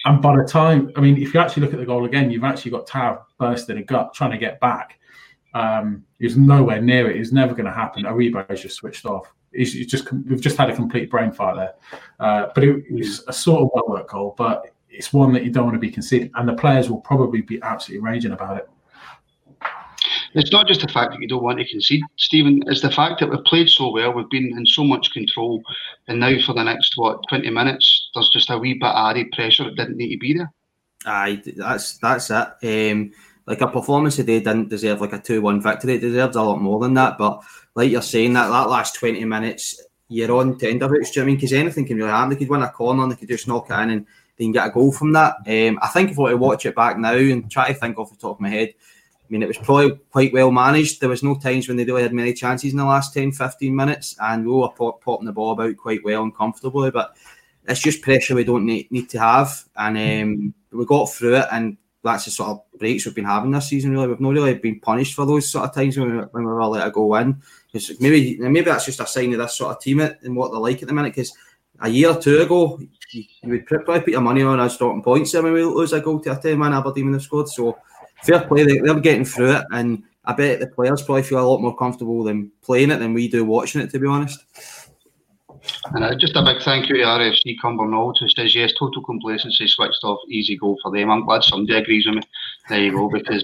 And 0.06 0.22
by 0.22 0.36
the 0.36 0.44
time, 0.44 0.92
I 0.96 1.02
mean, 1.02 1.22
if 1.22 1.34
you 1.34 1.40
actually 1.40 1.64
look 1.64 1.74
at 1.74 1.80
the 1.80 1.86
goal 1.86 2.06
again, 2.06 2.32
you've 2.32 2.44
actually 2.44 2.72
got 2.72 2.88
Tav 2.88 3.20
bursting 3.38 3.78
a 3.78 3.84
gut 3.84 4.14
trying 4.14 4.32
to 4.32 4.38
get 4.38 4.60
back. 4.60 5.00
Um, 5.54 6.06
he's 6.20 6.38
nowhere 6.38 6.82
near 6.82 7.10
it. 7.10 7.18
It's 7.18 7.32
never 7.32 7.54
going 7.54 7.66
to 7.66 7.72
happen. 7.72 8.04
Aribo's 8.04 8.62
just 8.62 8.78
switched 8.78 9.06
off. 9.06 9.34
He's, 9.54 9.74
just 9.88 10.12
we've 10.12 10.40
just 10.40 10.58
had 10.58 10.70
a 10.70 10.76
complete 10.76 11.10
brain 11.10 11.32
fart 11.32 11.58
there. 11.58 11.74
Uh, 12.20 12.48
but 12.54 12.64
it, 12.64 12.92
was 12.92 13.24
a 13.28 13.34
sort 13.34 13.64
of 13.64 13.70
well 13.74 13.86
worked 13.88 14.12
goal, 14.12 14.36
but 14.38 14.68
it's 14.90 15.14
one 15.14 15.34
that 15.34 15.44
you 15.44 15.52
don't 15.52 15.66
want 15.66 15.76
to 15.76 15.80
be 15.80 15.92
conceding, 15.92 16.32
and 16.36 16.48
the 16.48 16.54
players 16.54 16.90
will 16.90 17.02
probably 17.02 17.42
be 17.42 17.62
absolutely 17.62 18.08
raging 18.08 18.32
about 18.32 18.58
it. 18.58 18.70
It's 20.36 20.52
not 20.52 20.68
just 20.68 20.82
the 20.82 20.88
fact 20.88 21.12
that 21.12 21.22
you 21.22 21.28
don't 21.28 21.44
want 21.44 21.58
to 21.58 21.68
concede, 21.68 22.04
Stephen. 22.18 22.64
It's 22.68 22.82
the 22.82 22.92
fact 22.92 23.20
that 23.20 23.30
we've 23.30 23.44
played 23.46 23.68
so 23.70 23.92
well, 23.92 24.14
we've 24.14 24.30
been 24.30 24.56
in 24.56 24.66
so 24.66 24.84
much 24.84 25.12
control, 25.12 25.62
and 26.08 26.20
now 26.20 26.36
for 26.46 26.54
the 26.54 26.64
next 26.64 26.94
what 26.98 27.24
twenty 27.28 27.50
minutes, 27.50 28.10
there's 28.14 28.30
just 28.30 28.50
a 28.50 28.58
wee 28.58 28.76
bit 28.76 28.84
of 28.84 29.10
added 29.10 29.32
pressure 29.32 29.64
that 29.64 29.76
didn't 29.76 29.98
need 29.98 30.14
to 30.14 30.20
be 30.20 30.34
there. 30.38 30.52
Aye, 31.06 31.42
that's 31.56 31.98
that's 31.98 32.30
it. 32.30 32.92
Um, 32.92 33.12
like 33.48 33.62
a 33.62 33.68
performance 33.68 34.18
today 34.18 34.40
didn't 34.40 34.70
deserve 34.70 35.02
like 35.02 35.14
a 35.14 35.20
two-one 35.20 35.62
victory. 35.62 35.96
It 35.96 36.02
deserves 36.02 36.36
a 36.36 36.44
lot 36.44 36.62
more 36.62 36.80
than 36.80 36.94
that. 36.94 37.18
But 37.18 37.42
like 37.74 37.90
you're 37.90 38.04
saying, 38.04 38.34
that 38.34 38.50
that 38.50 38.70
last 38.70 38.96
twenty 38.96 39.26
minutes, 39.26 39.82
you're 40.10 40.32
on 40.32 40.60
tender 40.60 40.88
hooks. 40.88 41.10
Do 41.10 41.22
you 41.22 41.24
know 41.24 41.26
I 41.26 41.28
mean? 41.28 41.36
Because 41.38 41.54
anything 41.54 41.88
can 41.88 41.98
really 41.98 42.10
happen. 42.10 42.30
They 42.30 42.36
could 42.36 42.50
win 42.50 42.62
a 42.62 42.70
corner, 42.70 43.02
and 43.02 43.12
they 43.12 43.16
could 43.16 43.30
just 43.30 43.48
knock 43.48 43.72
it 43.72 43.74
in, 43.74 43.90
and 43.90 44.06
they 44.40 44.52
get 44.52 44.68
a 44.68 44.72
goal 44.72 44.92
from 44.92 45.12
that. 45.12 45.36
Um, 45.46 45.78
I 45.82 45.88
think 45.90 46.12
if 46.12 46.18
I 46.18 46.22
were 46.22 46.30
to 46.32 46.38
watch 46.38 46.66
it 46.66 46.76
back 46.76 46.98
now 46.98 47.14
and 47.14 47.52
try 47.52 47.68
to 47.68 47.74
think 47.74 48.00
off 48.00 48.10
the 48.10 48.18
top 48.18 48.38
of 48.38 48.40
my 48.40 48.50
head, 48.50 48.70
I 48.70 49.28
mean, 49.30 49.44
it 49.44 49.48
was 49.48 49.58
probably 49.58 50.00
quite 50.10 50.34
well 50.34 50.50
managed. 50.50 51.02
There 51.02 51.10
was 51.10 51.22
no 51.22 51.36
times 51.36 51.68
when 51.68 51.78
they 51.78 51.84
really 51.84 52.02
had 52.02 52.14
many 52.14 52.34
chances 52.34 52.72
in 52.72 52.78
the 52.78 52.86
last 52.86 53.14
10, 53.14 53.34
15 53.34 53.76
minutes, 53.76 54.16
and 54.20 54.46
we 54.46 54.52
were 54.52 54.70
pop, 54.70 55.04
popping 55.04 55.28
the 55.28 55.34
ball 55.34 55.52
about 55.52 55.78
quite 55.78 56.04
well 56.04 56.24
and 56.24 56.36
comfortably. 56.36 56.90
But 56.90 57.16
it's 57.68 57.82
just 57.82 58.02
pressure 58.02 58.34
we 58.34 58.46
don't 58.46 58.66
need, 58.66 58.90
need 58.92 59.10
to 59.10 59.20
have, 59.20 59.66
and 59.76 59.98
um, 59.98 60.54
we 60.72 60.86
got 60.86 61.12
through 61.12 61.36
it. 61.36 61.48
And 61.52 61.78
that's 62.02 62.26
the 62.26 62.32
sort 62.32 62.50
of 62.50 62.80
breaks 62.80 63.06
we've 63.06 63.14
been 63.14 63.26
having 63.26 63.52
this 63.52 63.68
season. 63.68 63.92
Really, 63.92 64.08
we've 64.08 64.22
not 64.22 64.34
really 64.34 64.56
been 64.56 64.80
punished 64.80 65.14
for 65.14 65.26
those 65.26 65.48
sort 65.50 65.66
of 65.66 65.76
times 65.76 65.98
when 65.98 66.16
we, 66.16 66.24
when 66.24 66.46
we 66.46 66.52
were 66.52 66.66
let 66.66 66.88
it 66.88 66.94
go 66.94 67.14
in. 67.16 67.42
Maybe 68.00 68.38
maybe 68.40 68.62
that's 68.62 68.86
just 68.86 69.02
a 69.02 69.06
sign 69.06 69.34
of 69.34 69.40
this 69.40 69.58
sort 69.58 69.76
of 69.76 69.82
team 69.82 70.00
and 70.00 70.36
what 70.36 70.52
they're 70.52 70.60
like 70.60 70.82
at 70.82 70.88
the 70.88 70.94
minute. 70.94 71.14
Because 71.14 71.34
a 71.82 71.90
year 71.90 72.10
or 72.10 72.22
two 72.22 72.42
ago, 72.42 72.80
you, 73.12 73.24
would 73.44 73.66
probably 73.66 74.02
put 74.02 74.10
your 74.10 74.22
money 74.22 74.42
on 74.44 74.60
us 74.60 74.78
dropping 74.78 75.02
points 75.02 75.34
I 75.34 75.42
mean, 75.42 75.54
we 75.54 75.64
lose 75.64 75.94
a 75.94 76.00
goal 76.00 76.20
to 76.22 76.32
a 76.32 76.36
ten 76.36 76.60
man 76.60 76.74
Aberdeen 76.74 77.08
in 77.08 77.14
the 77.14 77.20
squad. 77.20 77.50
So 77.50 77.78
fair 78.24 78.42
play, 78.42 78.64
they, 78.64 78.80
they're 78.80 79.00
getting 79.00 79.26
through 79.26 79.54
it, 79.54 79.66
and 79.72 80.04
I 80.26 80.34
bet 80.34 80.60
the 80.60 80.68
players 80.68 81.02
probably 81.02 81.24
feel 81.24 81.40
a 81.40 81.48
lot 81.48 81.62
more 81.62 81.76
comfortable 81.76 82.24
than 82.24 82.52
playing 82.62 82.92
it 82.92 82.98
than 82.98 83.14
we 83.14 83.28
do 83.28 83.46
watching 83.46 83.82
it. 83.82 83.90
To 83.92 84.00
be 84.00 84.08
honest. 84.08 84.44
And 85.94 86.04
uh, 86.04 86.16
just 86.16 86.36
a 86.36 86.44
big 86.44 86.62
thank 86.64 86.88
you 86.88 86.98
to 86.98 87.04
RFC 87.04 87.56
Cumbernauld 87.62 88.16
who 88.20 88.30
says 88.30 88.56
yes, 88.56 88.74
total 88.80 89.04
complacency 89.04 89.68
switched 89.68 90.04
off, 90.04 90.20
easy 90.30 90.58
goal 90.58 90.78
for 90.82 90.92
them. 90.92 91.12
I'm 91.12 91.26
glad 91.26 91.44
somebody 91.44 91.78
agrees 91.78 92.06
with 92.06 92.16
me. 92.16 92.22
There 92.70 92.80
you 92.80 92.92
go, 92.92 93.10
because 93.10 93.44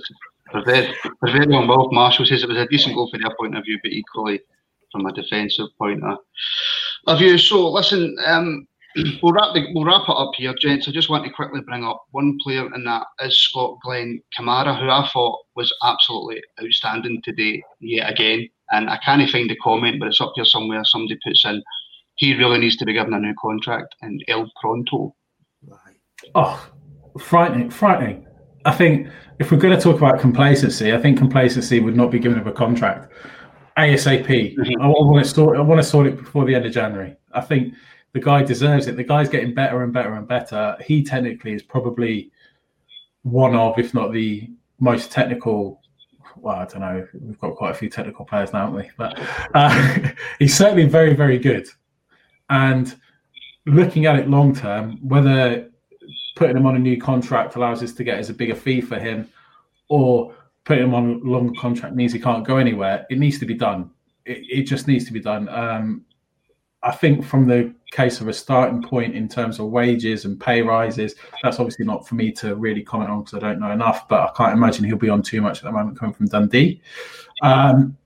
very 0.53 1.43
involved. 1.43 1.93
Marshall 1.93 2.25
says 2.25 2.43
it 2.43 2.49
was 2.49 2.57
a 2.57 2.67
decent 2.67 2.95
goal 2.95 3.09
from 3.09 3.21
their 3.21 3.35
point 3.35 3.57
of 3.57 3.63
view, 3.63 3.79
but 3.83 3.91
equally 3.91 4.39
from 4.91 5.05
a 5.05 5.13
defensive 5.13 5.67
point 5.77 6.03
of, 6.03 6.17
of 7.07 7.21
you. 7.21 7.37
So 7.37 7.69
listen, 7.69 8.15
um, 8.25 8.67
we'll 9.21 9.33
wrap 9.33 9.53
the, 9.53 9.67
we'll 9.73 9.85
wrap 9.85 10.07
it 10.07 10.11
up 10.11 10.31
here, 10.35 10.53
gents. 10.59 10.87
I 10.87 10.91
just 10.91 11.09
want 11.09 11.25
to 11.25 11.31
quickly 11.31 11.61
bring 11.61 11.83
up 11.83 12.03
one 12.11 12.37
player, 12.43 12.65
and 12.65 12.85
that 12.87 13.03
is 13.21 13.39
Scott 13.39 13.77
Glen 13.83 14.21
Kamara, 14.37 14.79
who 14.79 14.89
I 14.89 15.09
thought 15.11 15.39
was 15.55 15.73
absolutely 15.83 16.41
outstanding 16.63 17.21
today, 17.23 17.61
yet 17.79 18.11
again. 18.11 18.49
And 18.71 18.89
I 18.89 18.97
can't 19.05 19.29
find 19.29 19.49
the 19.49 19.55
comment, 19.57 19.99
but 19.99 20.07
it's 20.07 20.21
up 20.21 20.33
here 20.35 20.45
somewhere. 20.45 20.83
Somebody 20.83 21.19
puts 21.23 21.45
in 21.45 21.61
he 22.15 22.35
really 22.35 22.59
needs 22.59 22.77
to 22.77 22.85
be 22.85 22.93
given 22.93 23.13
a 23.13 23.19
new 23.19 23.33
contract 23.39 23.95
and 24.01 24.23
El 24.27 24.49
Pronto. 24.59 25.15
Oh, 26.33 26.69
frightening, 27.19 27.69
frightening. 27.69 28.25
I 28.63 28.71
think 28.71 29.07
if 29.39 29.51
we're 29.51 29.57
going 29.57 29.75
to 29.75 29.81
talk 29.81 29.97
about 29.97 30.19
complacency, 30.19 30.93
I 30.93 30.97
think 30.97 31.17
complacency 31.17 31.79
would 31.79 31.95
not 31.95 32.11
be 32.11 32.19
given 32.19 32.39
him 32.39 32.47
a 32.47 32.53
contract 32.53 33.11
ASAP. 33.77 34.55
Mm-hmm. 34.55 34.81
I, 34.81 34.87
want 34.87 35.25
to 35.25 35.29
sort. 35.29 35.57
I 35.57 35.61
want 35.61 35.79
to 35.79 35.87
sort 35.87 36.07
it 36.07 36.17
before 36.17 36.45
the 36.45 36.55
end 36.55 36.65
of 36.65 36.73
January. 36.73 37.15
I 37.33 37.41
think 37.41 37.73
the 38.13 38.19
guy 38.19 38.43
deserves 38.43 38.87
it. 38.87 38.95
The 38.95 39.03
guy's 39.03 39.29
getting 39.29 39.53
better 39.53 39.83
and 39.83 39.91
better 39.91 40.13
and 40.13 40.27
better. 40.27 40.77
He 40.85 41.03
technically 41.03 41.53
is 41.53 41.61
probably 41.61 42.31
one 43.23 43.55
of, 43.55 43.77
if 43.77 43.93
not 43.93 44.13
the 44.13 44.49
most 44.79 45.11
technical. 45.11 45.81
Well, 46.37 46.55
I 46.55 46.65
don't 46.65 46.81
know. 46.81 47.07
We've 47.13 47.39
got 47.39 47.55
quite 47.55 47.71
a 47.71 47.73
few 47.73 47.89
technical 47.89 48.25
players 48.25 48.53
now, 48.53 48.65
haven't 48.65 48.75
we? 48.75 48.91
But 48.97 49.19
uh, 49.53 49.99
he's 50.39 50.55
certainly 50.55 50.85
very, 50.85 51.13
very 51.13 51.37
good. 51.37 51.67
And 52.49 52.95
looking 53.65 54.05
at 54.05 54.17
it 54.17 54.29
long 54.29 54.55
term, 54.55 54.97
whether 55.07 55.69
putting 56.35 56.55
him 56.55 56.65
on 56.65 56.75
a 56.75 56.79
new 56.79 56.99
contract 56.99 57.55
allows 57.55 57.81
us 57.81 57.93
to 57.93 58.03
get 58.03 58.19
as 58.19 58.29
a 58.29 58.33
bigger 58.33 58.55
fee 58.55 58.81
for 58.81 58.99
him, 58.99 59.27
or 59.89 60.33
putting 60.65 60.83
him 60.83 60.93
on 60.93 61.21
a 61.23 61.29
longer 61.29 61.59
contract 61.59 61.95
means 61.95 62.11
he 62.11 62.19
can't 62.19 62.45
go 62.45 62.57
anywhere. 62.57 63.05
It 63.09 63.19
needs 63.19 63.39
to 63.39 63.45
be 63.45 63.53
done. 63.53 63.91
It, 64.25 64.39
it 64.49 64.63
just 64.63 64.87
needs 64.87 65.05
to 65.05 65.13
be 65.13 65.19
done. 65.19 65.47
Um, 65.47 66.03
I 66.83 66.91
think 66.91 67.25
from 67.25 67.47
the 67.47 67.73
case 67.91 68.21
of 68.21 68.27
a 68.27 68.33
starting 68.33 68.81
point 68.81 69.15
in 69.15 69.27
terms 69.27 69.59
of 69.59 69.67
wages 69.67 70.25
and 70.25 70.39
pay 70.39 70.61
rises, 70.61 71.15
that's 71.41 71.59
obviously 71.59 71.85
not 71.85 72.07
for 72.07 72.15
me 72.15 72.31
to 72.33 72.55
really 72.55 72.83
comment 72.83 73.09
on 73.09 73.23
because 73.23 73.35
I 73.35 73.39
don't 73.39 73.59
know 73.59 73.71
enough. 73.71 74.07
But 74.07 74.21
I 74.21 74.31
can't 74.35 74.53
imagine 74.53 74.85
he'll 74.85 74.97
be 74.97 75.09
on 75.09 75.21
too 75.21 75.41
much 75.41 75.59
at 75.59 75.63
the 75.63 75.71
moment 75.71 75.97
coming 75.97 76.13
from 76.13 76.27
Dundee. 76.27 76.81
Um, 77.41 77.97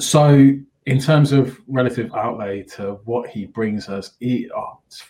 so 0.00 0.52
in 0.86 0.98
terms 0.98 1.32
of 1.32 1.60
relative 1.66 2.12
outlay 2.14 2.62
to 2.62 3.00
what 3.04 3.28
he 3.28 3.46
brings 3.46 3.88
us, 3.88 4.12
he, 4.20 4.50
oh, 4.54 4.78
it's 4.86 5.02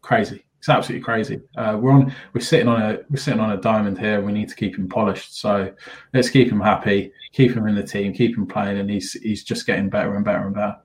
crazy. 0.00 0.44
It's 0.58 0.68
absolutely 0.68 1.04
crazy. 1.04 1.40
Uh, 1.56 1.78
we're 1.80 1.92
on. 1.92 2.12
We're 2.32 2.40
sitting 2.40 2.66
on 2.66 2.82
a. 2.82 2.98
We're 3.08 3.16
sitting 3.16 3.40
on 3.40 3.52
a 3.52 3.56
diamond 3.56 3.98
here. 3.98 4.20
We 4.20 4.32
need 4.32 4.48
to 4.48 4.56
keep 4.56 4.76
him 4.76 4.88
polished. 4.88 5.38
So 5.40 5.72
let's 6.12 6.30
keep 6.30 6.50
him 6.50 6.60
happy. 6.60 7.12
Keep 7.32 7.52
him 7.52 7.68
in 7.68 7.76
the 7.76 7.84
team. 7.84 8.12
Keep 8.12 8.36
him 8.36 8.46
playing, 8.46 8.78
and 8.78 8.90
he's 8.90 9.12
he's 9.12 9.44
just 9.44 9.66
getting 9.66 9.88
better 9.88 10.16
and 10.16 10.24
better 10.24 10.46
and 10.46 10.54
better. 10.54 10.76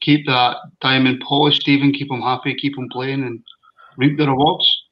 Keep 0.00 0.26
that 0.26 0.58
diamond 0.80 1.20
polished, 1.26 1.62
Stephen. 1.62 1.92
Keep 1.92 2.12
him 2.12 2.22
happy. 2.22 2.54
Keep 2.54 2.78
him 2.78 2.88
playing, 2.88 3.24
and 3.24 3.42
reap 3.96 4.16
the 4.16 4.28
rewards. 4.28 4.84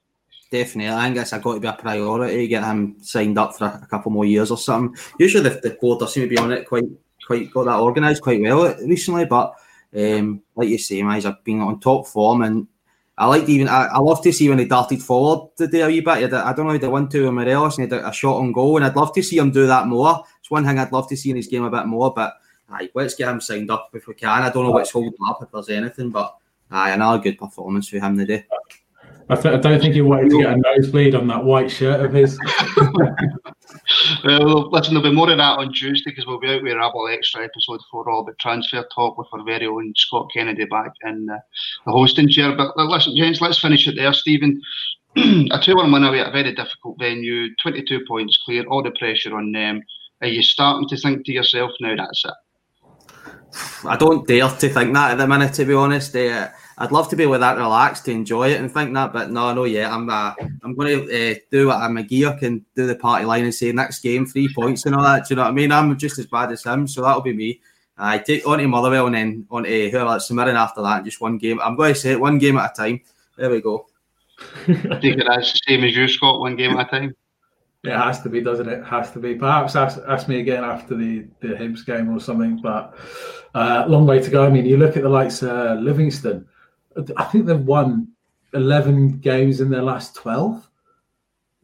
Definitely, 0.50 0.92
I 0.92 1.04
think 1.04 1.16
that's 1.16 1.30
got 1.30 1.54
to 1.54 1.60
be 1.60 1.68
a 1.68 1.72
priority. 1.74 2.48
Get 2.48 2.64
him 2.64 2.96
signed 3.00 3.38
up 3.38 3.56
for 3.56 3.66
a, 3.66 3.86
couple 3.88 4.10
more 4.10 4.24
years 4.24 4.50
or 4.50 4.58
something. 4.58 5.00
Usually, 5.20 5.48
the, 5.48 5.60
the 5.62 5.76
board 5.80 6.00
does 6.00 6.12
seem 6.12 6.24
to 6.24 6.28
be 6.28 6.38
on 6.38 6.52
it 6.52 6.66
quite 6.66 6.84
quite 7.24 7.52
got 7.52 7.64
that 7.66 7.78
organised 7.78 8.22
quite 8.22 8.40
well 8.40 8.74
recently. 8.84 9.26
But 9.26 9.54
um, 9.96 10.42
like 10.56 10.68
you 10.68 10.78
say, 10.78 11.02
guys 11.02 11.22
have 11.22 11.44
been 11.44 11.60
on 11.60 11.78
top 11.78 12.08
form, 12.08 12.42
and 12.42 12.66
I 13.16 13.26
like 13.26 13.48
even 13.48 13.68
I, 13.68 13.86
I 13.86 13.98
love 13.98 14.22
to 14.22 14.32
see 14.32 14.48
when 14.48 14.58
he 14.58 14.64
darted 14.64 15.00
forward 15.00 15.56
today 15.56 15.82
a 15.82 15.86
wee 15.86 16.00
bit. 16.00 16.32
I 16.32 16.52
don't 16.52 16.66
know 16.66 16.74
if 16.74 16.80
they 16.80 16.88
went 16.88 17.12
to 17.12 17.30
Morelos 17.30 17.78
and 17.78 17.90
he 17.90 17.96
had 17.96 18.04
a 18.04 18.12
shot 18.12 18.38
on 18.38 18.52
goal, 18.52 18.76
and 18.76 18.84
I'd 18.84 18.96
love 18.96 19.12
to 19.14 19.22
see 19.22 19.38
him 19.38 19.52
do 19.52 19.66
that 19.68 19.86
more. 19.86 20.24
It's 20.40 20.50
one 20.50 20.64
thing 20.64 20.78
I'd 20.78 20.92
love 20.92 21.08
to 21.10 21.16
see 21.16 21.30
in 21.30 21.36
his 21.36 21.46
game 21.46 21.64
a 21.64 21.70
bit 21.70 21.86
more, 21.86 22.12
but 22.12 22.34
aye, 22.70 22.90
let's 22.94 23.14
get 23.14 23.28
him 23.28 23.40
signed 23.40 23.70
up 23.70 23.90
if 23.94 24.08
we 24.08 24.14
can. 24.14 24.42
I 24.42 24.50
don't 24.50 24.64
know 24.64 24.72
what's 24.72 24.90
holding 24.90 25.14
up 25.28 25.40
if 25.42 25.52
there's 25.52 25.68
anything, 25.70 26.10
but 26.10 26.36
aye, 26.70 26.90
another 26.90 27.22
good 27.22 27.38
performance 27.38 27.88
for 27.88 28.00
him 28.00 28.18
today. 28.18 28.46
I, 29.30 29.36
th- 29.36 29.54
I 29.54 29.58
don't 29.58 29.80
think 29.80 29.94
he 29.94 30.02
wanted 30.02 30.30
to 30.30 30.38
get 30.38 30.52
a 30.52 30.56
nosebleed 30.56 31.14
on 31.14 31.26
that 31.28 31.44
white 31.44 31.70
shirt 31.70 32.04
of 32.04 32.12
his. 32.12 32.38
well, 34.24 34.70
listen, 34.70 34.94
there'll 34.94 35.10
be 35.10 35.16
more 35.16 35.30
of 35.30 35.38
that 35.38 35.58
on 35.58 35.72
Tuesday 35.72 36.10
because 36.10 36.26
we'll 36.26 36.40
be 36.40 36.48
out 36.48 36.62
with 36.62 36.72
a 36.72 36.76
Rabble 36.76 37.08
Extra 37.08 37.42
episode 37.44 37.80
for 37.90 38.10
all 38.10 38.24
the 38.24 38.34
transfer 38.38 38.86
talk 38.94 39.16
with 39.16 39.28
our 39.32 39.42
very 39.44 39.66
own 39.66 39.94
Scott 39.96 40.28
Kennedy 40.32 40.66
back 40.66 40.92
in 41.04 41.28
uh, 41.30 41.38
the 41.86 41.92
hosting 41.92 42.28
chair. 42.28 42.54
But 42.54 42.76
listen, 42.76 43.16
gents, 43.16 43.40
let's 43.40 43.58
finish 43.58 43.88
it 43.88 43.96
there. 43.96 44.12
Stephen, 44.12 44.60
a 45.16 45.60
2 45.62 45.74
1 45.74 45.90
win 45.90 46.04
away 46.04 46.20
at 46.20 46.28
a 46.28 46.32
very 46.32 46.54
difficult 46.54 46.98
venue, 46.98 47.48
22 47.62 48.04
points 48.06 48.36
clear, 48.44 48.64
all 48.66 48.82
the 48.82 48.90
pressure 48.90 49.34
on 49.36 49.52
them. 49.52 49.80
Are 50.20 50.28
you 50.28 50.42
starting 50.42 50.88
to 50.88 50.96
think 50.98 51.24
to 51.24 51.32
yourself 51.32 51.70
now 51.80 51.96
that's 51.96 52.24
it? 52.24 52.34
I 53.86 53.96
don't 53.96 54.26
dare 54.26 54.48
to 54.48 54.68
think 54.68 54.92
that 54.92 55.12
at 55.12 55.18
the 55.18 55.26
minute, 55.26 55.54
to 55.54 55.64
be 55.64 55.74
honest. 55.74 56.14
Uh, 56.14 56.48
I'd 56.76 56.92
love 56.92 57.08
to 57.10 57.16
be 57.16 57.26
with 57.26 57.40
that 57.40 57.56
relaxed 57.56 58.04
to 58.06 58.10
enjoy 58.10 58.50
it 58.50 58.60
and 58.60 58.72
think 58.72 58.92
that, 58.94 59.12
but 59.12 59.30
no, 59.30 59.54
no, 59.54 59.64
yeah, 59.64 59.94
I'm 59.94 60.10
uh, 60.10 60.34
I'm 60.62 60.74
going 60.74 61.06
to 61.06 61.32
uh, 61.32 61.34
do 61.50 61.68
what 61.68 61.76
I'm 61.76 61.96
a 61.96 62.02
gear 62.02 62.36
can 62.38 62.64
do 62.74 62.86
the 62.86 62.96
party 62.96 63.24
line 63.24 63.44
and 63.44 63.54
say 63.54 63.70
next 63.70 64.00
game 64.00 64.26
three 64.26 64.52
points 64.52 64.84
and 64.84 64.94
all 64.94 65.04
that. 65.04 65.28
Do 65.28 65.34
you 65.34 65.36
know 65.36 65.42
what 65.42 65.50
I 65.50 65.52
mean? 65.52 65.70
I'm 65.70 65.96
just 65.96 66.18
as 66.18 66.26
bad 66.26 66.50
as 66.50 66.64
him, 66.64 66.88
so 66.88 67.02
that'll 67.02 67.20
be 67.20 67.32
me. 67.32 67.60
I 67.96 68.18
take 68.18 68.46
on 68.46 68.58
to 68.58 68.66
Motherwell 68.66 69.06
and 69.06 69.14
then 69.14 69.46
on 69.50 69.64
to 69.64 69.90
whoever 69.90 70.10
that's 70.10 70.26
St 70.26 70.40
after 70.40 70.82
that. 70.82 71.04
Just 71.04 71.20
one 71.20 71.38
game. 71.38 71.60
I'm 71.60 71.76
going 71.76 71.94
to 71.94 72.00
say 72.00 72.12
it 72.12 72.20
one 72.20 72.38
game 72.38 72.58
at 72.58 72.72
a 72.72 72.74
time. 72.74 73.00
There 73.36 73.50
we 73.50 73.60
go. 73.60 73.86
I 74.40 74.64
think 74.64 75.20
it 75.20 75.38
is 75.38 75.52
the 75.52 75.60
same 75.68 75.84
as 75.84 75.94
you, 75.94 76.08
Scott. 76.08 76.40
One 76.40 76.56
game 76.56 76.76
at 76.76 76.88
a 76.88 76.90
time. 76.90 77.16
It 77.84 77.92
has 77.92 78.22
to 78.22 78.30
be, 78.30 78.40
doesn't 78.40 78.66
it? 78.66 78.78
it 78.78 78.84
has 78.86 79.10
to 79.10 79.18
be. 79.18 79.34
Perhaps 79.34 79.76
ask, 79.76 79.98
ask 80.08 80.26
me 80.26 80.40
again 80.40 80.64
after 80.64 80.96
the 80.96 81.26
the 81.40 81.48
Hibs 81.48 81.84
game 81.84 82.08
or 82.08 82.18
something. 82.18 82.58
But 82.62 82.96
uh, 83.54 83.84
long 83.86 84.06
way 84.06 84.20
to 84.20 84.30
go. 84.30 84.46
I 84.46 84.48
mean, 84.48 84.64
you 84.64 84.78
look 84.78 84.96
at 84.96 85.02
the 85.02 85.08
likes 85.10 85.42
of 85.42 85.50
uh, 85.50 85.74
Livingston. 85.74 86.46
I 87.16 87.24
think 87.24 87.46
they've 87.46 87.58
won 87.58 88.08
eleven 88.52 89.18
games 89.18 89.60
in 89.60 89.70
their 89.70 89.82
last 89.82 90.14
twelve. 90.14 90.68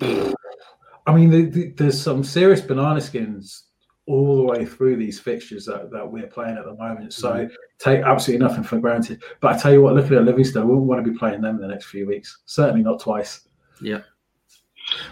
I 0.00 1.14
mean, 1.14 1.30
the, 1.30 1.42
the, 1.46 1.70
there's 1.76 2.00
some 2.00 2.22
serious 2.22 2.60
banana 2.60 3.00
skins 3.00 3.64
all 4.06 4.36
the 4.36 4.42
way 4.42 4.64
through 4.64 4.96
these 4.96 5.20
fixtures 5.20 5.64
that, 5.66 5.90
that 5.90 6.10
we're 6.10 6.26
playing 6.26 6.56
at 6.56 6.64
the 6.64 6.74
moment. 6.74 7.12
So 7.12 7.32
mm-hmm. 7.32 7.54
take 7.78 8.02
absolutely 8.02 8.44
nothing 8.46 8.64
for 8.64 8.78
granted. 8.78 9.22
But 9.40 9.54
I 9.54 9.58
tell 9.58 9.72
you 9.72 9.82
what, 9.82 9.94
looking 9.94 10.16
at 10.16 10.24
Livingston, 10.24 10.66
we 10.66 10.74
wouldn't 10.74 10.88
want 10.88 11.04
to 11.04 11.10
be 11.10 11.18
playing 11.18 11.42
them 11.42 11.56
in 11.56 11.60
the 11.60 11.68
next 11.68 11.86
few 11.86 12.06
weeks. 12.06 12.40
Certainly 12.46 12.82
not 12.82 13.00
twice. 13.00 13.48
Yeah. 13.80 14.00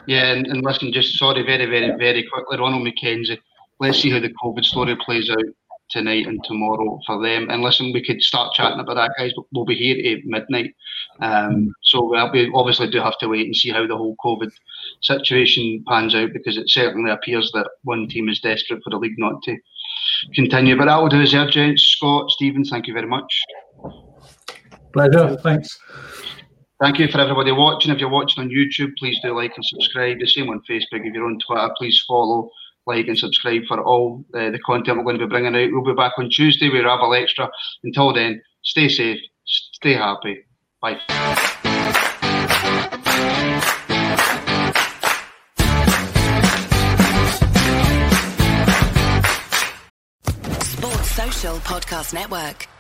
Yeah, 0.07 0.33
and, 0.33 0.47
and 0.49 0.63
listen, 0.65 0.93
just 0.93 1.17
sorry, 1.17 1.43
very, 1.43 1.67
very, 1.67 1.97
very 1.97 2.27
quickly, 2.33 2.59
Ronald 2.59 2.87
McKenzie. 2.87 3.39
Let's 3.79 4.01
see 4.01 4.11
how 4.11 4.19
the 4.19 4.33
COVID 4.43 4.65
story 4.65 4.97
plays 5.05 5.31
out 5.31 5.45
tonight 5.91 6.27
and 6.27 6.43
tomorrow 6.45 7.01
for 7.07 7.23
them. 7.23 7.49
And 7.51 7.63
listen, 7.63 7.93
we 7.93 8.05
could 8.05 8.23
start 8.23 8.55
chatting 8.55 8.81
about 8.81 8.95
that, 8.95 9.13
guys. 9.19 9.33
But 9.35 9.47
we'll 9.53 9.65
be 9.65 9.75
here 9.75 10.17
at 10.17 10.25
midnight, 10.25 10.75
um, 11.21 11.73
so 11.83 12.09
we'll 12.09 12.31
be, 12.31 12.51
obviously 12.55 12.91
do 12.91 13.01
have 13.01 13.19
to 13.19 13.29
wait 13.29 13.47
and 13.47 13.57
see 13.57 13.71
how 13.71 13.87
the 13.87 13.97
whole 13.97 14.17
COVID 14.25 14.51
situation 15.03 15.85
pans 15.89 16.15
out 16.15 16.33
because 16.33 16.57
it 16.57 16.69
certainly 16.69 17.11
appears 17.11 17.51
that 17.53 17.69
one 17.85 18.09
team 18.09 18.29
is 18.29 18.41
desperate 18.41 18.83
for 18.83 18.91
the 18.91 18.99
league 18.99 19.19
not 19.19 19.43
to 19.45 19.57
continue. 20.35 20.77
But 20.77 20.87
that 20.87 20.97
will 20.97 21.09
do 21.09 21.23
us 21.23 21.33
there, 21.33 21.49
gents. 21.49 21.83
Scott, 21.83 22.31
Stephen, 22.31 22.65
thank 22.65 22.87
you 22.87 22.95
very 22.95 23.07
much. 23.07 23.43
Pleasure. 24.93 25.37
Thanks. 25.43 25.79
Thank 26.81 27.01
you 27.01 27.09
for 27.09 27.21
everybody 27.21 27.51
watching. 27.51 27.91
If 27.91 27.99
you're 27.99 28.09
watching 28.09 28.45
on 28.45 28.51
YouTube, 28.51 28.93
please 28.99 29.19
do 29.21 29.35
like 29.35 29.53
and 29.57 29.65
subscribe. 29.65 30.21
The 30.21 30.29
same 30.29 30.49
on 30.49 30.63
Facebook. 30.69 31.05
If 31.05 31.13
you're 31.13 31.27
on 31.27 31.39
Twitter, 31.45 31.71
please 31.77 32.05
follow, 32.07 32.51
like, 32.89 33.07
and 33.07 33.19
subscribe 33.19 33.63
for 33.69 33.81
all 33.81 34.25
uh, 34.35 34.51
the 34.51 34.59
content 34.65 34.97
we're 34.97 35.05
going 35.05 35.19
to 35.19 35.27
be 35.27 35.31
bringing 35.31 35.55
out. 35.55 35.69
We'll 35.71 35.85
be 35.85 35.95
back 35.95 36.13
on 36.19 36.31
Tuesday 36.31 36.71
with 36.71 36.85
Rabble 36.85 37.15
Extra. 37.15 37.49
Until 37.85 38.13
then, 38.13 38.43
stay 38.63 38.89
safe, 38.89 39.21
stay 39.45 39.93
happy. 39.93 40.39
Bye. 40.81 40.99
Sports 50.63 51.11
Social 51.11 51.57
Podcast 51.59 52.15
Network. 52.15 52.78